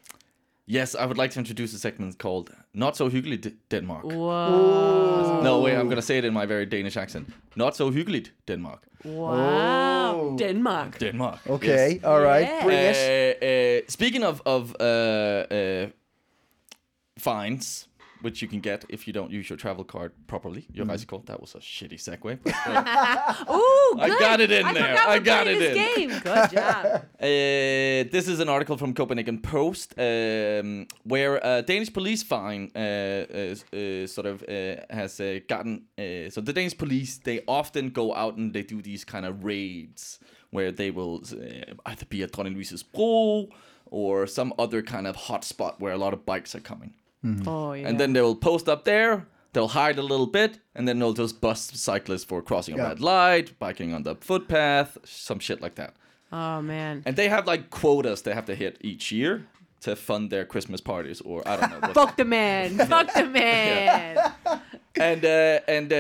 Yes, 0.69 0.95
I 0.97 1.07
would 1.07 1.17
like 1.19 1.31
to 1.35 1.39
introduce 1.39 1.73
a 1.77 1.79
segment 1.79 2.19
called 2.19 2.51
"Not 2.75 2.97
So 2.97 3.09
Hyggeligt 3.09 3.41
D- 3.43 3.55
Denmark." 3.69 4.03
Whoa! 4.05 5.41
No, 5.43 5.61
way, 5.61 5.77
I'm 5.77 5.89
gonna 5.89 6.03
say 6.03 6.19
it 6.19 6.25
in 6.25 6.33
my 6.35 6.47
very 6.47 6.67
Danish 6.67 6.97
accent. 6.97 7.29
Not 7.55 7.77
so 7.77 7.91
hyggeligt 7.93 8.31
Denmark. 8.47 8.81
Wow! 9.05 10.35
Denmark. 10.39 10.99
Denmark. 10.99 11.39
Okay, 11.47 11.93
yes. 11.95 12.05
all 12.05 12.21
right, 12.21 12.47
Yeah. 12.49 12.65
bring 12.65 12.79
it. 12.79 12.97
Uh, 13.43 13.47
uh, 13.47 13.81
speaking 13.89 14.25
of 14.25 14.41
of 14.45 14.75
uh, 14.81 14.85
uh, 15.55 15.87
fines, 17.19 17.87
which 18.23 18.41
you 18.43 18.49
can 18.49 18.61
get 18.61 18.85
if 18.89 19.07
you 19.07 19.13
don't 19.13 19.31
use 19.31 19.49
your 19.51 19.57
travel 19.57 19.85
card 19.85 20.13
properly, 20.27 20.63
Mm-hmm. 20.63 20.77
your 20.77 20.87
bicycle. 20.87 21.23
That 21.27 21.41
was 21.41 21.55
a 21.55 21.59
shitty 21.59 21.99
segue. 22.01 22.39
But, 22.43 22.55
uh, 22.67 23.53
Ooh, 23.55 23.99
I 24.01 24.09
got 24.19 24.41
it 24.41 24.51
in 24.51 24.65
I 24.67 24.73
there. 24.73 24.99
I 24.99 25.19
got 25.19 25.45
playing 25.45 25.63
it 25.63 25.75
this 25.75 25.77
in. 25.77 26.09
Game. 26.11 26.21
Good 26.21 26.51
job. 26.57 26.85
Uh, 27.21 28.11
this 28.11 28.29
is 28.29 28.41
an 28.41 28.49
article 28.49 28.77
from 28.77 28.95
Copenhagen 28.95 29.39
Post 29.41 29.95
um, 29.99 30.87
where 31.05 31.37
a 31.43 31.63
Danish 31.63 31.93
police 31.93 32.23
fine 32.23 32.71
uh, 32.75 32.79
uh, 32.79 33.55
uh, 33.77 34.07
sort 34.07 34.27
of 34.27 34.43
uh, 34.49 34.77
has 34.91 35.21
uh, 35.21 35.41
gotten. 35.49 35.85
Uh, 35.99 36.31
so 36.31 36.41
the 36.41 36.53
Danish 36.53 36.77
police 36.77 37.19
they 37.19 37.43
often 37.47 37.91
go 37.91 38.15
out 38.15 38.37
and 38.37 38.53
they 38.53 38.63
do 38.63 38.81
these 38.83 39.05
kind 39.05 39.25
of 39.27 39.45
raids 39.45 40.19
where 40.51 40.73
they 40.73 40.91
will 40.91 41.23
uh, 41.33 41.75
either 41.87 42.07
be 42.07 42.23
at 42.23 42.33
Dronning 42.33 42.55
Louise's 42.55 42.83
Bro 42.83 43.49
or 43.87 44.27
some 44.27 44.53
other 44.59 44.83
kind 44.83 45.07
of 45.07 45.17
hotspot 45.17 45.79
where 45.81 45.93
a 45.93 45.99
lot 45.99 46.13
of 46.13 46.25
bikes 46.27 46.55
are 46.55 46.61
coming. 46.61 46.95
Mm-hmm. 47.27 47.49
Oh 47.49 47.73
yeah. 47.73 47.89
And 47.89 47.99
then 47.99 48.13
they 48.13 48.21
will 48.23 48.37
post 48.37 48.69
up 48.69 48.85
there. 48.85 49.27
They'll 49.53 49.69
hide 49.69 49.99
a 49.99 50.03
little 50.03 50.27
bit, 50.27 50.59
and 50.75 50.87
then 50.87 50.99
they'll 50.99 51.15
just 51.15 51.41
bust 51.41 51.77
cyclists 51.79 52.25
for 52.25 52.43
crossing 52.43 52.79
a 52.79 52.83
red 52.83 53.01
light, 53.01 53.59
biking 53.59 53.95
on 53.95 54.03
the 54.03 54.15
footpath, 54.17 54.99
some 55.05 55.39
shit 55.39 55.63
like 55.63 55.77
that. 55.77 55.95
oh 56.31 56.61
man. 56.61 57.03
And 57.07 57.17
they 57.17 57.29
have 57.29 57.47
like 57.47 57.71
quotas 57.71 58.23
they 58.23 58.35
have 58.35 58.45
to 58.47 58.55
hit 58.55 58.77
each 58.83 59.11
year 59.13 59.47
to 59.81 59.97
fund 59.97 60.31
their 60.31 60.45
Christmas 60.45 60.81
parties, 60.83 61.21
or 61.23 61.47
I 61.49 61.57
don't 61.57 61.81
know. 61.81 61.89
Fuck 61.95 62.17
the 62.17 62.25
man. 62.25 62.77
Fuck 62.87 63.13
the 63.15 63.25
man. 63.27 64.19
and 65.01 65.25
uh, 65.25 65.61
and 65.69 65.93
uh, 65.93 65.97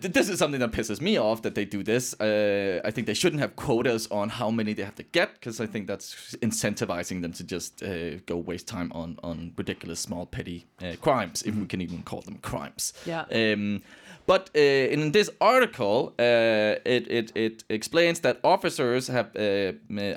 th- 0.00 0.12
this 0.12 0.28
is 0.28 0.38
something 0.38 0.60
that 0.60 0.72
pisses 0.72 1.00
me 1.00 1.18
off 1.18 1.42
that 1.42 1.54
they 1.54 1.64
do 1.64 1.82
this. 1.82 2.14
Uh, 2.20 2.80
I 2.84 2.90
think 2.90 3.06
they 3.06 3.14
shouldn't 3.14 3.40
have 3.40 3.56
quotas 3.56 4.06
on 4.10 4.28
how 4.28 4.50
many 4.50 4.74
they 4.74 4.82
have 4.84 4.94
to 4.96 5.02
get 5.12 5.34
because 5.34 5.60
I 5.60 5.66
think 5.66 5.86
that's 5.86 6.34
incentivizing 6.42 7.22
them 7.22 7.32
to 7.32 7.44
just 7.44 7.82
uh, 7.82 8.16
go 8.26 8.36
waste 8.36 8.66
time 8.68 8.90
on 8.94 9.18
on 9.22 9.52
ridiculous 9.56 10.00
small 10.00 10.26
petty 10.26 10.66
uh, 10.82 10.96
crimes, 11.00 11.42
if 11.42 11.54
we 11.54 11.66
can 11.66 11.80
even 11.80 12.02
call 12.02 12.20
them 12.22 12.38
crimes. 12.42 12.92
Yeah. 13.06 13.24
Um, 13.32 13.82
but 14.26 14.50
uh, 14.56 14.60
in 14.60 15.12
this 15.12 15.30
article, 15.40 16.14
uh, 16.18 16.76
it, 16.84 17.06
it 17.10 17.32
it 17.34 17.64
explains 17.68 18.20
that 18.20 18.38
officers 18.42 19.08
have 19.08 19.26
uh, 19.36 19.72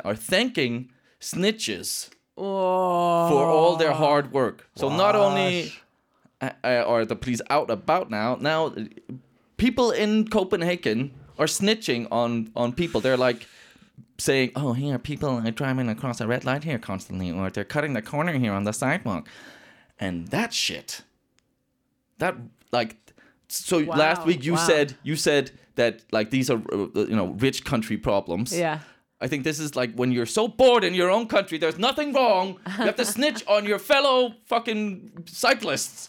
are 0.07 0.15
thanking 0.15 0.89
snitches 1.21 2.09
Oh. 2.39 3.29
for 3.29 3.45
all 3.45 3.77
their 3.77 3.93
hard 3.93 4.31
work. 4.31 4.69
So 4.75 4.89
not 4.89 5.15
only 5.15 5.73
uh, 6.41 6.51
are 6.63 7.05
the 7.05 7.15
police 7.15 7.41
out 7.49 7.69
about 7.69 8.09
now, 8.09 8.37
now 8.39 8.73
people 9.57 9.91
in 9.91 10.27
Copenhagen 10.27 11.11
are 11.37 11.45
snitching 11.45 12.07
on 12.11 12.51
on 12.55 12.73
people. 12.73 13.01
They're 13.01 13.17
like 13.17 13.47
saying, 14.17 14.51
"Oh, 14.55 14.73
here 14.73 14.97
people 14.99 15.29
are 15.29 15.51
driving 15.51 15.89
across 15.89 16.21
a 16.21 16.27
red 16.27 16.45
light 16.45 16.63
here 16.63 16.79
constantly, 16.79 17.31
or 17.31 17.49
they're 17.49 17.63
cutting 17.63 17.93
the 17.93 18.01
corner 18.01 18.33
here 18.33 18.53
on 18.53 18.63
the 18.63 18.73
sidewalk," 18.73 19.27
and 19.99 20.27
that 20.29 20.53
shit. 20.53 21.01
That 22.19 22.35
like, 22.71 22.95
so 23.47 23.77
last 23.79 24.25
week 24.25 24.43
you 24.43 24.53
wow. 24.53 24.67
said 24.67 24.95
you 25.03 25.15
said 25.15 25.51
that 25.75 26.01
like 26.11 26.29
these 26.29 26.49
are 26.49 26.61
uh, 26.71 26.87
you 26.95 27.15
know 27.15 27.27
rich 27.39 27.63
country 27.63 27.97
problems. 27.97 28.57
Yeah. 28.57 28.79
I 29.19 29.27
think 29.27 29.43
this 29.43 29.59
is 29.59 29.75
like 29.75 29.93
when 29.95 30.11
you're 30.11 30.27
so 30.27 30.47
bored 30.47 30.83
in 30.83 30.93
your 30.93 31.09
own 31.09 31.27
country, 31.27 31.57
there's 31.57 31.79
nothing 31.79 32.13
wrong. 32.13 32.57
You 32.65 32.85
have 32.85 32.95
to 32.97 33.05
snitch 33.15 33.43
on 33.47 33.65
your 33.65 33.79
fellow 33.79 34.33
fucking 34.45 35.25
cyclists. 35.25 36.07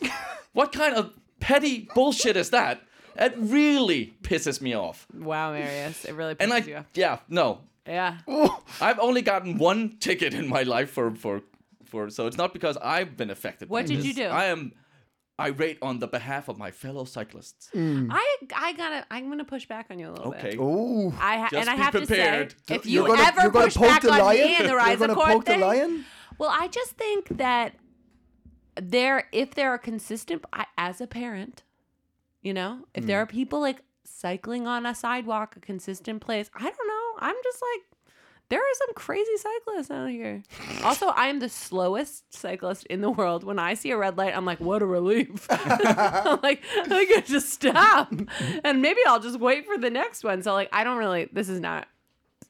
What 0.53 0.73
kind 0.73 0.95
of 0.95 1.13
petty 1.41 1.89
bullshit 1.95 2.37
is 2.37 2.51
that? 2.51 2.83
That 3.17 3.35
really 3.39 4.15
pisses 4.23 4.61
me 4.61 4.75
off. 4.75 5.07
Wow, 5.15 5.53
Marius, 5.53 6.05
it 6.05 6.15
really 6.15 6.35
pisses 6.35 6.41
And 6.41 6.51
like, 6.51 6.67
you 6.67 6.77
off. 6.77 6.87
yeah, 6.95 7.19
no, 7.29 7.61
Yeah. 7.87 8.19
I've 8.81 8.99
only 8.99 9.23
gotten 9.23 9.59
one 9.59 9.97
ticket 9.99 10.35
in 10.35 10.47
my 10.49 10.63
life 10.63 10.91
for 10.91 11.15
for 11.15 11.43
for. 11.85 12.11
So 12.11 12.27
it's 12.27 12.37
not 12.37 12.53
because 12.53 12.77
I've 12.77 13.17
been 13.17 13.31
affected. 13.31 13.71
What 13.71 13.87
did 13.87 14.05
you 14.05 14.13
do? 14.13 14.25
I 14.25 14.45
am 14.47 14.73
irate 15.41 15.79
on 15.83 15.99
the 16.01 16.07
behalf 16.09 16.49
of 16.49 16.59
my 16.59 16.71
fellow 16.71 17.05
cyclists. 17.05 17.71
I 17.75 18.37
I 18.55 18.73
gotta. 18.75 19.07
I'm 19.11 19.29
gonna 19.29 19.45
push 19.45 19.67
back 19.67 19.87
on 19.91 19.99
you 19.99 20.09
a 20.09 20.13
little 20.13 20.29
Okay. 20.29 20.51
bit. 20.51 20.59
Okay. 20.59 20.59
Oh. 20.61 21.15
I 21.21 21.39
ha- 21.39 21.49
Just 21.51 21.61
and 21.61 21.71
I 21.71 21.77
be 21.77 21.83
have 21.83 21.93
prepared. 21.93 22.51
to 22.51 22.57
say, 22.67 22.75
if 22.75 22.87
you 22.87 22.93
You're 23.01 23.07
gonna- 23.09 23.23
ever 23.23 23.43
you're 23.43 23.51
gonna 23.51 23.65
push 23.67 23.77
poke 23.77 23.87
back 23.89 24.03
the 24.03 24.13
on 24.13 24.19
lion? 24.19 24.47
me 24.47 24.57
and 24.57 24.65
the 24.65 24.69
You're 24.71 24.77
rise 24.79 24.99
gonna 24.99 25.13
of 25.13 25.17
court 25.19 25.29
poke 25.29 25.45
the 25.45 25.51
thing, 25.53 25.61
lion? 25.61 26.05
well, 26.39 26.51
I 26.53 26.69
just 26.69 26.93
think 26.93 27.29
that 27.39 27.75
there, 28.81 29.29
if 29.33 29.55
there 29.55 29.71
are 29.71 29.79
consistent, 29.79 30.45
I, 30.53 30.67
as 30.77 31.01
a 31.01 31.07
parent, 31.07 31.63
you 32.43 32.53
know, 32.55 32.85
if 32.95 33.05
Hmm. 33.05 33.09
there 33.09 33.21
are 33.21 33.27
people 33.27 33.61
like 33.61 33.83
cycling 34.05 34.67
on 34.67 34.87
a 34.87 34.95
sidewalk, 34.95 35.57
a 35.57 35.61
consistent 35.61 36.21
place, 36.21 36.51
I 36.55 36.63
don't 36.63 36.89
know. 36.89 37.19
I'm 37.19 37.37
just 37.45 37.63
like, 37.63 37.83
there 38.51 38.61
are 38.61 38.75
some 38.75 38.95
crazy 38.95 39.37
cyclists 39.37 39.91
out 39.91 40.09
here. 40.11 40.43
also, 40.83 41.09
I 41.09 41.27
am 41.29 41.39
the 41.39 41.49
slowest 41.49 42.33
cyclist 42.35 42.87
in 42.87 43.01
the 43.03 43.11
world. 43.11 43.45
When 43.45 43.59
I 43.59 43.75
see 43.75 43.91
a 43.91 43.97
red 43.99 44.17
light, 44.17 44.35
I'm 44.37 44.45
like, 44.47 44.59
what 44.61 44.81
a 44.83 44.87
relief. 44.87 45.47
I'm 45.51 46.41
like, 46.43 46.63
I 46.77 47.05
can 47.13 47.25
just 47.27 47.51
stop. 47.53 48.13
And 48.65 48.81
maybe 48.83 49.01
I'll 49.07 49.21
just 49.21 49.39
wait 49.39 49.67
for 49.67 49.77
the 49.77 49.91
next 49.91 50.25
one. 50.25 50.43
So 50.43 50.53
like 50.55 50.69
I 50.73 50.85
don't 50.85 50.99
really 50.99 51.29
this 51.33 51.49
is 51.49 51.61
not 51.61 51.89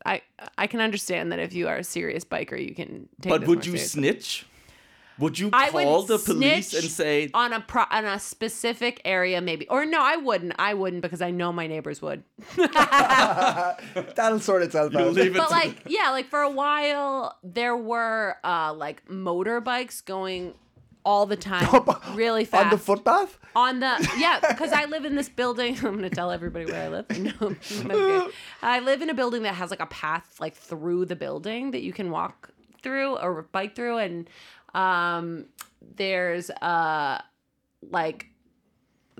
I 0.06 0.22
I 0.56 0.66
can 0.68 0.80
understand 0.80 1.32
that 1.32 1.40
if 1.40 1.52
you 1.52 1.66
are 1.68 1.76
a 1.76 1.84
serious 1.84 2.24
biker, 2.24 2.58
you 2.64 2.74
can 2.74 3.08
take 3.20 3.30
But 3.30 3.46
would 3.48 3.66
you 3.66 3.72
seriously. 3.72 4.02
snitch? 4.02 4.46
Would 5.18 5.38
you 5.38 5.50
I 5.52 5.70
call 5.70 5.98
would 6.00 6.08
the 6.08 6.18
police 6.18 6.72
and 6.74 6.84
say, 6.84 7.30
on 7.34 7.52
a 7.52 7.60
pro- 7.60 7.86
on 7.90 8.04
a 8.04 8.18
specific 8.20 9.00
area 9.04 9.40
maybe 9.40 9.68
or 9.68 9.84
no 9.84 10.00
I 10.00 10.16
wouldn't 10.16 10.54
I 10.58 10.74
wouldn't 10.74 11.02
because 11.02 11.20
I 11.20 11.30
know 11.32 11.52
my 11.52 11.66
neighbors 11.66 12.00
would 12.00 12.22
That'll 14.16 14.40
sort 14.40 14.62
itself 14.62 14.94
out. 14.94 15.12
leave 15.12 15.34
it"? 15.34 15.38
but 15.38 15.46
to- 15.48 15.52
like 15.52 15.76
yeah 15.86 16.10
like 16.10 16.26
for 16.28 16.40
a 16.40 16.50
while 16.50 17.36
there 17.42 17.76
were 17.76 18.36
uh 18.44 18.72
like 18.74 19.04
motorbikes 19.08 20.04
going 20.04 20.54
all 21.04 21.26
the 21.26 21.36
time 21.36 21.68
really 22.14 22.44
fast 22.44 22.64
On 22.66 22.70
the 22.70 22.78
footpath? 22.78 23.38
on 23.56 23.80
the 23.80 24.10
yeah 24.18 24.40
because 24.48 24.72
i 24.72 24.84
live 24.84 25.04
in 25.04 25.14
this 25.16 25.28
building 25.28 25.76
i'm 25.82 25.94
gonna 25.94 26.10
tell 26.10 26.30
everybody 26.30 26.66
where 26.66 26.82
i 26.84 26.88
live 26.88 27.06
no, 27.18 27.32
okay. 27.94 28.32
i 28.62 28.80
live 28.80 29.00
in 29.00 29.08
a 29.08 29.14
building 29.14 29.42
that 29.42 29.54
has 29.54 29.70
like 29.70 29.80
a 29.80 29.86
path 29.86 30.36
like 30.40 30.54
through 30.54 31.04
the 31.06 31.16
building 31.16 31.70
that 31.70 31.82
you 31.82 31.92
can 31.92 32.10
walk 32.10 32.50
through 32.82 33.16
or 33.16 33.42
bike 33.52 33.74
through 33.74 33.98
and 33.98 34.28
um 34.74 35.46
there's 35.96 36.50
uh 36.50 37.20
like 37.90 38.26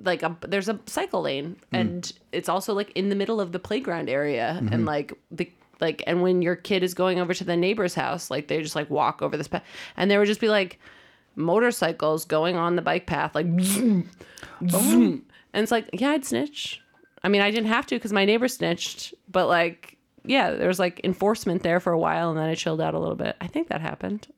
like 0.05 0.23
a 0.23 0.37
there's 0.47 0.69
a 0.69 0.79
cycle 0.87 1.23
lane 1.23 1.57
and 1.73 2.13
it's 2.33 2.49
also 2.49 2.75
like 2.75 2.91
in 2.93 3.09
the 3.09 3.15
middle 3.15 3.41
of 3.41 3.53
the 3.53 3.59
playground 3.59 4.09
area 4.09 4.63
and 4.71 4.85
like 4.87 5.13
the 5.31 5.51
like 5.81 6.03
and 6.07 6.23
when 6.23 6.43
your 6.43 6.57
kid 6.57 6.83
is 6.83 6.95
going 6.95 7.19
over 7.19 7.35
to 7.35 7.45
the 7.45 7.57
neighbor's 7.57 7.95
house 7.95 8.31
like 8.31 8.49
they 8.49 8.63
just 8.63 8.77
like 8.77 8.89
walk 8.91 9.23
over 9.23 9.37
this 9.37 9.49
path 9.49 9.65
and 9.97 10.11
there 10.11 10.19
would 10.19 10.27
just 10.27 10.41
be 10.41 10.49
like 10.49 10.79
motorcycles 11.37 12.25
going 12.25 12.57
on 12.57 12.77
the 12.77 12.83
bike 12.83 13.07
path 13.07 13.35
like 13.35 13.47
zoom, 13.61 14.09
zoom. 14.69 15.25
and 15.53 15.63
it's 15.63 15.73
like 15.73 15.89
yeah 15.93 16.11
i'd 16.11 16.25
snitch. 16.25 16.81
I 17.23 17.29
mean 17.29 17.41
i 17.41 17.51
didn't 17.51 17.69
have 17.69 17.87
to 17.87 17.97
because 17.97 18.13
my 18.13 18.25
neighbor 18.25 18.49
snitched 18.49 19.15
but 19.31 19.49
like 19.49 19.97
yeah 20.25 20.51
there 20.51 20.69
was 20.69 20.79
like 20.79 21.01
enforcement 21.05 21.63
there 21.63 21.81
for 21.81 21.93
a 21.93 21.99
while 21.99 22.31
and 22.31 22.39
then 22.39 22.49
i 22.49 22.55
chilled 22.55 22.81
out 22.81 22.95
a 22.95 22.99
little 22.99 23.17
bit. 23.17 23.37
I 23.41 23.47
think 23.47 23.69
that 23.69 23.81
happened 23.81 24.29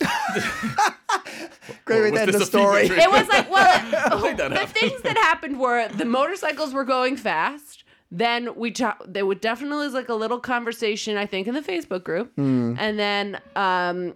Great 1.84 2.02
way 2.02 2.10
was 2.10 2.20
to 2.20 2.26
end 2.26 2.34
the 2.34 2.44
story. 2.44 2.86
it 2.86 3.10
was 3.10 3.28
like 3.28 3.50
well 3.50 4.20
think 4.20 4.36
the 4.36 4.66
things 4.66 5.02
that 5.02 5.16
happened 5.16 5.58
were 5.58 5.88
the 5.88 6.04
motorcycles 6.04 6.72
were 6.72 6.84
going 6.84 7.16
fast. 7.16 7.84
Then 8.10 8.54
we 8.56 8.70
ta- 8.70 8.96
there 9.06 9.26
would 9.26 9.40
definitely 9.40 9.84
was 9.84 9.94
like 9.94 10.08
a 10.08 10.14
little 10.14 10.40
conversation 10.40 11.16
i 11.16 11.26
think 11.26 11.46
in 11.46 11.54
the 11.54 11.60
facebook 11.60 12.04
group. 12.04 12.32
And 12.36 12.98
then 12.98 13.40
um 13.56 14.14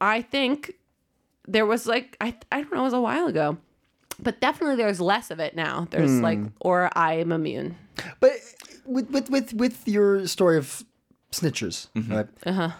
i 0.00 0.22
think 0.22 0.74
there 1.46 1.66
was 1.66 1.86
like 1.86 2.16
I, 2.20 2.34
I 2.50 2.62
don't 2.62 2.72
know 2.72 2.80
it 2.80 2.84
was 2.84 2.92
a 2.92 3.00
while 3.00 3.26
ago. 3.26 3.58
But 4.20 4.40
definitely 4.40 4.76
there's 4.76 5.00
less 5.00 5.30
of 5.32 5.40
it 5.40 5.56
now. 5.56 5.88
There's 5.90 6.20
like 6.20 6.38
or 6.60 6.90
i 6.96 7.14
am 7.14 7.32
immune. 7.32 7.76
But 8.20 8.32
with 8.84 9.10
with 9.10 9.30
with 9.30 9.54
with 9.54 9.88
your 9.88 10.26
story 10.26 10.56
of 10.58 10.84
snitchers, 11.32 11.88
right? 12.08 12.26
uh-huh 12.46 12.70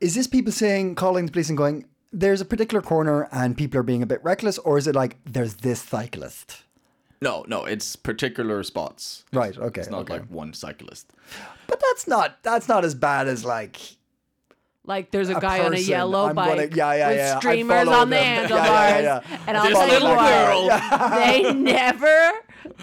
Is 0.00 0.14
this 0.14 0.26
people 0.26 0.52
saying, 0.52 0.94
calling 0.94 1.26
the 1.26 1.32
police 1.32 1.48
and 1.48 1.58
going, 1.58 1.84
"There's 2.12 2.40
a 2.40 2.44
particular 2.44 2.80
corner 2.82 3.28
and 3.32 3.56
people 3.56 3.80
are 3.80 3.82
being 3.84 4.02
a 4.02 4.06
bit 4.06 4.22
reckless," 4.22 4.58
or 4.58 4.78
is 4.78 4.86
it 4.86 4.94
like, 4.94 5.16
"There's 5.24 5.54
this 5.54 5.80
cyclist"? 5.80 6.62
no, 7.20 7.44
no, 7.48 7.64
it's 7.64 7.96
particular 7.96 8.62
spots. 8.62 9.24
Right. 9.32 9.56
Okay. 9.58 9.80
It's 9.80 9.90
not 9.90 10.02
okay. 10.02 10.14
like 10.14 10.26
one 10.30 10.54
cyclist. 10.54 11.12
but 11.66 11.80
that's 11.88 12.06
not 12.06 12.40
that's 12.44 12.68
not 12.68 12.84
as 12.84 12.94
bad 12.94 13.26
as 13.26 13.44
like 13.44 13.76
like 14.84 15.10
there's 15.10 15.28
a, 15.28 15.34
guy 15.40 15.64
on 15.64 15.74
a 15.74 15.78
yellow 15.78 16.28
I'm 16.28 16.34
bike 16.36 16.70
gonna- 16.70 16.76
yeah, 16.76 16.94
yeah, 16.94 17.08
with 17.08 17.16
yeah, 17.18 17.38
streamers 17.40 17.84
follow 17.86 17.98
on 17.98 18.10
the 18.10 18.16
them. 18.16 18.24
Yeah, 18.50 18.56
yeah, 18.56 18.64
handlebars 18.64 19.04
yeah. 19.30 19.38
and 19.48 19.56
i'll 19.56 19.64
This 19.64 19.72
tell 19.78 19.86
you 19.86 19.92
little 19.94 20.16
what 20.16 21.00
girl. 21.00 21.08
they 21.18 21.52
never 21.52 22.32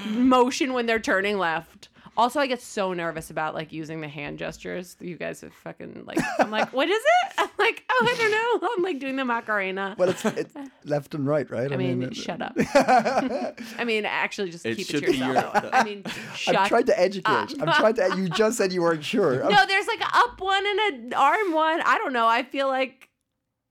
motion 0.10 0.74
when 0.74 0.86
they're 0.86 1.00
turning 1.00 1.38
left. 1.38 1.90
Also, 2.18 2.40
I 2.40 2.48
get 2.48 2.62
so 2.62 2.94
nervous 2.94 3.30
about 3.30 3.54
like 3.54 3.72
using 3.74 4.02
the 4.02 4.08
hand 4.08 4.38
gestures. 4.40 4.96
You 5.00 5.18
guys 5.18 5.44
are 5.44 5.50
fucking 5.50 6.04
like, 6.06 6.18
I'm 6.40 6.50
like, 6.52 6.72
what 6.74 6.88
is 6.88 7.02
it? 7.02 7.34
I'm 7.38 7.50
like, 7.60 7.84
oh, 7.90 8.08
I 8.10 8.16
don't 8.18 8.62
know. 8.62 8.70
I'm 8.78 8.84
like 8.84 9.00
doing 9.00 9.16
the 9.18 9.26
Macarena. 9.26 9.96
well, 9.98 10.10
it's, 10.10 10.24
it's 10.26 10.54
left 10.86 11.14
and 11.16 11.28
right, 11.28 11.50
right? 11.52 11.72
I 11.72 11.76
mean, 11.78 12.04
it- 12.04 12.16
shut 12.16 12.42
up. 12.42 12.54
I 13.78 13.84
mean, 13.86 14.06
actually, 14.06 14.50
just 14.52 14.66
It 14.66 14.78
keep 14.78 14.90
it 14.90 15.00
to 15.06 15.12
be 15.12 15.18
yourself. 15.18 15.64
your- 15.64 15.70
I 15.76 15.84
mean, 15.84 16.04
shut 16.36 16.56
I'm 16.58 16.68
trying 16.68 16.86
to 16.86 17.00
educate. 17.00 17.30
up. 17.32 17.50
I'm 17.60 17.74
trying 17.74 17.94
to. 17.96 18.16
You 18.18 18.30
just 18.30 18.58
said 18.58 18.72
you 18.72 18.82
weren't 18.82 19.04
sure. 19.04 19.44
I'm- 19.44 19.52
No, 19.52 19.66
there's 19.66 19.88
like 19.88 20.02
an 20.02 20.08
up 20.14 20.40
one 20.40 20.64
and 20.66 20.80
an 21.06 21.14
arm 21.14 21.54
one. 21.54 21.82
I 21.82 21.98
don't 21.98 22.14
know. 22.14 22.28
I 22.28 22.44
feel 22.44 22.68
like, 22.68 23.10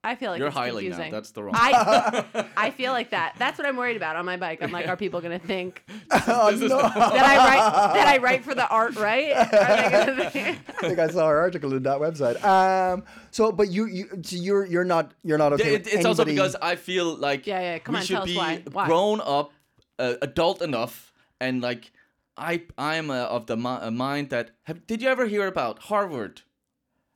I 0.05 0.15
feel 0.15 0.29
like 0.31 0.39
You're 0.39 0.47
it's 0.49 0.55
highly 0.57 0.83
confusing. 0.83 1.11
now. 1.11 1.17
That's 1.17 1.31
the 1.31 1.43
wrong. 1.43 1.55
I 1.57 2.25
I 2.57 2.71
feel 2.71 2.91
like 2.91 3.09
that. 3.09 3.35
That's 3.39 3.57
what 3.57 3.67
I'm 3.67 3.75
worried 3.75 3.97
about 3.97 4.15
on 4.15 4.25
my 4.25 4.37
bike. 4.37 4.61
I'm 4.61 4.71
like, 4.71 4.87
are 4.87 4.95
people 4.95 5.19
gonna 5.19 5.39
think 5.39 5.83
Oh, 6.11 6.55
no. 6.59 6.67
that 6.67 7.25
I 7.33 7.37
write 7.37 7.93
that 7.95 8.07
I 8.07 8.17
write 8.19 8.43
for 8.43 8.53
the 8.55 8.67
art 8.67 8.95
right? 8.97 9.31
Are 9.33 10.15
they 10.15 10.29
think- 10.29 10.59
I 10.69 10.87
think 10.87 10.99
I 10.99 11.07
saw 11.07 11.29
an 11.29 11.35
article 11.37 11.73
in 11.73 11.83
that 11.83 11.99
website. 11.99 12.37
Um. 12.45 13.03
So, 13.31 13.51
but 13.51 13.69
you, 13.69 13.85
you, 13.87 14.05
so 14.23 14.35
you're, 14.37 14.65
you're 14.65 14.85
not, 14.85 15.11
you're 15.23 15.37
not 15.37 15.51
okay. 15.53 15.71
Yeah, 15.71 15.77
it, 15.79 15.87
it's 15.87 16.05
also 16.05 16.23
because 16.23 16.55
I 16.61 16.75
feel 16.77 17.15
like 17.15 17.45
Yeah, 17.45 17.59
yeah, 17.59 17.79
come 17.79 17.93
we 17.95 17.99
on, 17.99 18.05
should 18.05 18.13
tell 18.13 18.23
us 18.23 18.29
be 18.29 18.37
why. 18.37 18.63
Why? 18.71 18.85
grown 18.87 19.19
up, 19.25 19.51
uh, 19.99 20.13
adult 20.21 20.61
enough, 20.61 21.11
and 21.41 21.61
like 21.61 21.91
I 22.37 22.63
I'm 22.77 23.09
uh, 23.09 23.15
of 23.25 23.47
the 23.47 23.57
mi- 23.57 23.67
uh, 23.87 23.91
mind 23.91 24.29
that 24.29 24.51
have, 24.63 24.85
did 24.87 25.01
you 25.01 25.09
ever 25.09 25.25
hear 25.25 25.47
about 25.47 25.79
Harvard 25.79 26.43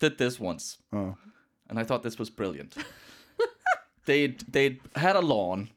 did 0.01 0.17
this 0.17 0.39
once, 0.39 0.77
Oh. 0.91 1.15
And 1.69 1.79
I 1.79 1.83
thought 1.83 2.03
this 2.03 2.17
was 2.19 2.29
brilliant. 2.29 2.75
they 4.05 4.35
they 4.51 4.79
had 4.95 5.15
a 5.15 5.21
lawn, 5.21 5.69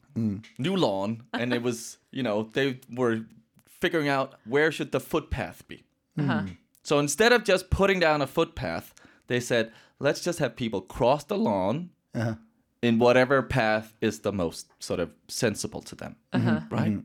new 0.58 0.76
lawn, 0.76 1.22
and 1.32 1.52
it 1.52 1.62
was 1.62 1.98
you 2.10 2.22
know 2.22 2.48
they 2.52 2.80
were 2.92 3.20
figuring 3.68 4.08
out 4.08 4.34
where 4.44 4.70
should 4.72 4.92
the 4.92 5.00
footpath 5.00 5.66
be. 5.68 5.84
Uh-huh. 6.18 6.42
So 6.82 6.98
instead 6.98 7.32
of 7.32 7.44
just 7.44 7.70
putting 7.70 8.00
down 8.00 8.22
a 8.22 8.26
footpath, 8.26 8.94
they 9.26 9.40
said, 9.40 9.72
let's 9.98 10.20
just 10.20 10.38
have 10.40 10.56
people 10.56 10.80
cross 10.80 11.24
the 11.24 11.36
lawn 11.38 11.90
Uh-huh. 12.14 12.34
in 12.82 12.98
whatever 12.98 13.42
path 13.42 13.94
is 14.00 14.20
the 14.20 14.32
most 14.32 14.68
sort 14.78 15.00
of 15.00 15.10
sensible 15.28 15.80
to 15.82 15.94
them. 15.96 16.16
Uh-huh. 16.32 16.60
Right? 16.70 16.98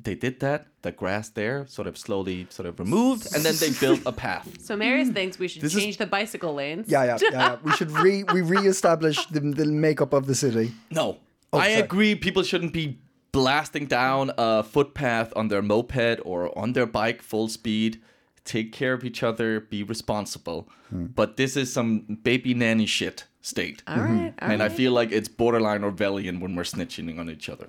They 0.00 0.14
did 0.14 0.40
that. 0.40 0.66
The 0.82 0.92
grass 0.92 1.28
there 1.30 1.66
sort 1.66 1.88
of 1.88 1.98
slowly 1.98 2.46
sort 2.50 2.66
of 2.68 2.78
removed, 2.78 3.26
and 3.34 3.42
then 3.44 3.54
they 3.56 3.70
built 3.80 4.00
a 4.06 4.12
path. 4.12 4.46
So 4.64 4.76
Marius 4.76 5.08
thinks 5.10 5.38
we 5.38 5.48
should 5.48 5.62
This 5.62 5.74
is- 5.74 5.82
change 5.82 5.96
the 5.96 6.06
bicycle 6.06 6.54
lanes. 6.54 6.86
Yeah, 6.88 7.04
yeah, 7.04 7.18
yeah, 7.20 7.30
yeah. 7.32 7.56
We 7.64 7.72
should 7.72 7.90
re 7.90 8.22
we 8.32 8.40
reestablish 8.42 9.26
the, 9.26 9.40
the 9.40 9.66
makeup 9.66 10.12
of 10.12 10.26
the 10.26 10.34
city. 10.34 10.72
No, 10.90 11.18
I 11.52 11.56
Oh, 11.56 11.58
sorry. 11.60 11.74
agree. 11.74 12.14
People 12.14 12.42
shouldn't 12.44 12.72
be 12.72 12.98
blasting 13.32 13.86
down 13.86 14.30
a 14.38 14.62
footpath 14.62 15.32
on 15.36 15.48
their 15.48 15.62
moped 15.62 16.20
or 16.24 16.56
on 16.56 16.72
their 16.74 16.86
bike 16.86 17.20
full 17.22 17.48
speed. 17.48 18.00
Take 18.44 18.72
care 18.72 18.92
of 18.94 19.04
each 19.04 19.22
other. 19.22 19.60
Be 19.60 19.82
responsible. 19.82 20.68
Hmm. 20.90 21.06
But 21.06 21.36
this 21.36 21.56
is 21.56 21.72
some 21.72 22.18
baby 22.22 22.54
nanny 22.54 22.86
shit 22.86 23.24
state. 23.42 23.82
All 23.86 23.96
right. 23.98 24.32
all 24.40 24.50
and 24.50 24.62
I 24.62 24.68
feel 24.68 24.92
like 24.92 25.10
it's 25.12 25.28
borderline 25.28 25.82
rebellion 25.82 26.38
when 26.40 26.54
we're 26.54 26.62
snitching 26.62 27.18
on 27.18 27.28
each 27.28 27.48
other. 27.48 27.68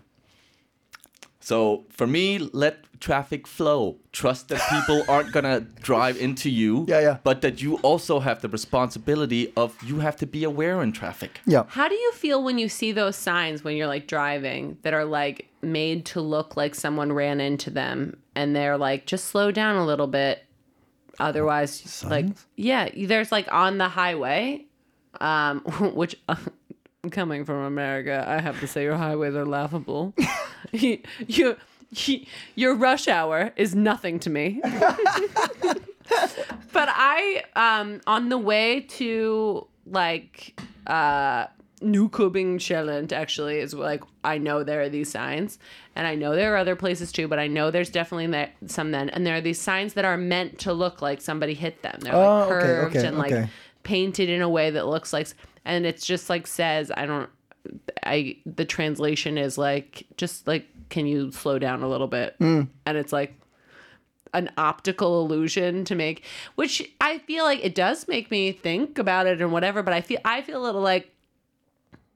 So 1.40 1.86
for 1.90 2.06
me, 2.06 2.38
let 2.38 2.84
traffic 3.00 3.48
flow. 3.48 3.98
Trust 4.12 4.50
that 4.50 4.62
people 4.70 5.04
aren't 5.08 5.32
gonna 5.32 5.62
drive 5.82 6.18
into 6.18 6.50
you. 6.50 6.86
Yeah, 6.90 7.00
yeah. 7.00 7.18
But 7.24 7.42
that 7.42 7.62
you 7.62 7.76
also 7.78 8.20
have 8.20 8.42
the 8.42 8.50
responsibility 8.50 9.54
of 9.56 9.76
you 9.84 10.00
have 10.00 10.16
to 10.18 10.26
be 10.26 10.44
aware 10.44 10.82
in 10.82 10.92
traffic. 10.92 11.40
Yeah. 11.46 11.64
How 11.68 11.88
do 11.88 11.96
you 11.96 12.12
feel 12.14 12.44
when 12.44 12.58
you 12.58 12.68
see 12.68 12.92
those 12.92 13.16
signs 13.16 13.64
when 13.64 13.78
you're 13.78 13.88
like 13.88 14.08
driving 14.08 14.78
that 14.82 14.94
are 14.94 15.06
like 15.06 15.48
made 15.62 16.06
to 16.08 16.22
look 16.22 16.58
like 16.58 16.76
someone 16.76 17.12
ran 17.14 17.40
into 17.40 17.70
them 17.70 18.18
and 18.36 18.56
they're 18.56 18.78
like 18.78 19.06
just 19.06 19.26
slow 19.26 19.52
down 19.52 19.76
a 19.76 19.86
little 19.86 20.08
bit 20.08 20.44
otherwise 21.20 22.04
like 22.06 22.26
yeah 22.56 22.88
there's 22.96 23.30
like 23.30 23.52
on 23.52 23.78
the 23.78 23.90
highway 23.90 24.66
um 25.20 25.60
which 25.94 26.16
coming 27.12 27.46
from 27.46 27.64
America 27.64 28.26
I 28.28 28.42
have 28.42 28.60
to 28.60 28.68
say 28.68 28.84
your 28.84 28.98
highways 28.98 29.34
are 29.34 29.46
laughable 29.46 30.14
you, 30.74 31.00
you 31.28 31.56
your 32.56 32.76
rush 32.76 33.08
hour 33.08 33.52
is 33.56 33.74
nothing 33.74 34.20
to 34.20 34.30
me. 34.30 34.60
but 34.64 35.80
I, 36.92 37.44
um, 37.56 38.02
on 38.06 38.30
the 38.30 38.38
way 38.38 38.82
to 38.82 39.66
like 39.88 40.60
uh, 40.86 41.48
Newkubing 41.82 43.12
actually 43.14 43.60
is 43.60 43.74
like 43.74 44.04
I 44.24 44.38
know 44.38 44.64
there 44.64 44.82
are 44.82 44.90
these 44.90 45.10
signs, 45.10 45.58
and 45.96 46.06
I 46.06 46.16
know 46.16 46.36
there 46.36 46.54
are 46.54 46.58
other 46.58 46.76
places 46.76 47.12
too, 47.12 47.28
but 47.28 47.40
I 47.40 47.48
know 47.48 47.72
there's 47.72 47.90
definitely 47.90 48.28
there, 48.28 48.52
some 48.68 48.92
then, 48.92 49.10
and 49.10 49.26
there 49.26 49.36
are 49.36 49.42
these 49.42 49.60
signs 49.60 49.94
that 49.96 50.06
are 50.06 50.18
meant 50.18 50.60
to 50.60 50.74
look 50.74 51.02
like 51.02 51.22
somebody 51.22 51.54
hit 51.54 51.82
them. 51.82 52.00
They're 52.02 52.14
Oh, 52.14 52.20
like 52.20 52.52
okay, 52.52 52.68
curved 52.68 52.98
okay, 52.98 53.08
and 53.08 53.18
like 53.18 53.50
painted 53.82 54.30
in 54.30 54.42
a 54.42 54.50
way 54.50 54.70
that 54.70 54.88
looks 54.88 55.14
like, 55.14 55.30
and 55.66 55.86
it's 55.86 56.06
just 56.06 56.30
like 56.30 56.48
says 56.48 56.92
I 56.96 57.06
don't. 57.06 57.30
I 58.04 58.38
the 58.46 58.66
translation 58.66 59.38
is 59.38 59.58
like 59.58 60.06
just 60.18 60.48
like 60.48 60.66
can 60.90 61.06
you 61.06 61.32
slow 61.32 61.60
down 61.60 61.84
a 61.84 61.90
little 61.90 62.08
bit, 62.08 62.36
Hmm. 62.40 62.64
and 62.86 62.98
it's 62.98 63.12
like 63.14 63.36
an 64.34 64.50
optical 64.58 65.24
illusion 65.26 65.84
to 65.84 65.96
make 65.96 66.24
which 66.54 66.88
i 67.02 67.18
feel 67.18 67.44
like 67.44 67.66
it 67.66 67.74
does 67.74 68.08
make 68.08 68.30
me 68.30 68.52
think 68.52 69.00
about 69.00 69.26
it 69.26 69.42
and 69.42 69.52
whatever 69.52 69.82
but 69.82 69.92
i 69.92 70.02
feel 70.02 70.20
i 70.24 70.40
feel 70.44 70.62
a 70.62 70.66
little 70.66 70.82
like 70.82 71.12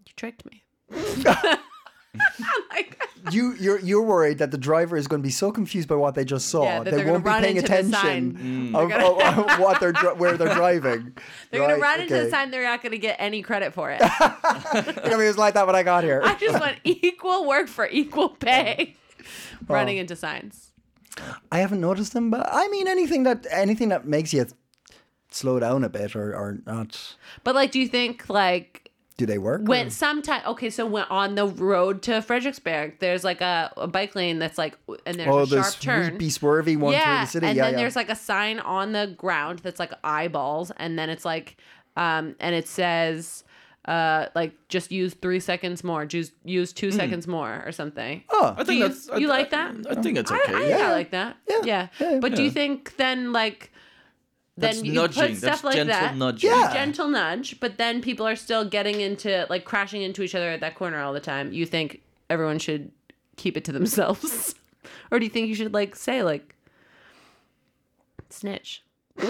you 0.05 0.13
tricked 0.15 0.45
me 0.45 0.61
like, 2.71 2.99
You 3.31 3.53
you're 3.57 3.79
you're 3.79 4.01
worried 4.01 4.39
that 4.39 4.51
the 4.51 4.57
driver 4.57 4.97
is 4.97 5.07
going 5.07 5.21
to 5.21 5.25
be 5.25 5.31
so 5.31 5.49
confused 5.49 5.87
by 5.87 5.95
what 5.95 6.13
they 6.13 6.25
just 6.25 6.49
saw 6.49 6.63
Yeah, 6.65 6.83
that 6.83 6.93
they 6.93 7.05
won't 7.05 7.23
be 7.23 7.29
paying 7.31 7.55
into 7.55 7.61
the 7.69 7.73
attention 7.79 7.93
sign. 7.93 8.33
Mm. 8.33 8.75
of, 8.75 8.91
of- 8.91 9.49
of 9.49 9.59
what 9.61 9.79
they're 9.79 9.93
dri- 9.93 10.13
where 10.15 10.35
they're 10.35 10.53
driving. 10.53 11.15
they're 11.49 11.61
gonna 11.61 11.75
Right, 11.75 11.81
run 11.81 12.01
into 12.01 12.15
okay. 12.15 12.25
the 12.25 12.29
sign 12.29 12.51
they're 12.51 12.65
not 12.65 12.83
gonna 12.83 12.97
get 12.97 13.15
any 13.19 13.41
credit 13.41 13.73
for 13.73 13.91
it 13.91 13.99
They're 14.01 15.09
gonna 15.17 15.31
like 15.37 15.53
that 15.53 15.65
when 15.65 15.75
I 15.75 15.83
got 15.83 16.03
here. 16.03 16.21
i 16.23 16.35
just 16.35 16.59
want 16.59 16.75
equal 16.83 17.47
work 17.47 17.67
for 17.69 17.87
equal 17.87 18.29
pay 18.29 18.95
Oh. 19.21 19.73
running 19.75 19.95
into 19.97 20.17
signs 20.17 20.71
I 21.49 21.59
haven't 21.59 21.79
noticed 21.79 22.11
them, 22.11 22.29
but 22.29 22.45
I 22.51 22.67
mean 22.67 22.87
anything 22.89 23.23
that 23.23 23.47
anything 23.49 23.87
that 23.89 24.05
makes 24.05 24.33
you 24.33 24.47
slow 25.31 25.59
down 25.61 25.85
a 25.85 25.89
bit 25.89 26.13
or, 26.15 26.35
or 26.35 26.57
not. 26.65 27.15
but 27.45 27.55
like 27.55 27.71
do 27.71 27.79
you 27.79 27.87
think 27.87 28.27
like 28.29 28.82
Do 29.17 29.25
they 29.25 29.37
work? 29.37 29.61
when 29.63 29.87
or- 29.87 29.89
sometime 29.91 30.41
okay 30.47 30.69
so 30.69 30.85
when 30.85 31.03
on 31.05 31.35
the 31.35 31.47
road 31.47 32.01
to 32.03 32.11
Frederiksberg 32.13 32.99
there's 32.99 33.23
like 33.23 33.41
a, 33.41 33.71
a 33.77 33.87
bike 33.87 34.15
lane 34.15 34.39
that's 34.39 34.57
like 34.57 34.77
and 35.05 35.19
there's 35.19 35.29
oh, 35.29 35.39
a 35.39 35.47
sharp 35.47 35.75
turn 35.79 36.09
sweepy 36.09 36.29
swervy 36.29 36.77
one 36.77 36.93
through 36.93 37.01
the 37.01 37.25
city. 37.25 37.47
and 37.47 37.55
yeah, 37.57 37.63
then 37.65 37.73
yeah. 37.73 37.77
there's 37.79 37.95
like 37.95 38.09
a 38.09 38.15
sign 38.15 38.59
on 38.59 38.91
the 38.91 39.13
ground 39.17 39.59
that's 39.59 39.79
like 39.79 39.93
eyeballs, 40.03 40.71
and 40.77 40.97
then 40.97 41.09
it's 41.09 41.25
like, 41.25 41.57
um, 41.95 42.35
and 42.39 42.55
it 42.55 42.67
says, 42.67 43.43
uh, 43.85 44.27
like 44.33 44.53
just 44.69 44.91
use 44.91 45.13
three 45.13 45.39
seconds 45.39 45.83
more, 45.83 46.05
just 46.05 46.31
use 46.43 46.71
two 46.73 46.91
seconds 46.91 47.27
more, 47.27 47.61
or 47.65 47.71
something. 47.71 48.23
oh, 48.31 48.55
I 48.57 48.63
think 48.63 48.79
you, 48.79 48.87
that's. 48.87 49.09
You 49.19 49.27
I- 49.29 49.37
like 49.37 49.49
that? 49.51 49.75
I 49.89 49.95
think 50.01 50.17
it's 50.17 50.31
okay. 50.31 50.41
I, 50.41 50.57
think 50.59 50.69
Yeah. 50.69 50.87
I 50.87 50.91
like 50.91 51.11
that. 51.11 51.37
Yeah. 51.49 51.61
Yeah. 51.63 51.87
Yeah. 51.99 52.19
But 52.19 52.35
do 52.35 52.43
you 52.43 52.49
think 52.51 52.95
then 52.97 53.33
like 53.33 53.71
then 54.55 54.71
That's 54.75 54.83
you 54.83 54.93
nudging. 54.93 55.27
put 55.29 55.37
stuff 55.37 55.49
That's 55.51 55.63
like 55.63 55.75
gentle 55.75 55.95
that? 55.99 56.15
nudging. 56.15 56.49
Yeah. 56.51 56.73
Gentle 56.73 57.07
nudge, 57.07 57.59
but 57.59 57.77
then 57.77 58.01
people 58.01 58.27
are 58.27 58.35
still 58.35 58.63
getting 58.65 59.01
into 59.01 59.47
like 59.49 59.65
crashing 59.65 60.01
into 60.03 60.21
each 60.21 60.35
other 60.35 60.49
at 60.49 60.59
that 60.61 60.75
corner 60.75 60.99
all 61.01 61.11
the 61.13 61.19
time. 61.19 61.51
You 61.51 61.65
think 61.65 62.01
everyone 62.29 62.59
should 62.59 62.91
keep 63.35 63.57
it 63.57 63.63
to 63.65 63.71
themselves, 63.71 64.53
or 65.11 65.17
do 65.19 65.25
you 65.25 65.31
think 65.31 65.47
you 65.47 65.55
should 65.55 65.73
like 65.73 65.95
say 65.95 66.21
like 66.23 66.55
snitch? 68.29 68.83
I 69.19 69.25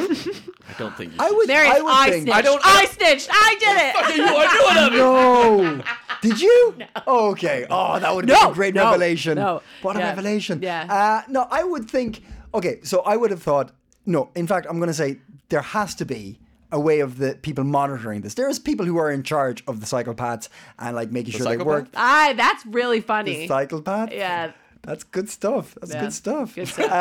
don't 0.78 0.96
think 0.96 1.14
you 1.14 1.18
I 1.20 1.28
should. 1.28 1.38
would. 1.38 1.50
There 1.50 1.66
is 1.66 1.72
I 1.72 1.82
would 1.82 1.94
I, 1.94 2.10
think. 2.12 2.24
snitched. 2.24 2.38
I, 2.38 2.42
don't- 2.42 2.90
snitched. 2.90 3.30
I 3.32 3.56
did 3.60 3.78
it. 3.80 4.18
you 4.18 4.24
are 4.24 4.90
doing 4.90 4.94
it. 4.94 4.98
No. 4.98 5.84
Did 6.22 6.40
you? 6.40 6.74
Okay. 7.06 7.66
Oh, 7.70 8.00
that 8.00 8.16
would 8.16 8.26
be 8.28 8.32
No, 8.32 8.52
a 8.52 8.54
great 8.54 8.74
no, 8.74 8.86
revelation. 8.86 9.36
no. 9.36 9.62
What 9.82 9.98
a 9.98 10.00
Yeah, 10.00 10.08
revelation. 10.08 10.60
yeah. 10.62 10.86
Uh, 11.28 11.30
no, 11.30 11.46
I 11.52 11.66
would 11.66 11.90
think. 11.90 12.24
Okay, 12.54 12.80
so 12.84 13.02
I 13.02 13.18
would 13.18 13.30
have 13.32 13.44
thought. 13.44 13.72
No, 14.06 14.30
in 14.36 14.48
fact, 14.48 14.68
I'm 14.70 14.78
going 14.78 14.88
to 14.88 14.94
say 14.94 15.20
there 15.50 15.62
has 15.62 15.96
to 15.96 16.06
be 16.06 16.40
a 16.72 16.80
way 16.80 17.00
of 17.02 17.18
the 17.20 17.36
people 17.42 17.64
monitoring 17.64 18.22
this. 18.22 18.34
There's 18.34 18.60
people 18.60 18.86
who 18.86 18.98
are 18.98 19.12
in 19.12 19.24
charge 19.24 19.64
of 19.68 19.80
the 19.80 19.86
cycle 19.86 20.14
paths 20.16 20.50
and 20.80 20.96
like 20.96 21.12
making 21.12 21.34
sure 21.34 21.46
they 21.48 21.58
work. 21.58 21.86
psychopath? 21.86 21.94
Ah, 21.96 22.34
that's 22.36 22.66
really 22.66 23.00
funny. 23.02 23.42
The 23.42 23.48
cycle 23.48 23.82
path. 23.82 24.10
Yeah. 24.12 24.52
That's 24.82 25.04
good 25.06 25.30
stuff. 25.30 25.76
That's 25.80 25.94
Yeah, 25.94 26.02
good 26.02 26.14
stuff. 26.14 26.56
good 26.56 26.68
stuff. 26.76 26.92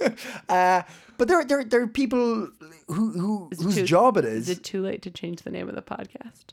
Uh, 0.00 0.10
uh, 0.52 0.82
but 1.16 1.28
there, 1.28 1.44
there, 1.44 1.64
there 1.64 1.82
are 1.82 1.86
people 1.86 2.48
who, 2.88 3.10
who 3.12 3.50
whose 3.58 3.76
too- 3.76 3.84
job 3.86 4.16
it 4.18 4.24
Is 4.24 4.48
is, 4.50 4.58
it 4.58 4.64
too 4.64 4.82
late 4.82 5.00
to 5.02 5.10
change 5.10 5.42
the 5.42 5.50
name 5.50 5.68
of 5.68 5.74
the 5.76 5.82
podcast? 5.82 6.52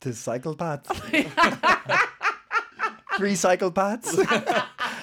to 0.00 0.12
cycle 0.14 0.54
paths. 0.54 0.88
Three 3.16 3.34
cycle 3.34 3.70
paths. 3.70 4.16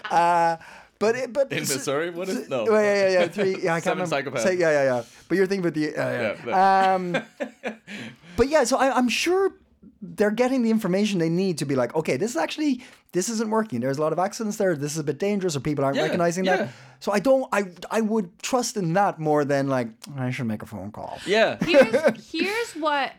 uh, 0.09 0.57
but 0.99 1.15
it, 1.15 1.33
but 1.33 1.51
In 1.51 1.59
Missouri, 1.59 2.09
what 2.09 2.29
is 2.29 2.49
no? 2.49 2.65
Yeah, 2.65 2.81
yeah, 2.81 3.09
yeah, 3.19 3.27
three. 3.27 3.57
Yeah, 3.63 3.73
I 3.75 3.81
can't 3.81 3.97
Seven 3.97 4.03
remember. 4.09 4.31
psychopaths. 4.39 4.43
Say, 4.43 4.55
yeah, 4.57 4.71
yeah, 4.71 4.83
yeah. 4.83 5.03
But 5.27 5.37
you're 5.37 5.47
thinking 5.47 5.65
about 5.65 5.73
the. 5.75 5.95
Uh, 5.95 6.11
yeah. 6.11 6.35
Yeah, 6.45 6.93
Um, 6.95 7.17
but 8.37 8.47
yeah, 8.49 8.63
so 8.63 8.77
I, 8.77 8.95
I'm 8.95 9.09
sure 9.09 9.51
they're 10.01 10.31
getting 10.31 10.61
the 10.61 10.69
information 10.69 11.19
they 11.19 11.29
need 11.29 11.57
to 11.57 11.65
be 11.65 11.75
like, 11.75 11.95
okay, 11.95 12.17
this 12.17 12.31
is 12.31 12.37
actually 12.37 12.83
this 13.13 13.29
isn't 13.29 13.49
working. 13.49 13.79
There's 13.79 13.97
a 13.97 14.01
lot 14.01 14.13
of 14.13 14.19
accidents 14.19 14.57
there. 14.57 14.75
This 14.75 14.91
is 14.93 14.99
a 14.99 15.03
bit 15.03 15.17
dangerous, 15.17 15.55
or 15.55 15.59
people 15.59 15.83
aren't 15.85 15.97
Yeah, 15.97 16.03
recognizing 16.03 16.45
yeah. 16.45 16.57
that. 16.57 16.69
So 16.99 17.11
I 17.11 17.19
don't. 17.19 17.47
I 17.51 17.65
I 17.91 18.01
would 18.01 18.37
trust 18.41 18.77
in 18.77 18.93
that 18.93 19.19
more 19.19 19.45
than 19.45 19.67
like 19.67 19.87
I 20.17 20.29
should 20.31 20.47
make 20.47 20.61
a 20.61 20.65
phone 20.67 20.91
call. 20.91 21.17
Yeah. 21.25 21.57
Here's 21.63 22.31
here's 22.31 22.71
what 22.73 23.11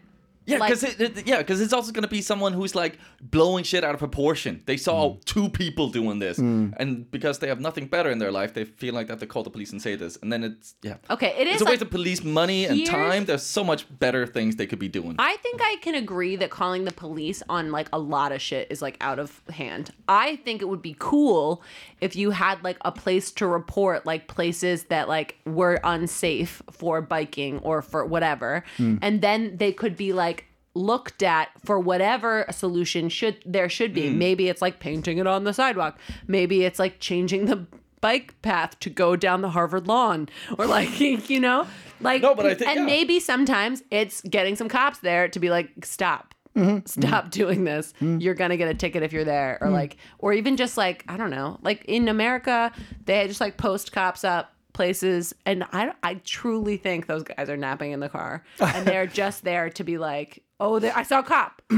Yeah, 0.49 0.59
like- 0.59 0.69
because 0.71 0.85
it, 0.85 1.19
it- 1.19 1.27
yeah, 1.27 1.39
because 1.39 1.61
it's 1.61 1.73
also 1.73 1.93
gonna 1.93 2.09
be 2.09 2.23
someone 2.23 2.53
who's 2.53 2.75
like 2.75 2.99
blowing 3.21 3.65
shit 3.65 3.85
out 3.85 3.95
of 3.95 3.99
proportion. 4.01 4.63
They 4.67 4.77
saw 4.77 4.99
Mm. 5.11 5.25
two 5.25 5.49
people 5.49 5.91
doing 5.91 6.19
this, 6.19 6.39
and 6.39 7.11
because 7.11 7.39
they 7.41 7.49
have 7.49 7.61
nothing 7.61 7.87
better 7.87 8.11
in 8.11 8.19
their 8.19 8.33
life, 8.33 8.55
they 8.55 8.65
feel 8.65 8.95
like 8.95 9.07
they 9.07 9.13
have 9.13 9.21
to 9.21 9.27
call 9.27 9.43
the 9.43 9.51
police 9.51 9.71
and 9.73 9.81
say 9.81 9.95
this, 9.97 10.17
and 10.23 10.33
then 10.33 10.43
it's 10.45 10.75
yeah. 10.83 10.97
Okay, 11.11 11.35
it 11.39 11.47
is 11.47 11.55
It's 11.55 11.63
a 11.63 11.65
like, 11.65 11.73
waste 11.73 11.83
of 11.83 11.91
police 11.91 12.25
money 12.25 12.65
and 12.67 12.85
time. 12.87 13.25
There's 13.27 13.43
so 13.43 13.63
much 13.63 13.85
better 13.99 14.27
things 14.27 14.57
they 14.57 14.67
could 14.67 14.79
be 14.79 14.89
doing. 14.89 15.17
I 15.19 15.37
think 15.43 15.61
I 15.63 15.77
can 15.83 15.95
agree 15.95 16.37
that 16.37 16.51
calling 16.51 16.85
the 16.85 16.93
police 16.93 17.43
on 17.49 17.71
like 17.71 17.89
a 17.93 17.99
lot 17.99 18.33
of 18.33 18.41
shit 18.41 18.69
is 18.71 18.81
like 18.83 18.97
out 19.01 19.19
of 19.19 19.43
hand. 19.51 19.91
I 20.09 20.37
think 20.45 20.63
it 20.63 20.69
would 20.69 20.83
be 20.83 20.97
cool 20.99 21.63
if 22.01 22.17
you 22.17 22.31
had 22.31 22.63
like 22.65 22.79
a 22.85 22.93
place 22.93 23.31
to 23.33 23.47
report 23.47 24.07
like 24.07 24.29
places 24.29 24.85
that 24.85 25.09
like 25.09 25.37
were 25.45 25.79
unsafe 25.85 26.63
for 26.71 27.01
biking 27.03 27.59
or 27.61 27.83
for 27.83 28.05
whatever. 28.05 28.65
And 28.79 29.21
then 29.21 29.57
they 29.57 29.73
could 29.73 29.97
be 29.97 30.13
like 30.13 30.38
looked 30.79 31.23
at 31.23 31.49
for 31.65 31.79
whatever 31.79 32.47
solution 32.51 33.09
should 33.09 33.43
there 33.45 33.69
should 33.69 33.93
be. 33.93 34.05
Mm. 34.05 34.17
Maybe 34.17 34.49
it's 34.49 34.63
like 34.63 34.81
painting 34.81 35.19
it 35.19 35.27
on 35.27 35.45
the 35.45 35.53
sidewalk. 35.53 35.99
Maybe 36.27 36.65
it's 36.65 36.79
like 36.79 37.01
changing 37.01 37.47
the 37.47 37.67
bike 38.01 38.41
path 38.43 38.79
to 38.81 38.91
go 38.91 39.17
down 39.17 39.43
the 39.43 39.51
Harvard 39.51 39.89
lawn 39.89 40.29
or 40.57 40.67
like 40.67 41.01
you 41.01 41.41
know? 41.41 41.67
Like 42.01 42.23
No, 42.23 42.35
but 42.35 42.47
I 42.47 42.55
think- 42.55 42.71
and 42.71 42.81
yeah. 42.81 42.87
maybe 42.87 43.21
sometimes 43.21 43.83
it's 43.91 44.21
getting 44.23 44.57
some 44.57 44.69
cops 44.69 44.99
there 44.99 45.29
to 45.29 45.39
be 45.39 45.51
like 45.51 45.71
stop. 45.85 46.35
Mm-hmm. 46.57 46.87
Stop 46.87 47.25
mm-hmm. 47.25 47.31
doing 47.31 47.65
this. 47.65 47.93
Mm-hmm. 47.95 48.19
You're 48.21 48.35
gonna 48.35 48.57
get 48.57 48.69
a 48.69 48.75
ticket 48.75 49.03
if 49.03 49.13
you're 49.13 49.25
there. 49.25 49.59
Or 49.61 49.69
mm. 49.69 49.73
like 49.73 49.97
or 50.19 50.33
even 50.33 50.57
just 50.57 50.77
like 50.77 51.05
i 51.09 51.17
don't 51.17 51.31
know. 51.31 51.59
Like 51.63 51.85
in 51.87 52.09
america 52.09 52.73
they 53.05 53.27
just 53.27 53.41
like 53.41 53.57
post 53.57 53.93
cops 53.93 54.25
up 54.25 54.55
places 54.79 55.35
and 55.45 55.65
i 55.73 55.93
i 56.05 56.15
truly 56.25 56.77
think 56.77 57.09
those 57.09 57.25
guys 57.25 57.51
are 57.51 57.57
napping 57.57 57.91
in 57.91 57.99
the 57.99 58.09
car 58.09 58.45
and 58.61 58.87
they're 58.87 59.07
just 59.23 59.43
there 59.43 59.69
to 59.71 59.83
be 59.83 59.99
like 59.99 60.45
oh 60.61 60.79
there 60.79 60.93
i 60.97 61.03
saw 61.03 61.19
a 61.21 61.23
cop 61.23 61.63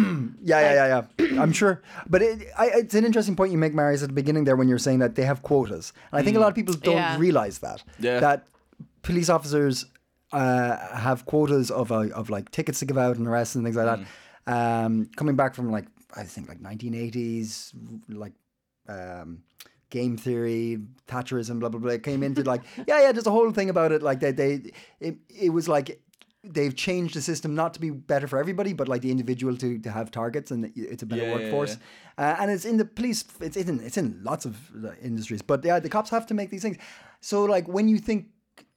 Yeah, 0.42 0.60
yeah, 0.60 0.74
yeah, 0.80 1.02
yeah. 1.18 1.42
I'm 1.42 1.52
sure, 1.52 1.82
but 2.08 2.22
it, 2.22 2.48
I, 2.58 2.66
it's 2.80 2.94
an 2.94 3.04
interesting 3.04 3.36
point 3.36 3.52
you 3.52 3.58
make, 3.58 3.74
Marius, 3.74 4.02
at 4.02 4.08
the 4.08 4.14
beginning 4.14 4.44
there 4.44 4.56
when 4.56 4.68
you're 4.68 4.78
saying 4.78 5.00
that 5.00 5.14
they 5.16 5.24
have 5.24 5.42
quotas, 5.42 5.92
and 6.10 6.18
I 6.18 6.24
think 6.24 6.34
a 6.36 6.40
lot 6.40 6.48
of 6.48 6.54
people 6.54 6.74
don't 6.74 6.96
Yeah. 6.96 7.18
realize 7.18 7.58
that 7.58 7.82
Yeah. 7.98 8.20
that 8.20 8.46
police 9.02 9.28
officers 9.28 9.84
uh, 10.32 10.96
have 10.96 11.26
quotas 11.26 11.70
of 11.70 11.92
uh, 11.92 12.08
of 12.20 12.30
like 12.30 12.50
tickets 12.52 12.78
to 12.78 12.86
give 12.86 12.96
out 12.96 13.16
and 13.18 13.26
arrests 13.28 13.54
and 13.54 13.64
things 13.64 13.76
like 13.76 13.86
that. 13.90 14.00
Um, 14.56 15.10
coming 15.16 15.36
back 15.36 15.54
from 15.54 15.70
like 15.70 15.86
I 16.16 16.22
think 16.24 16.48
like 16.48 16.60
1980s, 16.62 17.72
like. 18.08 18.32
Um, 18.88 19.42
game 19.90 20.16
theory, 20.16 20.78
Thatcherism, 21.08 21.58
blah 21.60 21.68
blah 21.68 21.80
blah. 21.80 21.90
It 21.92 22.02
came 22.04 22.22
into 22.22 22.42
like, 22.44 22.62
yeah, 22.88 23.00
yeah. 23.02 23.12
There's 23.12 23.26
a 23.26 23.30
whole 23.30 23.50
thing 23.52 23.68
about 23.70 23.90
it. 23.92 24.02
Like 24.02 24.20
they, 24.20 24.30
they, 24.32 24.72
it, 25.00 25.16
it 25.28 25.50
was 25.50 25.68
like 25.68 26.00
they've 26.42 26.74
changed 26.74 27.14
the 27.14 27.20
system 27.20 27.54
not 27.54 27.74
to 27.74 27.80
be 27.80 27.90
better 27.90 28.26
for 28.26 28.38
everybody, 28.38 28.72
but 28.72 28.88
like 28.88 29.02
the 29.02 29.10
individual 29.10 29.56
to, 29.58 29.78
to 29.78 29.90
have 29.90 30.10
targets 30.10 30.50
and 30.50 30.72
it's 30.74 31.02
a 31.02 31.06
better 31.06 31.22
Yeah, 31.22 31.28
yeah, 31.28 31.34
workforce. 31.34 31.76
Uh, 32.16 32.36
and 32.38 32.50
it's 32.50 32.64
in 32.64 32.76
the 32.78 32.84
police. 32.84 33.24
It's 33.40 33.56
in 33.56 33.80
it's 33.80 33.96
in 33.96 34.20
lots 34.22 34.46
of 34.46 34.56
uh, 34.84 34.92
industries. 35.02 35.42
But 35.42 35.64
yeah, 35.64 35.80
the 35.80 35.88
cops 35.88 36.10
have 36.10 36.26
to 36.26 36.34
make 36.34 36.50
these 36.50 36.62
things. 36.62 36.78
So 37.20 37.44
like 37.44 37.68
when 37.68 37.88
you 37.88 37.98
think. 37.98 38.28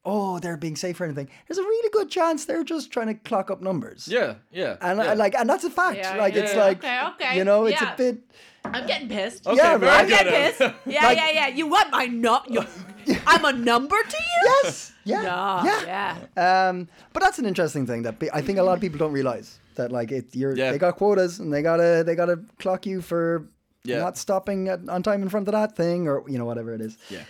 Oh, 0.05 0.37
they're 0.39 0.57
being 0.57 0.75
safe 0.75 0.99
or 0.99 1.05
anything. 1.05 1.29
There's 1.47 1.57
a 1.57 1.63
really 1.63 1.89
good 1.93 2.09
chance 2.09 2.43
they're 2.43 2.65
just 2.65 2.91
trying 2.91 3.07
to 3.07 3.13
clock 3.13 3.49
up 3.49 3.61
numbers. 3.61 4.05
yeah, 4.05 4.35
yeah. 4.51 4.75
And 4.81 4.99
yeah. 4.99 5.11
I, 5.11 5.13
like, 5.13 5.33
and 5.33 5.49
that's 5.49 5.63
a 5.63 5.69
fact. 5.69 5.97
Yeah, 5.97 6.17
like, 6.17 6.35
it's 6.35 6.53
yeah. 6.53 6.59
like, 6.59 6.79
Okay, 6.79 7.01
okay, 7.13 7.37
you 7.37 7.45
know, 7.45 7.63
it's 7.67 7.79
yeah. 7.79 7.93
a 7.93 7.95
bit. 7.97 8.17
I'm 8.65 8.85
getting 8.87 9.09
pissed 9.09 9.45
Okay, 9.47 9.57
Yeah, 9.57 9.77
very 9.77 9.91
i'm 9.91 10.07
good. 10.07 10.17
getting 10.25 10.33
pissed 10.33 10.61
yeah 10.85 11.03
Like- 11.07 11.17
yeah 11.17 11.29
yeah 11.31 11.47
you 11.47 11.67
want 11.67 11.91
my 11.91 12.05
nut 12.05 12.45
you, 12.49 12.63
i'm 13.27 13.43
a 13.45 13.53
number 13.53 13.95
to 13.97 14.17
you 14.17 14.51
Yes. 14.63 14.91
Yeah. 15.05 15.21
no, 15.21 15.61
yeah. 15.85 16.17
yeah 16.37 16.69
Um, 16.69 16.87
but 17.11 17.21
that's 17.21 17.37
an 17.39 17.45
interesting 17.45 17.85
thing 17.85 18.03
that 18.03 18.19
pe- 18.19 18.29
I 18.33 18.41
think 18.41 18.57
a 18.57 18.63
lot 18.63 18.73
of 18.75 18.79
people 18.81 18.97
don't 18.99 19.11
realize 19.11 19.59
that 19.75 19.91
like 19.91 20.11
it 20.11 20.33
you're 20.33 20.55
Yeah. 20.55 20.71
they 20.71 20.77
got 20.77 20.95
quotas 20.95 21.39
and 21.39 21.51
they 21.51 21.61
gotta 21.61 22.03
they 22.05 22.15
gotta 22.15 22.39
clock 22.59 22.85
you 22.85 23.01
for 23.01 23.45
Yeah. 23.85 23.99
not 23.99 24.17
stopping 24.17 24.69
at, 24.69 24.79
on 24.89 25.03
time 25.03 25.21
in 25.23 25.29
front 25.29 25.47
of 25.47 25.51
that 25.53 25.75
thing, 25.75 26.07
or 26.07 26.23
you 26.29 26.37
know 26.37 26.45
whatever 26.45 26.73
it 26.73 26.81
is. 26.81 26.97
Yeah. 27.09 27.23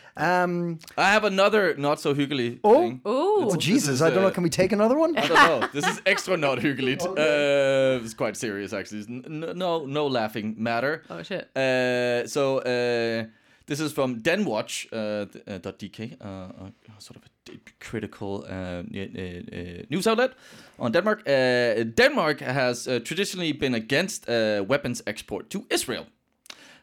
Um. 0.43 0.77
I 0.97 1.11
have 1.11 1.23
another 1.23 1.75
not 1.77 1.99
so 1.99 2.13
hyggelig 2.13 2.59
Oh. 2.63 2.73
thing. 2.81 3.01
Ooh. 3.07 3.49
Oh 3.51 3.55
Jesus! 3.55 3.89
is, 3.89 4.01
I 4.01 4.09
don't 4.11 4.21
know. 4.21 4.27
uh, 4.27 4.31
Can 4.33 4.43
we 4.43 4.49
take 4.49 4.71
another 4.71 4.97
one? 4.99 5.17
I 5.17 5.27
don't 5.27 5.61
know. 5.61 5.67
This 5.73 5.87
is 5.87 6.01
extra 6.05 6.37
not 6.37 6.59
hyggeligt. 6.59 7.01
Uh, 7.17 8.03
it's 8.05 8.13
quite 8.13 8.37
serious, 8.37 8.73
actually. 8.73 8.99
It's 8.99 9.09
n- 9.09 9.53
no, 9.55 9.85
no 9.85 10.07
laughing 10.07 10.55
matter. 10.57 11.01
Oh, 11.09 11.23
shit. 11.23 11.49
Uh, 11.57 12.27
so 12.27 12.59
uh, 12.59 13.25
this 13.65 13.79
is 13.79 13.91
from 13.93 14.21
Danwatch 14.21 14.85
uh, 14.91 15.25
th- 15.31 15.43
uh, 15.47 15.71
.dk, 15.79 15.99
uh, 16.21 16.25
uh, 16.25 16.69
sort 16.99 17.17
of 17.17 17.23
a 17.25 17.29
d- 17.51 17.59
critical 17.79 18.45
uh, 18.47 18.53
n- 18.53 19.15
uh, 19.17 19.55
uh, 19.57 19.83
news 19.89 20.07
outlet 20.07 20.31
on 20.79 20.91
Denmark. 20.91 21.19
Uh, 21.27 21.83
Denmark 21.95 22.39
has 22.41 22.87
uh, 22.87 22.99
traditionally 23.03 23.53
been 23.53 23.73
against 23.73 24.29
uh, 24.29 24.63
weapons 24.67 25.01
export 25.07 25.49
to 25.49 25.65
Israel. 25.69 26.05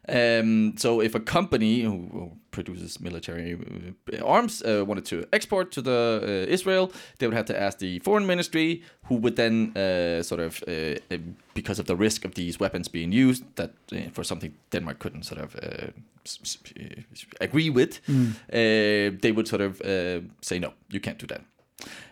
Um, 0.09 0.74
so 0.76 1.01
if 1.01 1.14
a 1.14 1.20
company 1.20 1.82
who, 1.82 2.09
who 2.12 2.32
produces 2.51 3.01
military 3.01 3.59
uh, 4.12 4.24
arms 4.24 4.62
uh, 4.62 4.84
wanted 4.86 5.05
to 5.05 5.24
export 5.32 5.70
to 5.72 5.82
the 5.82 6.20
uh, 6.22 6.53
Israel, 6.53 6.90
they 7.18 7.26
would 7.26 7.36
have 7.36 7.46
to 7.46 7.61
ask 7.61 7.78
the 7.78 7.98
foreign 8.01 8.26
ministry, 8.26 8.82
who 9.05 9.16
would 9.16 9.36
then 9.36 9.76
uh, 9.76 10.22
sort 10.22 10.40
of, 10.40 10.62
uh, 10.66 10.72
uh, 11.14 11.18
because 11.55 11.78
of 11.78 11.86
the 11.86 11.96
risk 11.96 12.24
of 12.24 12.34
these 12.34 12.59
weapons 12.59 12.88
being 12.88 13.12
used, 13.12 13.44
that 13.57 13.70
uh, 13.92 14.11
for 14.12 14.24
something 14.24 14.53
Denmark 14.70 14.98
couldn't 14.98 15.24
sort 15.24 15.40
of 15.40 15.55
agree 17.40 17.70
with, 17.70 18.01
uh, 18.09 19.16
they 19.20 19.32
would 19.32 19.48
sort 19.48 19.62
of 19.62 19.80
uh, 19.82 20.20
say 20.40 20.59
no, 20.59 20.72
you 20.90 21.01
can't 21.01 21.18
do 21.18 21.26
that. 21.26 21.42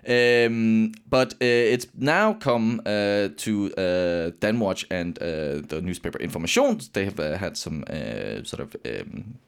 Um, 0.09 0.93
but 1.09 1.35
uh, 1.35 1.73
it's 1.75 1.87
now 1.97 2.35
come 2.35 2.81
uh, 2.87 3.29
to 3.37 3.73
uh, 3.77 4.31
Danwatch 4.41 4.85
and 4.91 5.19
uh, 5.19 5.66
the 5.66 5.81
newspaper 5.83 6.19
Information. 6.19 6.81
They 6.93 7.05
have 7.05 7.21
uh, 7.21 7.37
had 7.37 7.57
some 7.57 7.85
uh, 7.89 8.43
sort 8.45 8.61
of 8.61 8.77
um, 8.87 9.39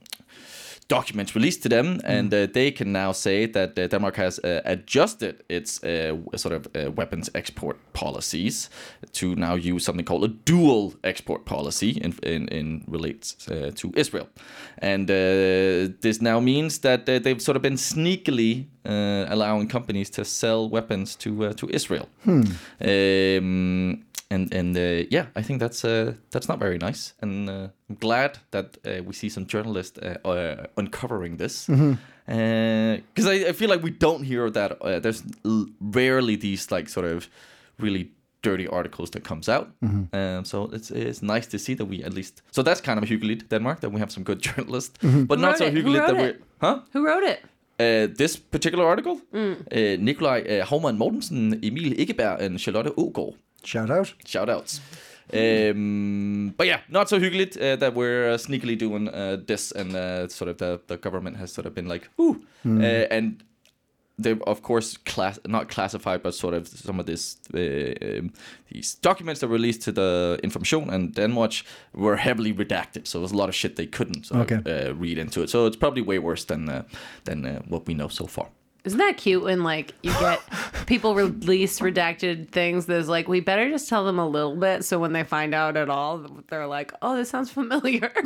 documents 0.91 1.35
released 1.35 1.63
to 1.63 1.69
them, 1.69 2.01
and 2.05 2.35
uh, 2.35 2.47
they 2.53 2.71
can 2.73 2.93
now 2.93 3.13
say 3.13 3.47
that 3.47 3.79
uh, 3.79 3.87
Denmark 3.87 4.17
has 4.17 4.39
uh, 4.39 4.61
adjusted 4.65 5.35
its 5.49 5.85
uh, 5.85 6.17
sort 6.37 6.55
of 6.55 6.67
uh, 6.67 6.91
weapons 6.97 7.31
export 7.35 7.77
policies 7.93 8.71
to 9.13 9.27
now 9.37 9.55
use 9.55 9.85
something 9.85 10.05
called 10.05 10.25
a 10.25 10.35
dual 10.45 10.93
export 11.03 11.45
policy 11.45 11.91
in 12.05 12.15
in, 12.23 12.49
in 12.49 12.85
relates 12.89 13.49
uh, 13.49 13.71
to 13.75 13.93
Israel, 13.95 14.27
and 14.83 15.11
uh, 15.11 15.15
this 16.01 16.21
now 16.21 16.41
means 16.41 16.79
that 16.79 17.09
uh, 17.09 17.19
they've 17.23 17.43
sort 17.43 17.57
of 17.57 17.63
been 17.63 17.79
sneakily 17.79 18.65
uh, 18.85 19.27
allowing 19.29 19.69
companies 19.69 20.11
to 20.11 20.25
sell 20.25 20.69
weapons 20.69 21.17
to 21.17 21.31
uh, 21.45 21.53
to 21.53 21.69
Israel. 21.69 22.09
Um, 22.81 24.05
and 24.31 24.55
and 24.55 24.77
uh, 24.77 25.07
yeah, 25.11 25.27
I 25.39 25.43
think 25.43 25.61
that's 25.61 25.85
uh, 25.85 26.13
that's 26.31 26.49
not 26.49 26.59
very 26.61 26.79
nice, 26.79 27.15
and 27.23 27.49
uh, 27.51 27.69
I'm 27.89 27.97
glad 28.01 28.39
that 28.51 28.79
uh, 28.87 29.03
we 29.07 29.13
see 29.13 29.29
some 29.31 29.47
journalists 29.47 29.99
uh, 29.99 30.29
uh, 30.29 30.67
uncovering 30.77 31.37
this, 31.39 31.67
because 32.27 33.27
I, 33.27 33.49
I 33.49 33.53
feel 33.53 33.69
like 33.71 33.83
we 33.83 33.91
don't 33.91 34.25
hear 34.25 34.51
that. 34.51 34.73
Uh, 34.81 35.01
there's 35.01 35.23
l- 35.45 35.67
rarely 35.81 36.37
these 36.37 36.71
like 36.77 36.89
sort 36.89 37.07
of 37.07 37.29
really 37.79 38.11
dirty 38.43 38.67
articles 38.69 39.11
that 39.11 39.25
comes 39.25 39.49
out. 39.49 39.69
Um, 40.13 40.45
so 40.45 40.71
it's 40.73 40.91
it's 40.91 41.23
nice 41.23 41.47
to 41.49 41.59
see 41.59 41.75
that 41.75 41.87
we 41.87 42.05
at 42.05 42.13
least. 42.15 42.43
So 42.51 42.63
that's 42.63 42.81
kind 42.81 42.99
of 43.03 43.09
hyggeligt, 43.09 43.49
Denmark, 43.49 43.81
that 43.81 43.93
we 43.93 43.99
have 44.01 44.11
some 44.11 44.25
good 44.25 44.41
journalists, 44.49 44.99
but 45.29 45.39
not 45.39 45.59
so 45.59 45.65
it? 45.65 45.73
Who 45.75 45.83
hyggeligt 45.83 46.07
that 46.07 46.17
we. 46.17 46.23
it? 46.29 46.43
Huh? 46.61 46.81
Who 46.93 47.05
wrote 47.07 47.25
it? 47.33 47.39
Uh, 47.81 48.15
this 48.17 48.37
particular 48.37 48.85
article, 48.87 49.21
uh, 49.33 49.97
Nikolaj 49.99 50.41
uh, 50.47 50.67
Havmann 50.67 50.99
Mortensen, 50.99 51.55
Emil 51.65 51.95
Ikkeberg, 51.97 52.41
and 52.41 52.61
Charlotte 52.61 52.95
Ågaard. 52.97 53.35
Shout 53.65 53.91
out. 53.91 54.13
Shout 54.27 54.49
outs. 54.49 54.81
Um, 55.33 56.55
but 56.57 56.67
yeah, 56.67 56.81
not 56.89 57.09
so 57.09 57.21
hyggeligt 57.21 57.57
uh, 57.57 57.77
that 57.77 57.95
we're 57.95 58.33
uh, 58.33 58.37
sneakily 58.37 58.77
doing 58.77 59.09
uh, 59.09 59.37
this, 59.47 59.71
and 59.73 59.95
uh, 59.95 60.27
sort 60.29 60.49
of 60.51 60.59
the, 60.59 60.81
the 60.89 60.97
government 60.97 61.37
has 61.37 61.53
sort 61.53 61.67
of 61.67 61.75
been 61.75 61.87
like, 61.87 62.09
ooh, 62.21 62.43
uh, 62.67 63.07
and 63.11 63.45
they've 64.19 64.43
of 64.43 64.63
course 64.63 64.97
class 64.97 65.39
not 65.47 65.69
classified, 65.69 66.23
but 66.23 66.35
sort 66.35 66.55
of 66.55 66.67
some 66.67 66.99
of 66.99 67.07
this 67.07 67.37
uh, 67.55 67.59
um, 68.19 68.33
these 68.73 68.97
documents 68.97 69.41
that 69.41 69.47
were 69.47 69.55
released 69.55 69.83
to 69.83 69.93
the 69.93 70.41
Information 70.43 70.91
and 70.91 71.15
Danwatch 71.15 71.63
were 71.95 72.17
heavily 72.17 72.53
redacted, 72.53 73.07
so 73.07 73.21
there's 73.21 73.33
a 73.33 73.37
lot 73.37 73.49
of 73.49 73.55
shit 73.55 73.77
they 73.77 73.87
couldn't 73.87 74.27
sort 74.27 74.51
of, 74.67 74.67
uh, 74.67 74.95
read 74.95 75.17
into 75.17 75.43
it. 75.43 75.51
So 75.51 75.67
it's 75.67 75.77
probably 75.77 76.03
way 76.03 76.19
worse 76.19 76.45
than 76.45 76.69
uh, 76.69 76.83
than 77.25 77.47
uh, 77.47 77.63
what 77.69 77.87
we 77.87 77.95
know 77.95 78.09
so 78.09 78.27
far. 78.27 78.49
Isn't 78.85 78.99
that 78.99 79.17
cute 79.17 79.43
when 79.43 79.63
like 79.63 79.93
you 80.03 80.13
get 80.13 80.41
people 80.87 81.15
release 81.15 81.81
redacted 81.81 82.51
things 82.51 82.87
that's 82.87 83.09
like 83.09 83.29
we 83.29 83.41
better 83.41 83.69
just 83.69 83.89
tell 83.89 84.05
them 84.05 84.19
a 84.19 84.27
little 84.27 84.57
bit 84.57 84.85
so 84.85 84.99
when 84.99 85.13
they 85.13 85.23
find 85.23 85.55
out 85.55 85.77
at 85.77 85.91
all 85.91 86.27
they're 86.49 86.67
like 86.67 86.93
oh 87.03 87.17
this 87.17 87.31
sounds 87.31 87.51
familiar. 87.51 88.13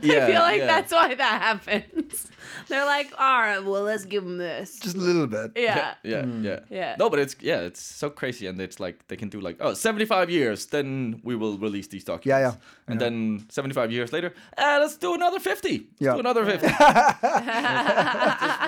Yeah, 0.00 0.24
I 0.24 0.26
feel 0.26 0.40
like 0.40 0.58
yeah. 0.58 0.66
that's 0.66 0.92
why 0.92 1.14
that 1.14 1.42
happens. 1.42 2.30
They're 2.68 2.84
like 2.86 3.12
all 3.18 3.40
right 3.40 3.58
well 3.64 3.82
let's 3.82 4.04
give 4.04 4.24
them 4.24 4.38
this. 4.38 4.78
Just 4.78 4.96
a 4.96 5.00
little 5.00 5.26
bit. 5.26 5.52
yeah. 5.56 5.94
yeah, 6.02 6.24
yeah, 6.40 6.60
Yeah. 6.70 6.96
No, 6.98 7.08
but 7.10 7.18
it's 7.18 7.36
yeah, 7.40 7.60
it's 7.60 7.80
so 7.80 8.10
crazy, 8.10 8.46
and 8.46 8.60
it's 8.60 8.78
like 8.80 9.06
they 9.08 9.16
can 9.16 9.28
do 9.28 9.40
like 9.40 9.56
oh, 9.60 9.74
75 9.74 10.30
years, 10.30 10.66
then 10.66 11.20
we 11.24 11.34
will 11.36 11.58
release 11.58 11.88
these 11.88 12.04
documents. 12.04 12.26
Yeah, 12.26 12.38
yeah. 12.38 12.54
And 12.86 13.00
then 13.00 13.46
75 13.48 13.90
years 13.92 14.12
later, 14.12 14.34
uh, 14.58 14.78
let's 14.80 14.96
do 14.98 15.14
another 15.14 15.40
50. 15.40 15.68
Let's 15.70 15.84
Yeah. 15.98 16.14
do 16.14 16.20
another 16.20 16.44
50. 16.44 16.66
Just 16.68 16.80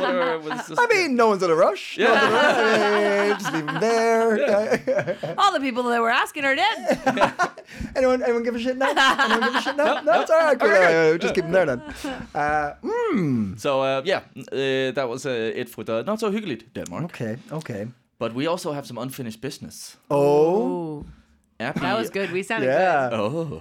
whatever 0.01 0.39
was 0.39 0.51
just- 0.69 0.81
I 0.81 0.87
mean, 0.89 1.17
no 1.17 1.29
one's 1.29 1.43
in 1.43 1.51
a 1.51 1.55
rush. 1.55 1.99
No 1.99 2.07
in 2.07 2.11
a 2.13 2.31
rush. 2.31 3.41
Just 3.43 3.53
leave 3.53 3.67
them 3.67 3.81
there. 3.81 5.35
All 5.39 5.53
the 5.53 5.61
people 5.61 5.83
that 5.85 6.01
were 6.01 6.11
asking 6.11 6.45
are 6.45 6.55
dead. 6.55 7.53
anyone, 7.95 8.23
anyone 8.23 8.43
give 8.43 8.55
a 8.55 8.59
shit 8.59 8.77
now? 8.77 8.89
Anyone 8.91 9.41
give 9.53 9.55
a 9.57 9.63
shit 9.63 9.77
now? 9.77 10.01
No, 10.03 10.21
it's 10.23 10.31
all 10.31 10.39
right. 10.39 10.59
Cool. 10.59 10.71
Okay. 10.71 11.11
Uh, 11.15 11.19
just 11.19 11.35
keep 11.35 11.45
them 11.45 11.53
there 11.53 11.67
then. 11.67 11.81
Uh, 12.35 12.75
mm, 12.83 13.59
so 13.61 13.76
uh, 13.81 14.03
yeah, 14.05 14.21
uh, 14.37 14.93
that 14.95 15.09
was 15.09 15.25
uh, 15.27 15.31
it 15.61 15.69
for 15.69 15.85
the 15.85 16.03
not 16.07 16.21
so 16.21 16.31
hyggeligt 16.31 16.65
Denmark. 16.75 17.05
okay, 17.05 17.37
okay. 17.51 17.87
But 18.19 18.33
we 18.35 18.47
also 18.51 18.73
have 18.73 18.87
some 18.87 19.03
unfinished 19.03 19.41
business. 19.41 19.97
Oh, 20.09 20.17
Ooh, 20.19 21.05
Abby, 21.61 21.81
that 21.81 21.99
was 21.99 22.11
good. 22.11 22.31
We 22.33 22.43
sounded 22.43 22.67
good. 22.67 23.13
Oh, 23.13 23.61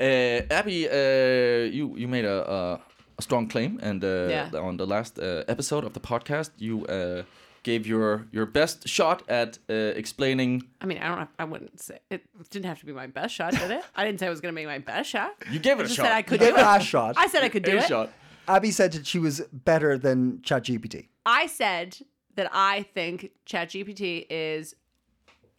uh, 0.00 0.40
Abby, 0.50 0.88
uh, 0.88 1.72
you 1.72 1.94
you 1.96 2.08
made 2.08 2.24
a, 2.24 2.50
a 2.52 2.80
a 3.18 3.22
strong 3.22 3.48
claim, 3.48 3.78
and 3.82 4.02
uh, 4.04 4.08
Yeah. 4.30 4.60
on 4.68 4.76
the 4.76 4.86
last 4.86 5.18
uh, 5.18 5.24
episode 5.48 5.86
of 5.86 5.92
the 5.92 6.00
podcast, 6.00 6.50
you 6.58 6.84
uh, 6.86 7.22
gave 7.62 7.86
your 7.88 8.26
your 8.32 8.46
best 8.46 8.88
shot 8.88 9.22
at 9.28 9.58
uh, 9.70 9.74
explaining. 9.96 10.62
I 10.82 10.86
mean, 10.86 10.98
I 10.98 11.08
don't. 11.08 11.18
Have, 11.18 11.28
I 11.38 11.44
wouldn't 11.44 11.80
say 11.80 11.98
it 12.10 12.20
didn't 12.50 12.66
have 12.66 12.78
to 12.80 12.86
be 12.86 12.92
my 12.92 13.06
best 13.06 13.34
shot, 13.34 13.52
did 13.52 13.70
it? 13.70 13.82
I 13.96 14.04
didn't 14.04 14.18
say 14.18 14.26
I 14.26 14.30
was 14.30 14.40
going 14.40 14.54
to 14.54 14.60
make 14.62 14.66
my 14.66 14.78
best 14.94 15.10
shot. 15.10 15.30
You 15.52 15.60
gave 15.60 15.78
it 15.80 15.82
I 15.82 15.84
a 15.84 15.86
just 15.86 15.96
shot. 15.96 16.06
said 16.06 16.18
I 16.18 16.22
could 16.22 16.40
Give 16.40 16.54
do 16.54 16.60
it 16.60 16.76
it. 16.76 16.80
a 16.82 16.84
shot. 16.84 17.14
I 17.24 17.28
said 17.28 17.44
I 17.44 17.48
could 17.50 17.64
do 17.64 17.76
a 17.76 17.80
it. 17.80 17.88
shot. 17.88 18.08
Abby 18.48 18.70
said 18.70 18.92
that 18.92 19.06
she 19.06 19.18
was 19.18 19.40
better 19.52 19.96
than 19.96 20.38
ChatGPT. 20.38 21.08
I 21.26 21.46
said 21.46 21.98
that 22.36 22.48
I 22.52 22.82
think 22.94 23.30
ChatGPT 23.46 24.26
is. 24.28 24.74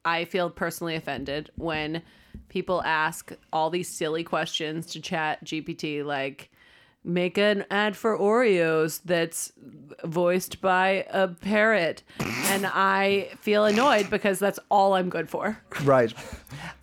I 0.08 0.26
feel 0.26 0.52
personally 0.52 0.96
offended 0.96 1.50
when 1.56 2.04
people 2.50 2.84
ask 2.84 3.32
all 3.52 3.72
these 3.72 3.90
silly 3.90 4.24
questions 4.24 4.86
to 4.88 5.00
ChatGPT, 5.00 6.06
like 6.06 6.52
make 7.06 7.38
an 7.38 7.66
ad 7.70 7.96
for 7.96 8.18
Oreos 8.18 9.00
that's 9.06 9.54
voiced 10.04 10.60
by 10.62 11.06
a 11.10 11.28
parrot, 11.28 12.04
and 12.20 12.66
I 12.66 13.30
feel 13.40 13.66
annoyed 13.66 14.10
because 14.10 14.40
that's 14.40 14.60
all 14.70 14.94
I'm 14.94 15.10
good 15.10 15.30
for. 15.30 15.58
Right. 15.84 16.14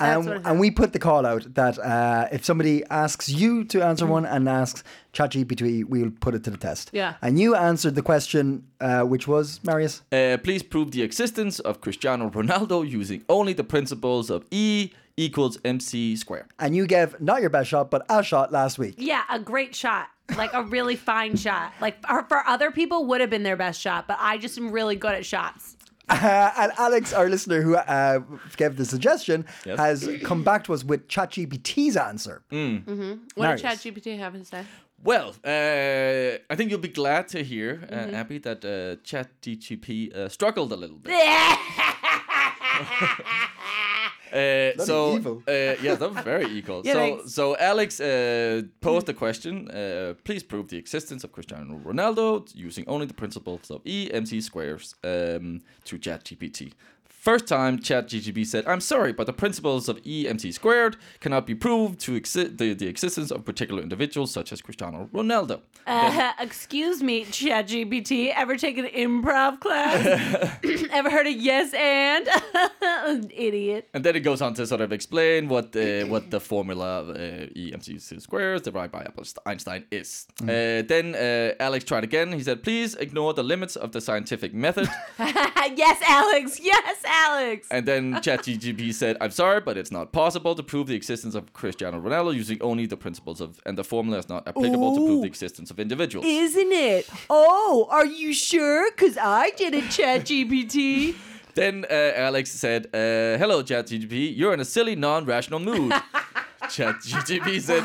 And, 0.01 0.29
and 0.47 0.61
we 0.61 0.71
put 0.71 0.93
the 0.93 0.99
call 0.99 1.27
out 1.27 1.55
that 1.55 1.79
uh, 1.79 2.29
if 2.33 2.45
somebody 2.45 2.85
asks 2.91 3.29
you 3.29 3.65
to 3.65 3.85
answer 3.85 4.07
one 4.07 4.25
and 4.27 4.49
asks 4.49 4.83
ChatGPT, 5.13 5.85
we'll 5.85 6.11
put 6.11 6.35
it 6.35 6.45
to 6.45 6.51
the 6.51 6.57
test. 6.57 6.91
Yeah. 6.93 7.15
And 7.21 7.39
you 7.39 7.55
answered 7.55 7.95
the 7.95 8.03
question, 8.03 8.65
uh, 8.81 9.03
which 9.03 9.29
was, 9.29 9.61
Marius? 9.63 10.03
Uh, 10.11 10.39
please 10.43 10.63
prove 10.63 10.91
the 10.93 11.03
existence 11.03 11.59
of 11.61 11.81
Cristiano 11.81 12.31
Ronaldo 12.31 12.89
using 12.89 13.25
only 13.29 13.53
the 13.53 13.65
principles 13.65 14.31
of 14.31 14.45
E 14.51 14.91
equals 15.17 15.59
MC 15.65 16.17
square. 16.17 16.47
And 16.59 16.75
you 16.77 16.87
gave 16.87 17.21
not 17.21 17.41
your 17.41 17.51
best 17.51 17.71
shot, 17.71 17.91
but 17.91 18.05
a 18.09 18.23
shot 18.23 18.53
last 18.53 18.79
week. 18.79 18.95
Yeah, 18.99 19.23
a 19.31 19.39
great 19.39 19.75
shot. 19.75 20.09
Like 20.37 20.53
a 20.55 20.63
really 20.63 20.97
fine 20.97 21.37
shot. 21.37 21.73
Like 21.81 22.05
for 22.07 22.23
for 22.29 22.47
other 22.47 22.71
people 22.71 23.07
would 23.07 23.21
have 23.21 23.31
been 23.31 23.43
their 23.43 23.57
best 23.57 23.81
shot, 23.81 24.07
but 24.09 24.17
I 24.21 24.39
just 24.39 24.57
am 24.59 24.71
really 24.73 24.97
good 24.97 25.13
at 25.15 25.27
shots. 25.27 25.77
Uh, 26.09 26.51
and 26.59 26.73
Alex, 26.79 27.13
our 27.13 27.29
listener 27.29 27.63
who 27.63 27.77
uh, 27.77 28.21
gave 28.57 28.77
the 28.77 28.85
suggestion, 28.85 29.45
Yes. 29.67 29.79
has 29.79 30.09
come 30.25 30.43
back 30.43 30.65
to 30.65 30.75
us 30.75 30.85
with 30.85 31.07
ChatGPT's 31.09 31.97
answer. 31.97 32.43
What 32.49 33.37
Nice. 33.37 33.63
did 33.63 33.95
ChatGPT 33.95 34.19
have 34.19 34.33
to 34.35 34.45
say? 34.45 34.65
Well, 35.05 35.35
uh, 35.45 36.39
I 36.51 36.55
think 36.57 36.71
you'll 36.71 36.79
be 36.79 36.89
glad 36.89 37.27
to 37.29 37.43
hear, 37.43 37.83
uh, 37.91 38.15
Abby, 38.17 38.39
that 38.39 38.65
uh, 38.65 38.97
ChatGPT 39.03 40.15
uh, 40.15 40.29
struggled 40.29 40.73
a 40.73 40.77
little 40.77 40.99
bit. 40.99 41.13
Uh, 44.33 44.85
so 44.85 45.17
evil. 45.17 45.43
Uh, 45.47 45.53
yeah, 45.83 45.95
that 45.95 46.15
was 46.15 46.25
very 46.25 46.47
evil. 46.47 46.83
Yeah, 46.85 46.93
so 46.95 46.99
thanks. 46.99 47.35
so 47.35 47.57
Alex 47.59 48.01
uh, 48.01 48.63
posed 48.81 49.09
a 49.09 49.15
question. 49.15 49.69
Uh, 49.71 50.15
please 50.25 50.43
prove 50.43 50.69
the 50.69 50.79
existence 50.79 51.25
of 51.25 51.33
Cristiano 51.33 51.79
Ronaldo 51.85 52.51
using 52.55 52.85
only 52.89 53.07
the 53.07 53.15
principles 53.15 53.71
of 53.71 53.81
E 53.85 54.11
MC 54.13 54.41
squares 54.41 54.95
um, 55.05 55.61
to 55.85 55.99
ChatGPT. 55.99 56.73
First 57.23 57.47
time, 57.47 57.79
ChatGPT 57.79 58.45
said, 58.45 58.67
I'm 58.67 58.81
sorry, 58.81 59.13
but 59.13 59.27
the 59.27 59.33
principles 59.33 59.89
of 59.89 60.03
EMT 60.03 60.53
squared 60.55 60.97
cannot 61.21 61.47
be 61.47 61.55
proved 61.55 62.01
to 62.01 62.17
exist 62.17 62.59
the, 62.59 62.75
the 62.75 62.89
existence 62.89 63.31
of 63.31 63.45
particular 63.45 63.81
individuals 63.81 64.33
such 64.33 64.53
as 64.53 64.61
Cristiano 64.61 65.09
Ronaldo. 65.15 65.61
Uh, 65.87 66.33
excuse 66.41 67.01
me, 67.01 67.25
ChatGPT. 67.25 68.33
Ever 68.35 68.57
taken 68.57 68.87
an 68.87 68.91
improv 68.91 69.61
class? 69.61 70.05
Ever 70.91 71.11
heard 71.11 71.29
of 71.29 71.35
yes 71.35 71.73
and? 71.75 72.29
Idiot. 73.33 73.89
And 73.95 74.03
then 74.03 74.17
it 74.17 74.21
goes 74.21 74.43
on 74.43 74.55
to 74.55 74.67
sort 74.67 74.81
of 74.81 74.93
explain 74.93 75.47
what 75.47 75.71
the, 75.71 76.03
what 76.03 76.33
the 76.33 76.41
formula 76.41 77.03
of 77.03 77.11
uh, 77.11 77.13
EMT 77.55 78.21
squares 78.21 78.63
divided 78.63 78.91
by 78.91 79.07
Einstein 79.47 79.85
is. 79.93 80.27
Uh, 80.41 80.83
then 80.83 81.15
uh, 81.15 81.55
Alex 81.61 81.85
tried 81.85 82.03
again. 82.03 82.33
He 82.33 82.43
said, 82.43 82.65
please 82.65 82.97
ignore 82.97 83.33
the 83.33 83.45
limits 83.45 83.77
of 83.77 83.93
the 83.93 84.01
scientific 84.01 84.53
method. 84.53 84.89
yes, 85.21 86.03
Alex. 86.09 86.59
Yes, 86.61 87.05
Alex. 87.13 87.69
And 87.71 87.87
then 87.87 88.15
ChatGPT 88.15 88.93
said, 88.95 89.17
I'm 89.21 89.31
sorry, 89.31 89.61
but 89.61 89.77
it's 89.77 89.93
not 89.93 90.13
possible 90.13 90.55
to 90.55 90.63
prove 90.63 90.87
the 90.87 90.95
existence 90.95 91.35
of 91.35 91.53
Cristiano 91.53 92.01
Ronaldo 92.01 92.35
using 92.35 92.61
only 92.63 92.87
the 92.87 92.97
principles 92.97 93.41
of, 93.41 93.61
and 93.67 93.77
the 93.77 93.85
formula 93.85 94.19
is 94.19 94.29
not 94.29 94.49
applicable 94.49 94.95
to 94.97 95.07
prove 95.07 95.21
the 95.23 95.27
existence 95.27 95.71
of 95.71 95.79
individuals. 95.79 96.27
Isn't 96.27 96.73
it? 96.73 97.09
Oh, 97.29 97.87
are 97.91 98.07
you 98.07 98.33
sure? 98.33 98.91
Because 98.91 99.19
I 99.19 99.51
did 99.51 99.75
it, 99.75 99.85
ChatGPT. 99.85 101.15
Then 101.55 101.85
uh, 101.91 102.13
Alex 102.17 102.51
said, 102.51 102.87
uh, 102.95 103.37
Hello, 103.37 103.63
ChatGPT, 103.63 104.35
you're 104.35 104.55
in 104.55 104.61
a 104.61 104.65
silly, 104.65 104.97
non 104.97 105.27
rational 105.27 105.61
mood. 105.61 105.93
ChatGPT 106.63 107.61
said, 107.61 107.83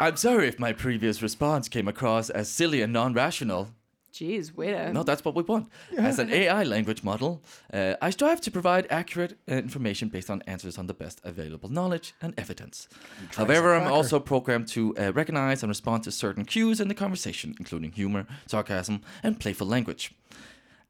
I'm 0.00 0.16
sorry 0.16 0.46
if 0.46 0.60
my 0.60 0.72
previous 0.72 1.20
response 1.20 1.68
came 1.68 1.88
across 1.88 2.30
as 2.30 2.48
silly 2.48 2.80
and 2.80 2.92
non 2.92 3.12
rational. 3.12 3.70
Jeez, 4.12 4.54
wait 4.54 4.74
a. 4.74 4.92
No, 4.92 5.02
that's 5.02 5.24
what 5.24 5.34
we 5.34 5.42
want. 5.42 5.68
As 5.96 6.18
an 6.18 6.30
AI 6.30 6.64
language 6.64 7.02
model, 7.02 7.40
uh, 7.72 7.94
I 8.02 8.10
strive 8.10 8.42
to 8.42 8.50
provide 8.50 8.86
accurate 8.90 9.38
uh, 9.50 9.54
information 9.54 10.08
based 10.10 10.28
on 10.28 10.42
answers 10.46 10.76
on 10.76 10.86
the 10.86 10.92
best 10.92 11.20
available 11.24 11.70
knowledge 11.70 12.12
and 12.20 12.34
evidence. 12.36 12.88
However, 13.34 13.74
I'm 13.74 13.90
also 13.90 14.20
programmed 14.20 14.68
to 14.68 14.94
uh, 14.98 15.12
recognize 15.14 15.62
and 15.62 15.70
respond 15.70 16.04
to 16.04 16.10
certain 16.10 16.44
cues 16.44 16.78
in 16.78 16.88
the 16.88 16.94
conversation, 16.94 17.54
including 17.58 17.92
humor, 17.92 18.26
sarcasm, 18.46 19.00
and 19.22 19.40
playful 19.40 19.66
language. 19.66 20.12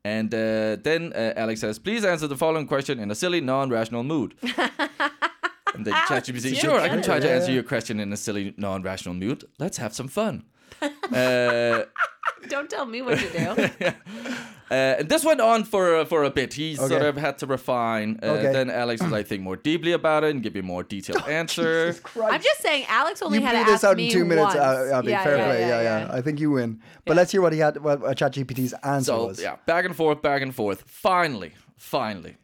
And 0.04 0.34
uh, 0.34 0.76
then 0.82 1.12
uh, 1.14 1.32
Alex 1.36 1.60
says, 1.60 1.78
please 1.78 2.04
answer 2.04 2.26
the 2.26 2.36
following 2.36 2.66
question 2.66 2.98
in 2.98 3.08
a 3.12 3.14
silly, 3.14 3.40
non 3.40 3.70
rational 3.70 4.02
mood. 4.02 4.34
and 4.42 5.86
then 5.86 5.94
ChatGPT 6.08 6.56
sure, 6.56 6.80
I 6.80 6.88
can 6.88 7.02
try 7.02 7.20
to 7.20 7.26
Yeah, 7.26 7.34
answer 7.34 7.50
yeah. 7.50 7.54
your 7.54 7.62
question 7.62 8.00
in 8.00 8.12
a 8.12 8.16
silly, 8.16 8.52
non 8.56 8.82
rational 8.82 9.14
mood. 9.14 9.44
Let's 9.60 9.78
have 9.78 9.94
some 9.94 10.08
fun. 10.08 10.42
Uh, 10.82 11.84
Don't 12.48 12.68
tell 12.68 12.86
me 12.86 13.02
what 13.02 13.18
to 13.18 13.28
do. 13.76 13.90
Uh, 14.70 14.96
and 15.00 15.08
this 15.10 15.22
went 15.22 15.38
on 15.38 15.64
for 15.64 15.96
uh, 15.96 16.04
for 16.06 16.24
a 16.24 16.30
bit. 16.30 16.54
He 16.54 16.76
sort 16.76 16.92
of 16.92 17.18
had 17.18 17.36
to 17.38 17.46
refine. 17.46 18.18
Uh, 18.22 18.26
Okay. 18.28 18.52
Then 18.54 18.70
Alex 18.70 19.02
was 19.02 19.12
like 19.12 19.26
think 19.26 19.42
more 19.42 19.56
deeply 19.56 19.92
about 19.92 20.24
it 20.24 20.30
and 20.30 20.42
give 20.42 20.56
you 20.56 20.62
a 20.62 20.64
more 20.64 20.82
detailed 20.82 21.22
answer. 21.28 21.94
I'm 22.22 22.40
just 22.40 22.62
saying, 22.62 22.86
Alex 22.88 23.20
only 23.20 23.36
You 23.38 23.44
had 23.44 23.52
blew 23.52 23.64
to 23.66 23.70
this 23.72 23.84
ask 23.84 23.90
out 23.90 23.96
me 23.98 24.06
in 24.06 24.12
two 24.14 24.24
minutes, 24.24 24.54
once. 24.54 24.56
uh, 24.56 24.90
Abby. 24.94 25.10
yeah, 25.10 25.24
fair 25.24 25.36
yeah, 25.36 25.44
play. 25.44 25.60
yeah, 25.60 25.82
Yeah, 25.82 25.98
yeah, 26.06 26.14
I 26.14 26.22
think 26.22 26.40
you 26.40 26.52
win. 26.52 26.80
But 27.04 27.16
let's 27.16 27.30
hear 27.30 27.42
what 27.42 27.52
he 27.52 27.58
had, 27.58 27.82
what, 27.82 28.00
what 28.00 28.16
ChatGPT's 28.16 28.72
answer 28.82 29.04
So 29.12 29.26
was. 29.26 29.42
yeah, 29.42 29.56
back 29.66 29.84
and 29.84 29.94
forth, 29.94 30.22
back 30.22 30.40
and 30.40 30.54
forth. 30.54 30.84
Finally, 30.86 31.52
finally, 31.76 32.38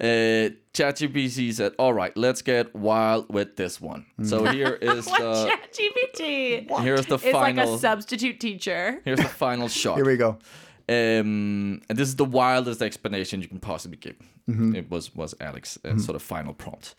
uh, 0.00 0.50
ChatGPT 0.72 1.52
said, 1.52 1.72
"All 1.78 1.92
right, 1.92 2.16
let's 2.16 2.42
get 2.42 2.74
wild 2.74 3.32
with 3.32 3.56
this 3.56 3.80
one." 3.80 4.06
So 4.22 4.44
here 4.46 4.74
is 4.80 5.06
What 5.06 5.20
the 5.20 5.50
ChatGPT? 5.50 6.80
here's 6.82 7.06
the 7.06 7.14
It's 7.16 7.24
like 7.24 7.56
final 7.56 7.74
a 7.74 7.78
substitute 7.78 8.40
teacher. 8.40 9.00
here's 9.04 9.18
the 9.20 9.28
final 9.28 9.68
shot. 9.80 9.96
Here 9.96 10.06
we 10.06 10.16
go. 10.16 10.38
Um, 10.88 11.82
and 11.88 11.96
this 11.98 12.08
is 12.08 12.16
the 12.16 12.24
wildest 12.24 12.82
explanation 12.82 13.40
you 13.42 13.48
can 13.48 13.60
possibly 13.60 13.96
give. 13.96 14.16
Mm-hmm. 14.48 14.74
It 14.76 14.90
was 14.90 15.14
was 15.14 15.34
Alex 15.40 15.78
uh, 15.84 15.98
sort 15.98 16.16
of 16.16 16.22
final 16.22 16.54
prompt. 16.54 16.94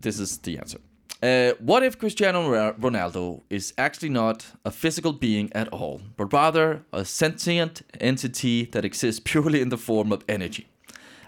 This 0.00 0.18
is 0.20 0.38
the 0.38 0.58
answer. 0.58 0.78
Uh, 1.22 1.52
what 1.60 1.82
if 1.82 1.98
Cristiano 1.98 2.48
Ro- 2.50 2.74
Ronaldo 2.80 3.42
is 3.50 3.74
actually 3.76 4.08
not 4.08 4.46
a 4.64 4.70
physical 4.70 5.12
being 5.12 5.50
at 5.52 5.68
all, 5.68 6.00
but 6.16 6.32
rather 6.32 6.82
a 6.92 7.04
sentient 7.04 7.82
entity 8.00 8.64
that 8.72 8.84
exists 8.86 9.20
purely 9.22 9.60
in 9.60 9.68
the 9.68 9.76
form 9.76 10.12
of 10.12 10.24
energy? 10.28 10.66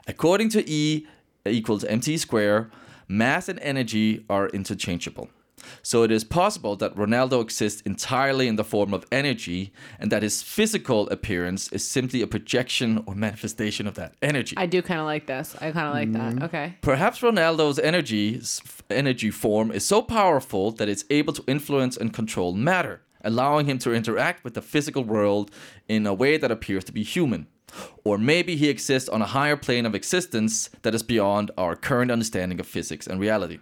According 0.06 0.50
to 0.50 0.70
E 0.70 1.06
equals 1.46 1.84
mc 1.84 2.16
square, 2.16 2.70
mass 3.08 3.48
and 3.48 3.58
energy 3.60 4.24
are 4.28 4.48
interchangeable. 4.48 5.28
So 5.82 6.02
it 6.02 6.10
is 6.10 6.24
possible 6.24 6.76
that 6.76 6.94
Ronaldo 6.96 7.40
exists 7.40 7.82
entirely 7.82 8.48
in 8.48 8.56
the 8.56 8.64
form 8.64 8.92
of 8.92 9.06
energy 9.12 9.72
and 9.98 10.10
that 10.10 10.22
his 10.22 10.42
physical 10.42 11.08
appearance 11.10 11.68
is 11.72 11.86
simply 11.86 12.22
a 12.22 12.26
projection 12.26 13.02
or 13.06 13.14
manifestation 13.14 13.86
of 13.86 13.94
that 13.94 14.14
energy. 14.22 14.56
I 14.56 14.66
do 14.66 14.82
kind 14.82 15.00
of 15.00 15.06
like 15.06 15.26
this. 15.26 15.54
I 15.60 15.70
kind 15.70 15.86
of 15.86 15.94
like 15.94 16.12
that. 16.12 16.34
Mm-hmm. 16.34 16.44
Okay. 16.44 16.76
Perhaps 16.80 17.20
Ronaldo's 17.20 17.78
energy 17.78 18.40
energy 18.90 19.30
form 19.30 19.70
is 19.70 19.84
so 19.84 20.02
powerful 20.02 20.72
that 20.72 20.88
it's 20.88 21.04
able 21.10 21.32
to 21.32 21.44
influence 21.46 21.96
and 21.96 22.12
control 22.12 22.52
matter, 22.52 23.00
allowing 23.24 23.66
him 23.66 23.78
to 23.78 23.92
interact 23.92 24.44
with 24.44 24.54
the 24.54 24.62
physical 24.62 25.04
world 25.04 25.50
in 25.88 26.06
a 26.06 26.14
way 26.14 26.36
that 26.36 26.50
appears 26.50 26.84
to 26.84 26.92
be 26.92 27.02
human. 27.02 27.46
Or 28.04 28.18
maybe 28.18 28.56
he 28.56 28.68
exists 28.68 29.08
on 29.08 29.22
a 29.22 29.26
higher 29.26 29.56
plane 29.56 29.86
of 29.86 29.94
existence 29.94 30.70
that 30.82 30.94
is 30.94 31.02
beyond 31.02 31.50
our 31.56 31.76
current 31.76 32.10
understanding 32.10 32.60
of 32.60 32.66
physics 32.66 33.06
and 33.06 33.20
reality. 33.20 33.58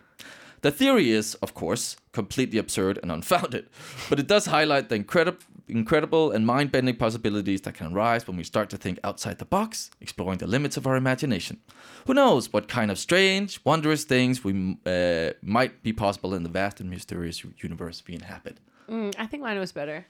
The 0.62 0.70
theory 0.70 1.10
is, 1.10 1.34
of 1.36 1.54
course, 1.54 1.96
completely 2.12 2.58
absurd 2.58 2.98
and 3.02 3.10
unfounded, 3.10 3.68
but 4.10 4.18
it 4.18 4.26
does 4.26 4.46
highlight 4.46 4.90
the 4.90 4.96
incredible, 4.96 5.38
incredible 5.68 6.32
and 6.32 6.46
mind-bending 6.46 6.96
possibilities 6.96 7.62
that 7.62 7.74
can 7.74 7.92
arise 7.92 8.26
when 8.26 8.36
we 8.36 8.44
start 8.44 8.68
to 8.70 8.76
think 8.76 8.98
outside 9.02 9.38
the 9.38 9.44
box, 9.46 9.90
exploring 10.00 10.38
the 10.38 10.46
limits 10.46 10.76
of 10.76 10.86
our 10.86 10.96
imagination. 10.96 11.60
Who 12.06 12.14
knows 12.14 12.52
what 12.52 12.68
kind 12.68 12.90
of 12.90 12.98
strange, 12.98 13.60
wondrous 13.64 14.04
things 14.04 14.44
we 14.44 14.76
uh, 14.84 15.30
might 15.42 15.82
be 15.82 15.92
possible 15.92 16.34
in 16.34 16.42
the 16.42 16.50
vast 16.50 16.80
and 16.80 16.90
mysterious 16.90 17.42
universe 17.62 18.02
we 18.06 18.14
inhabit. 18.14 18.58
Mm, 18.90 19.14
I 19.18 19.26
think 19.26 19.42
mine 19.42 19.58
was 19.58 19.72
better. 19.72 20.06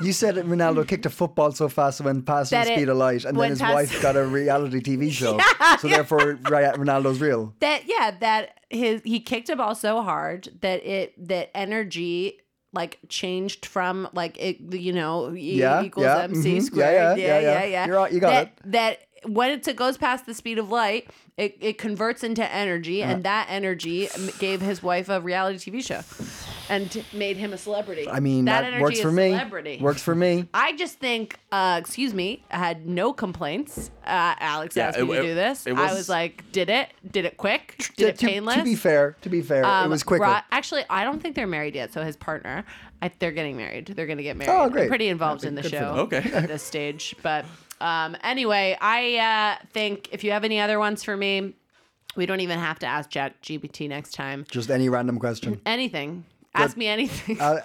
You 0.00 0.12
said 0.12 0.34
that 0.34 0.46
Ronaldo 0.46 0.86
kicked 0.86 1.06
a 1.06 1.10
football 1.10 1.52
so 1.52 1.68
fast 1.68 2.00
it 2.00 2.02
went 2.02 2.26
past 2.26 2.50
the 2.50 2.56
That 2.56 2.66
it 2.66 2.76
speed 2.76 2.88
of 2.88 2.96
light, 2.96 3.24
and 3.24 3.36
then 3.36 3.38
went 3.38 3.50
his 3.50 3.60
past- 3.60 3.74
wife 3.74 4.02
got 4.02 4.16
a 4.16 4.24
reality 4.26 4.80
TV 4.80 5.10
show. 5.20 5.38
so 5.78 5.86
therefore, 5.88 6.18
Ri- 6.42 6.74
Ronaldo's 6.74 7.20
real. 7.20 7.54
That 7.60 7.82
yeah, 7.86 8.10
that 8.20 8.58
his 8.70 9.02
he 9.04 9.20
kicked 9.20 9.48
a 9.50 9.56
ball 9.56 9.74
so 9.76 10.02
hard 10.02 10.48
that 10.62 10.84
it 10.84 11.14
that 11.28 11.50
energy 11.56 12.40
like 12.72 12.98
changed 13.08 13.66
from 13.66 14.08
like 14.12 14.36
it 14.36 14.60
you 14.74 14.92
know 14.92 15.32
E 15.32 15.60
Yeah, 15.60 15.82
equals 15.84 16.04
yeah, 16.06 16.22
MC 16.22 16.38
mhm, 16.38 16.54
yeah, 16.54 16.60
squared. 16.60 17.18
yeah, 17.18 17.26
yeah, 17.26 17.38
yeah. 17.40 17.64
yeah. 17.64 17.86
You're 17.86 17.96
right, 17.96 18.12
you 18.12 18.18
got 18.18 18.30
that, 18.30 18.46
it. 18.64 18.72
That 18.72 18.98
when 19.32 19.50
it 19.52 19.76
goes 19.76 19.96
past 19.96 20.26
the 20.26 20.34
speed 20.34 20.58
of 20.58 20.70
light, 20.70 21.08
it, 21.38 21.56
it 21.60 21.78
converts 21.78 22.24
into 22.24 22.44
energy, 22.52 23.02
Uh-huh. 23.02 23.12
and 23.12 23.22
that 23.24 23.46
energy 23.48 24.08
m- 24.10 24.28
gave 24.40 24.60
his 24.60 24.82
wife 24.82 25.08
a 25.08 25.20
reality 25.20 25.70
TV 25.70 25.82
show, 25.86 26.00
and 26.68 27.04
made 27.12 27.36
him 27.36 27.52
a 27.52 27.58
celebrity. 27.58 28.08
I 28.08 28.20
mean, 28.20 28.46
that, 28.46 28.64
energy 28.64 28.82
works 28.82 28.96
is 28.96 29.02
for 29.02 29.12
me. 29.12 29.30
Celebrity. 29.30 29.78
Works 29.80 30.02
for 30.02 30.14
me. 30.14 30.48
I 30.54 30.76
just 30.76 30.98
think, 30.98 31.38
uh, 31.52 31.76
excuse 31.80 32.14
me, 32.14 32.42
I 32.50 32.58
had 32.58 32.86
no 32.86 33.12
complaints. 33.12 33.90
Uh, 34.04 34.34
Alex 34.38 34.76
Yeah, 34.76 34.88
asked 34.88 34.98
me 35.00 35.06
to 35.06 35.12
it- 35.12 35.22
do 35.22 35.34
this. 35.34 35.66
it 35.66 35.74
I 35.76 35.86
was- 35.88 35.92
was 35.98 36.08
like, 36.08 36.50
did 36.52 36.70
it? 36.70 36.90
Did 37.10 37.24
it 37.24 37.36
quick? 37.36 37.76
Did 37.96 38.16
To- 38.18 38.26
it 38.26 38.30
painless? 38.30 38.56
to 38.56 38.64
be 38.64 38.74
fair, 38.74 39.16
to 39.22 39.28
be 39.28 39.42
fair, 39.42 39.62
it 39.62 39.66
Um, 39.66 39.90
was 39.90 40.02
quicker. 40.02 40.24
Ro- 40.24 40.38
actually, 40.52 40.84
I 40.90 41.04
don't 41.04 41.20
think 41.20 41.34
they're 41.36 41.46
married 41.46 41.74
yet. 41.74 41.92
So 41.92 42.02
his 42.02 42.16
partner, 42.16 42.64
I, 43.02 43.10
they're 43.18 43.32
getting 43.32 43.56
married. 43.56 43.86
They're 43.86 44.06
going 44.06 44.18
to 44.18 44.22
get 44.24 44.36
married. 44.36 44.50
Oh, 44.52 44.68
great. 44.70 44.82
I'm 44.84 44.88
pretty 44.88 45.08
involved 45.08 45.44
in 45.44 45.54
the 45.54 45.62
show. 45.68 45.94
Okay. 46.10 46.18
at 46.32 46.48
this 46.48 46.62
stage. 46.62 47.14
But 47.22 47.44
um, 47.80 48.16
anyway, 48.22 48.76
I 48.80 49.16
uh, 49.60 49.66
think 49.72 50.08
if 50.12 50.24
you 50.24 50.30
have 50.30 50.44
any 50.44 50.60
other 50.60 50.78
ones 50.78 51.02
for 51.04 51.16
me, 51.16 51.54
we 52.16 52.26
don't 52.26 52.40
even 52.40 52.58
have 52.60 52.78
to 52.78 52.86
ask 52.86 53.10
Chat 53.10 53.42
GPT 53.42 53.88
next 53.88 54.12
time. 54.14 54.46
Just 54.50 54.70
any 54.70 54.88
random 54.88 55.18
question. 55.18 55.60
Anything. 55.66 56.24
Ask 56.54 56.76
me 56.76 56.86
anything. 56.86 57.40
Uh, 57.40 57.60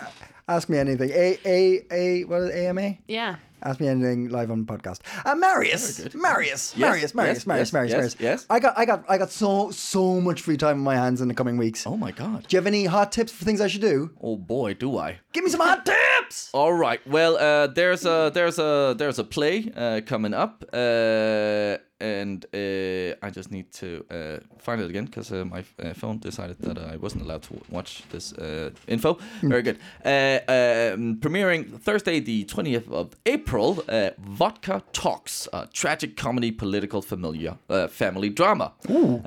ask 0.47 0.67
me 0.69 0.77
anything. 0.77 1.09
A 1.11 1.37
A 1.45 1.85
A. 1.91 2.23
What 2.25 2.41
is 2.43 2.51
AMA? 2.55 2.97
yeah. 3.07 3.35
Ask 3.61 3.81
me 3.81 3.89
anything 3.89 4.29
live 4.29 4.51
on 4.51 4.65
podcast. 4.65 5.01
Uh, 5.25 5.35
Marius, 5.35 5.99
Marius, 6.15 6.15
Marius, 6.15 6.77
Marius, 6.77 7.01
yes, 7.03 7.13
Marius, 7.13 7.37
yes, 7.37 7.45
Marius, 7.45 7.73
yes, 7.73 7.73
Marius. 7.73 8.15
yes. 8.21 8.45
I 8.49 8.57
got, 8.61 8.73
I 8.77 8.85
got, 8.85 9.03
I 9.09 9.17
got 9.17 9.31
so 9.31 9.69
so 9.71 10.21
much 10.21 10.43
free 10.43 10.55
time 10.55 10.77
in 10.77 10.83
my 10.85 10.95
hands 10.95 11.19
in 11.19 11.27
the 11.27 11.33
coming 11.33 11.57
weeks. 11.57 11.85
Oh 11.85 11.97
my 11.97 12.11
god. 12.13 12.47
Do 12.47 12.55
you 12.55 12.57
have 12.57 12.67
any 12.67 12.85
hot 12.85 13.11
tips 13.11 13.33
for 13.33 13.43
things 13.43 13.59
I 13.59 13.67
should 13.67 13.81
do? 13.81 14.11
Oh 14.21 14.37
boy, 14.37 14.75
do 14.75 14.97
I. 14.97 15.19
Give 15.33 15.43
me 15.43 15.49
some 15.49 15.59
hot 15.59 15.85
tips. 15.85 16.49
All 16.53 16.71
right. 16.71 17.05
Well, 17.05 17.35
uh, 17.35 17.67
there's 17.67 18.05
a 18.05 18.31
there's 18.33 18.59
a 18.59 18.95
there's 18.97 19.19
a 19.19 19.25
play 19.25 19.69
uh, 19.75 19.99
coming 20.05 20.33
up, 20.33 20.63
uh, 20.71 21.79
and 22.00 22.45
uh, 22.54 23.16
I 23.26 23.30
just 23.30 23.52
need 23.52 23.72
to 23.74 24.06
uh, 24.10 24.39
find 24.58 24.82
it 24.82 24.89
again 24.89 25.06
because 25.06 25.32
uh, 25.32 25.45
my 25.45 25.64
uh, 25.84 25.93
phone 25.93 26.20
decided 26.20 26.58
that 26.60 26.78
I 26.78 26.97
wasn't 26.97 27.24
allowed 27.24 27.43
to 27.43 27.54
watch 27.70 28.04
this 28.10 28.34
uh, 28.34 28.70
info. 28.88 29.18
Very 29.41 29.62
good. 29.62 29.78
Uh, 30.06 30.39
um, 30.47 31.18
premiering 31.20 31.80
Thursday, 31.80 32.20
the 32.20 32.45
twentieth 32.45 32.89
of 32.91 33.16
April. 33.26 33.84
Uh, 33.88 34.10
Vodka 34.20 34.82
Talks, 34.93 35.47
a 35.54 35.68
tragic 35.74 36.16
comedy, 36.16 36.52
political, 36.52 37.02
familiar 37.02 37.58
uh, 37.70 37.88
family 37.88 38.30
drama. 38.30 38.72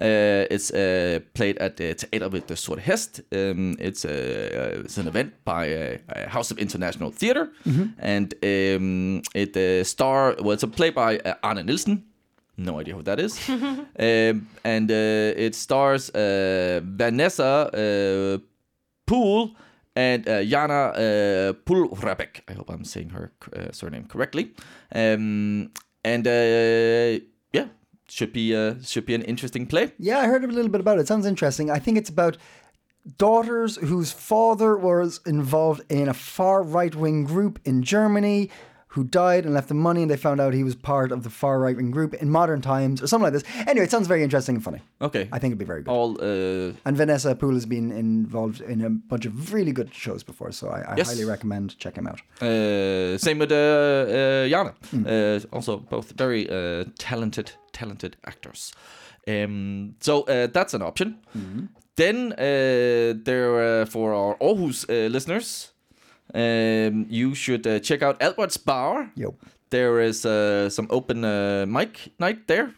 Uh, 0.01 0.47
it's 0.51 0.71
uh, 0.71 1.21
played 1.35 1.59
at 1.59 1.77
the 1.77 1.95
Teater 1.95 2.29
with 2.29 2.47
the 2.47 2.55
Sorte 2.57 2.81
Hest. 2.81 3.21
Um, 3.33 3.77
it's, 3.79 4.05
uh, 4.05 4.83
it's 4.85 4.99
an 4.99 5.09
event 5.09 5.33
by 5.45 5.99
House 6.29 6.51
of 6.51 6.59
International 6.59 7.11
Theatre, 7.11 7.51
and 7.99 8.35
um, 8.43 9.23
it 9.35 9.57
uh, 9.57 9.85
star 9.85 10.35
well, 10.41 10.53
it's 10.53 10.63
a 10.63 10.69
play 10.69 10.91
by 10.91 11.19
uh, 11.19 11.35
Arne 11.43 11.67
Nielsen. 11.67 12.05
No 12.57 12.79
idea 12.79 12.97
what 12.97 13.05
that 13.07 13.19
is. 13.19 13.39
um, 13.49 14.49
and 14.65 14.91
uh, 14.91 15.45
it 15.45 15.55
stars 15.55 16.11
uh, 16.11 16.81
Vanessa 16.85 17.45
uh, 17.73 18.39
Poole 19.07 19.57
and 19.97 20.29
uh, 20.29 20.43
Jana 20.45 20.93
uh, 20.95 21.53
Pulrebek. 21.65 22.43
I 22.49 22.53
hope 22.53 22.71
I'm 22.71 22.85
saying 22.85 23.11
her 23.11 23.33
uh, 23.57 23.73
surname 23.73 24.05
correctly. 24.05 24.53
Um, 24.95 25.71
and 26.05 26.27
uh, 26.27 27.25
yeah, 27.53 27.67
should 28.09 28.33
be 28.33 28.55
uh, 28.55 28.75
should 28.83 29.07
be 29.07 29.15
an 29.15 29.23
interesting 29.23 29.67
play. 29.67 29.93
Yeah, 29.99 30.19
I 30.19 30.27
heard 30.27 30.45
a 30.45 30.47
little 30.47 30.71
bit 30.71 30.81
about 30.81 30.99
it. 30.99 31.09
Sounds 31.09 31.27
interesting. 31.27 31.71
I 31.71 31.79
think 31.79 31.99
it's 31.99 32.11
about 32.11 32.37
daughters 33.19 33.77
whose 33.77 34.13
father 34.13 34.77
was 34.77 35.21
involved 35.27 35.83
in 35.89 36.09
a 36.09 36.15
far 36.15 36.63
right 36.63 36.95
wing 36.95 37.25
group 37.25 37.59
in 37.65 37.83
Germany 37.83 38.51
who 38.95 39.03
died 39.05 39.45
and 39.47 39.55
left 39.55 39.69
the 39.69 39.75
money 39.89 40.03
and 40.03 40.11
they 40.11 40.17
found 40.17 40.39
out 40.41 40.53
he 40.55 40.65
was 40.65 40.75
part 40.75 41.13
of 41.13 41.23
the 41.23 41.31
far 41.31 41.59
right 41.65 41.77
wing 41.77 41.91
group 41.91 42.13
in 42.23 42.29
modern 42.31 42.61
times 42.61 43.03
or 43.03 43.07
something 43.07 43.25
like 43.25 43.33
this. 43.33 43.45
Anyway, 43.67 43.85
it 43.87 43.91
sounds 43.91 44.07
very 44.07 44.23
interesting 44.23 44.55
and 44.57 44.65
funny. 44.65 44.81
Okay. 45.01 45.29
I 45.33 45.39
think 45.39 45.53
it'd 45.53 45.59
be 45.59 45.65
very 45.75 45.83
good. 45.83 45.91
all 45.91 46.11
uh, 46.21 46.73
And 46.85 46.97
Vanessa 46.97 47.35
Poole 47.35 47.55
has 47.55 47.67
been 47.67 47.91
involved 47.93 48.61
in 48.61 48.83
a 48.85 48.91
bunch 48.91 49.25
of 49.27 49.53
really 49.55 49.73
good 49.73 49.91
shows 49.95 50.23
before, 50.23 50.53
so 50.53 50.69
I, 50.69 50.81
I 50.93 50.97
Yes. 50.97 51.09
highly 51.09 51.25
recommend 51.25 51.79
check 51.79 51.97
him 51.97 52.07
out. 52.07 52.21
Uh, 52.43 53.17
same 53.19 53.39
with 53.39 53.51
uh, 53.53 53.57
uh, 53.57 54.49
Jana. 54.49 54.75
Uh, 55.07 55.41
also, 55.57 55.79
both 55.79 56.13
very 56.19 56.49
uh, 56.51 56.85
talented, 56.99 57.53
talented 57.73 58.17
actors. 58.25 58.73
Um, 59.29 59.95
so 60.01 60.23
uh, 60.25 60.49
that's 60.53 60.75
an 60.75 60.83
option. 60.83 61.17
Then 61.97 62.33
uh, 62.33 63.15
there 63.25 63.83
uh, 63.83 63.87
for 63.87 64.15
our 64.15 64.37
Aarhus 64.41 64.85
uh, 64.89 65.09
listeners, 65.11 65.72
um, 66.35 67.07
you 67.09 67.35
should 67.35 67.67
uh, 67.67 67.79
check 67.81 68.03
out 68.03 68.21
Albert's 68.23 68.57
Bar. 68.57 69.11
Yo. 69.17 69.35
There 69.71 70.01
is 70.01 70.25
uh, 70.27 70.69
some 70.71 70.87
open 70.91 71.25
uh, 71.25 71.65
mic 71.67 72.13
night 72.19 72.47
there 72.47 72.73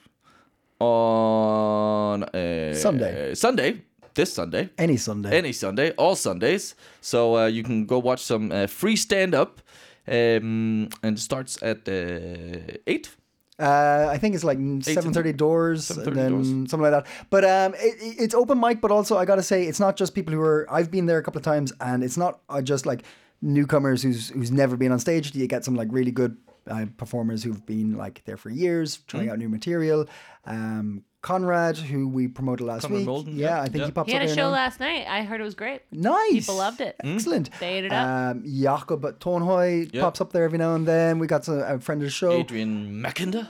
on 0.81 2.23
uh, 2.25 2.75
Sunday. 2.75 3.35
Sunday, 3.35 3.83
this 4.15 4.33
Sunday 4.33 4.69
Any 4.79 4.97
Sunday. 4.97 5.37
any 5.39 5.53
Sunday, 5.53 5.91
all 5.97 6.15
Sundays. 6.17 6.75
So 7.01 7.37
uh, 7.37 7.47
you 7.47 7.63
can 7.63 7.87
go 7.87 7.99
watch 7.99 8.23
some 8.23 8.53
uh, 8.53 8.67
free 8.67 8.97
stand 8.97 9.35
up, 9.35 9.61
um, 10.07 10.89
and 11.03 11.17
it 11.17 11.21
starts 11.21 11.63
at 11.63 11.89
uh, 11.89 12.79
eight. 12.87 13.11
Uh, 13.59 14.09
I 14.11 14.19
think 14.19 14.35
it's 14.35 14.43
like 14.45 14.59
seven 14.83 15.13
thirty 15.13 15.33
doors, 15.33 15.91
and 15.91 16.01
7:30 16.07 16.15
then 16.15 16.31
doors. 16.33 16.47
something 16.71 16.81
like 16.81 16.91
that. 16.93 17.07
But 17.31 17.45
um, 17.45 17.75
it, 17.75 17.95
it- 18.03 18.17
it's 18.25 18.35
open 18.35 18.59
mic, 18.61 18.81
but 18.81 18.91
also 18.91 19.17
I 19.17 19.25
gotta 19.25 19.43
say 19.45 19.65
it's 19.67 19.79
not 19.81 19.97
just 19.97 20.15
people 20.15 20.35
who 20.35 20.41
are. 20.41 20.67
I've 20.69 20.91
been 20.91 21.07
there 21.07 21.19
a 21.19 21.23
couple 21.23 21.39
of 21.39 21.45
times, 21.45 21.73
and 21.81 22.03
it's 22.03 22.17
not 22.17 22.41
uh, 22.49 22.61
just 22.63 22.85
like 22.87 23.05
newcomers 23.43 24.03
who's 24.03 24.30
who's 24.30 24.51
never 24.51 24.76
been 24.76 24.93
on 24.93 24.99
stage. 24.99 25.30
do 25.30 25.39
You 25.39 25.47
get 25.47 25.64
some 25.64 25.74
like 25.74 25.89
really 25.91 26.12
good 26.12 26.37
uh, 26.66 26.87
performers 26.97 27.43
who've 27.43 27.64
been 27.66 27.97
like 27.97 28.22
there 28.24 28.37
for 28.37 28.51
years, 28.51 28.99
trying 29.07 29.28
out 29.28 29.39
new 29.39 29.49
material. 29.49 30.07
Um, 30.47 31.05
Conrad, 31.25 31.79
who 31.79 32.07
we 32.07 32.29
promoted 32.29 32.66
last 32.66 32.83
Conrad 32.83 32.99
week, 32.99 33.09
Molden, 33.09 33.35
yeah, 33.35 33.49
yeah, 33.57 33.61
I 33.62 33.64
think 33.64 33.77
yeah. 33.77 33.87
he 33.87 33.93
pops 33.93 34.09
He 34.09 34.12
had 34.12 34.22
up 34.22 34.29
a 34.29 34.35
show 34.35 34.49
now. 34.49 34.51
last 34.51 34.79
night. 34.79 35.07
I 35.09 35.22
heard 35.22 35.41
it 35.41 35.45
was 35.45 35.55
great. 35.55 35.81
Nice. 35.91 36.33
People 36.33 36.57
loved 36.57 36.83
it. 36.83 36.97
Excellent. 37.03 37.49
They 37.61 37.79
ate 37.79 37.85
it 37.87 37.93
up. 37.95 38.07
Um, 38.37 38.45
Jakob 38.47 39.01
Tonhoy 39.20 39.89
Yeah. 39.91 40.03
pops 40.03 40.20
up 40.20 40.33
there 40.35 40.45
every 40.45 40.59
now 40.59 40.75
and 40.75 40.87
then. 40.87 41.18
We 41.18 41.27
got 41.27 41.47
some, 41.47 41.59
a 41.61 41.79
friend 41.81 42.03
of 42.03 42.07
the 42.09 42.11
show. 42.11 42.33
Adrian 42.33 43.03
Mackinder. 43.03 43.49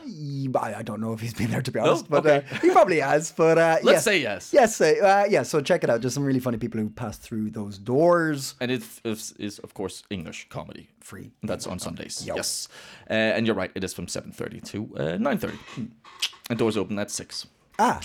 I, 0.57 0.75
I 0.77 0.83
don't 0.83 1.01
know 1.01 1.12
if 1.14 1.20
he's 1.20 1.35
been 1.35 1.51
there 1.51 1.62
to 1.62 1.70
be 1.72 1.81
honest, 1.81 2.09
but 2.09 2.25
Okay. 2.25 2.47
uh, 2.49 2.59
he 2.61 2.70
probably 2.70 3.01
has. 3.01 3.33
But 3.33 3.59
uh, 3.59 3.79
Let's 3.83 3.97
yes. 3.97 4.05
say 4.05 4.18
yes. 4.20 4.51
Yes, 4.53 4.81
uh, 4.81 4.85
uh, 5.03 5.27
yeah. 5.29 5.43
So 5.43 5.61
check 5.61 5.83
it 5.83 5.91
out. 5.91 6.01
There's 6.01 6.14
some 6.14 6.25
really 6.25 6.41
funny 6.41 6.59
people 6.59 6.81
who 6.81 6.89
pass 6.91 7.18
through 7.18 7.51
those 7.51 7.77
doors. 7.77 8.55
And 8.61 8.70
it 8.70 8.85
is, 9.05 9.35
is 9.41 9.59
of 9.59 9.75
course 9.75 10.05
English 10.11 10.47
comedy. 10.49 10.89
Free. 11.01 11.33
That's 11.43 11.66
on 11.66 11.79
Sundays. 11.81 12.25
Yo. 12.25 12.37
Yes, 12.37 12.68
uh, 13.11 13.14
and 13.14 13.47
you're 13.47 13.57
right. 13.57 13.70
It 13.75 13.83
is 13.85 13.93
from 13.93 14.07
seven 14.09 14.31
thirty 14.33 14.61
to 14.61 14.97
uh, 14.97 15.16
nine 15.18 15.39
thirty, 15.39 15.59
and 16.49 16.59
doors 16.59 16.77
open 16.79 16.99
at 16.99 17.11
six. 17.11 17.47
Ah, 17.79 18.01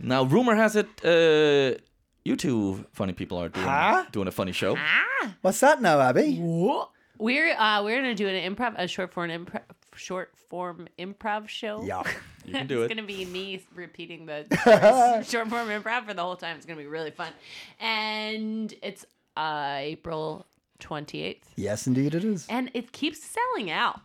Now, 0.00 0.24
rumor 0.24 0.54
has 0.56 0.76
it, 0.76 0.88
uh, 1.04 1.78
you 2.24 2.36
two 2.36 2.84
funny 2.92 3.12
people 3.12 3.38
are 3.38 3.48
doing 3.48 3.66
Huh? 3.66 4.04
doing 4.12 4.28
a 4.28 4.32
funny 4.32 4.52
show. 4.52 4.76
Ah, 4.76 5.34
what's 5.42 5.60
that 5.60 5.80
now, 5.80 6.00
Abby? 6.00 6.36
what? 6.38 6.90
We're 7.18 7.54
uh, 7.56 7.82
we're 7.84 7.96
gonna 7.96 8.14
do 8.14 8.26
an 8.28 8.54
improv, 8.54 8.74
a 8.76 8.88
short 8.88 9.12
form 9.12 9.30
improv, 9.30 9.62
short 9.94 10.32
form 10.48 10.88
improv 10.98 11.46
show. 11.48 11.82
Yeah. 11.84 12.02
You 12.44 12.52
can 12.54 12.66
do 12.72 12.82
it. 12.82 12.84
it's 12.86 12.92
it. 12.92 12.96
gonna 12.96 13.06
be 13.06 13.24
me 13.24 13.64
repeating 13.74 14.26
the 14.26 14.44
phrase 14.64 15.30
short 15.30 15.48
form 15.48 15.68
improv 15.68 16.06
for 16.06 16.14
the 16.14 16.22
whole 16.22 16.34
time. 16.36 16.56
It's 16.56 16.66
gonna 16.66 16.80
be 16.80 16.86
really 16.88 17.12
fun, 17.12 17.32
and 17.78 18.74
it's 18.82 19.06
uh, 19.36 19.76
April 19.78 20.44
twenty 20.80 21.22
eighth, 21.22 21.48
Yes, 21.56 21.86
indeed 21.86 22.14
it 22.16 22.24
is. 22.24 22.46
and 22.50 22.68
it 22.74 22.90
keeps 22.90 23.22
selling 23.22 23.70
out. 23.70 24.00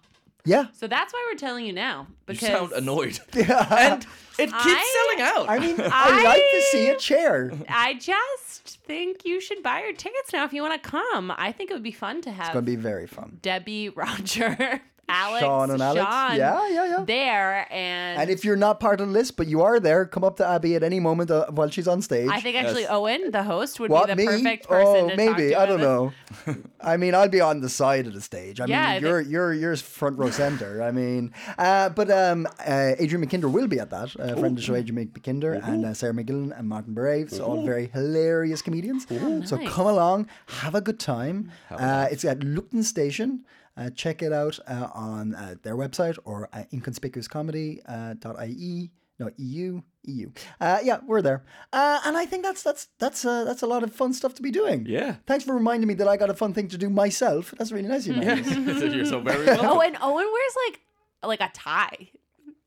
Yeah. 0.45 0.67
So 0.73 0.87
that's 0.87 1.13
why 1.13 1.27
we're 1.31 1.37
telling 1.37 1.65
you 1.65 1.73
now. 1.73 2.07
You 2.09 2.15
Because 2.27 2.47
sound 2.47 2.71
annoyed, 2.71 3.19
Yeah. 3.35 3.91
and 3.93 4.03
it 4.39 4.45
keeps 4.45 4.53
I- 4.53 5.07
selling 5.17 5.21
out. 5.27 5.49
I 5.49 5.59
mean, 5.59 5.75
I 5.91 6.23
like 6.23 6.41
to 6.51 6.61
see 6.71 6.89
a 6.89 6.97
chair. 6.97 7.51
I 7.67 7.95
just 7.95 8.79
think 8.85 9.25
you 9.25 9.41
should 9.41 9.61
buy 9.61 9.81
your 9.81 9.93
tickets 9.93 10.31
now 10.33 10.45
if 10.45 10.53
you 10.53 10.61
want 10.61 10.81
to 10.81 10.89
come. 10.89 11.31
I 11.37 11.51
think 11.51 11.71
it 11.71 11.73
would 11.73 11.83
be 11.83 11.91
fun 11.91 12.21
to 12.21 12.31
have 12.31 12.47
It's 12.47 12.53
gonna 12.53 12.61
be 12.65 12.75
very 12.77 13.05
fun. 13.07 13.39
Debbie, 13.41 13.89
Roger, 13.95 14.81
Alex, 15.09 15.41
Sean 15.41 15.71
and 15.71 15.81
Alex. 15.81 16.05
Sean 16.05 16.37
Yeah, 16.37 16.69
yeah, 16.69 16.85
yeah. 16.85 17.03
there, 17.05 17.67
and, 17.71 18.21
And 18.21 18.29
if 18.29 18.45
you're 18.45 18.55
not 18.55 18.79
part 18.79 19.01
of 19.01 19.07
the 19.07 19.13
list, 19.13 19.35
but 19.37 19.47
you 19.47 19.61
are 19.61 19.79
there, 19.79 20.05
come 20.05 20.23
up 20.23 20.37
to 20.37 20.47
Abby 20.47 20.75
at 20.75 20.83
any 20.83 20.99
moment 20.99 21.31
uh, 21.31 21.47
while 21.49 21.69
she's 21.69 21.87
on 21.87 22.01
stage. 22.01 22.29
I 22.31 22.39
think 22.41 22.55
actually 22.55 22.83
Yes. 22.83 22.91
Owen, 22.91 23.31
the 23.31 23.43
host, 23.43 23.79
would 23.79 23.91
what 23.91 24.07
be 24.07 24.13
the 24.13 24.15
me? 24.15 24.25
perfect 24.25 24.67
person 24.67 25.05
oh, 25.05 25.09
to 25.09 25.15
maybe. 25.15 25.51
talk 25.51 25.57
to 25.57 25.59
I 25.59 25.65
don't 25.65 25.81
know. 25.81 26.13
I 26.81 26.97
mean, 26.97 27.15
I'd 27.15 27.31
be 27.31 27.41
on 27.41 27.61
the 27.61 27.69
side 27.69 28.07
of 28.07 28.13
the 28.13 28.21
stage. 28.21 28.59
I 28.61 28.65
Yeah, 28.65 28.87
I 28.87 28.93
mean, 28.93 29.03
you're 29.03 29.21
you're 29.21 29.53
you're 29.53 29.75
front 29.75 30.17
row 30.17 30.29
center. 30.29 30.81
I 30.81 30.91
mean, 30.91 31.33
uh, 31.57 31.89
but 31.89 32.09
um, 32.11 32.47
uh, 32.65 32.93
Adrian 32.97 33.25
McKinder 33.25 33.51
will 33.51 33.67
be 33.67 33.79
at 33.79 33.89
that. 33.89 34.15
Uh, 34.19 34.35
friend 34.35 34.45
of 34.45 34.55
the 34.55 34.61
show, 34.61 34.75
Adrian 34.75 35.07
McKinder, 35.07 35.65
and 35.67 35.85
uh, 35.85 35.93
Sarah 35.93 36.13
McGillen 36.13 36.57
and 36.57 36.67
Martin 36.67 36.93
Beret. 36.93 37.31
So 37.31 37.43
all 37.43 37.65
very 37.65 37.87
hilarious 37.87 38.61
comedians. 38.61 39.07
So 39.07 39.55
nice. 39.55 39.69
come 39.69 39.87
along, 39.87 40.27
have 40.47 40.75
a 40.75 40.81
good 40.81 40.99
time. 40.99 41.51
Uh, 41.69 42.07
it's 42.11 42.25
at 42.25 42.39
Lygten 42.39 42.83
Station. 42.83 43.43
Uh, 43.79 43.89
check 43.91 44.21
it 44.21 44.33
out 44.33 44.59
uh, 44.67 44.89
on 44.93 45.33
uh, 45.35 45.55
their 45.63 45.77
website 45.77 46.17
or 46.25 46.49
uh, 46.51 46.63
inconspicuouscomedy.ie. 46.73 48.91
No, 49.19 49.29
EU, 49.37 49.81
EU. 50.03 50.31
Uh, 50.61 50.79
yeah, 50.81 50.99
we're 51.05 51.21
there, 51.21 51.43
uh, 51.73 51.99
and 52.05 52.15
I 52.15 52.25
think 52.25 52.43
that's 52.43 52.63
that's 52.63 52.87
that's 52.99 53.25
uh, 53.25 53.43
that's 53.43 53.61
a 53.61 53.67
lot 53.67 53.83
of 53.83 53.93
fun 53.93 54.13
stuff 54.13 54.33
to 54.35 54.41
be 54.41 54.49
doing. 54.49 54.85
Yeah. 54.85 55.15
Thanks 55.27 55.43
for 55.43 55.53
reminding 55.53 55.89
me 55.89 55.93
that 55.95 56.07
I 56.07 56.15
got 56.15 56.29
a 56.29 56.33
fun 56.33 56.53
thing 56.53 56.69
to 56.69 56.77
do 56.77 56.89
myself. 56.89 57.53
That's 57.57 57.73
really 57.73 57.89
nice 57.89 58.07
of 58.07 58.15
you. 58.15 58.21
Magnus. 58.21 58.81
You're 58.95 59.05
so 59.05 59.19
very 59.19 59.45
welcome. 59.45 59.65
Oh, 59.65 59.81
and 59.81 59.97
Owen 60.01 60.25
wears 60.25 60.55
like 60.67 60.79
like 61.23 61.41
a 61.41 61.51
tie 61.53 62.09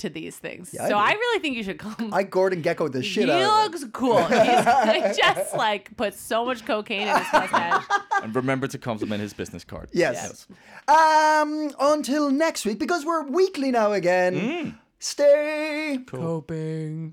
to 0.02 0.10
these 0.10 0.36
things. 0.36 0.70
Yeah, 0.72 0.82
so 0.82 0.88
do. 0.90 0.94
I, 0.94 1.12
really 1.12 1.40
think 1.40 1.56
you 1.56 1.62
should 1.62 1.78
come. 1.78 2.12
I 2.12 2.22
Gordon 2.22 2.62
Gekko 2.62 2.92
the 2.92 3.02
shit 3.02 3.24
he 3.24 3.30
out 3.30 3.40
of 3.40 3.74
it. 3.74 3.80
looks 3.80 3.84
cool. 3.92 4.22
He's 4.24 5.16
just 5.16 5.56
like 5.56 5.96
put 5.96 6.14
so 6.14 6.44
much 6.44 6.64
cocaine 6.66 7.08
in 7.08 7.16
his 7.16 7.32
mustache. 7.32 7.84
And 8.22 8.34
remember 8.34 8.66
to 8.68 8.78
compliment 8.78 9.20
his 9.20 9.32
business 9.32 9.64
card. 9.64 9.88
Yes. 9.92 10.46
yes. 10.88 11.42
Um, 11.42 11.74
until 11.80 12.30
next 12.30 12.66
week, 12.66 12.78
because 12.78 13.04
we're 13.04 13.24
weekly 13.28 13.70
now 13.70 13.92
again. 13.92 14.34
Mm. 14.34 14.74
Stay 14.98 15.98
Coping. 16.06 17.10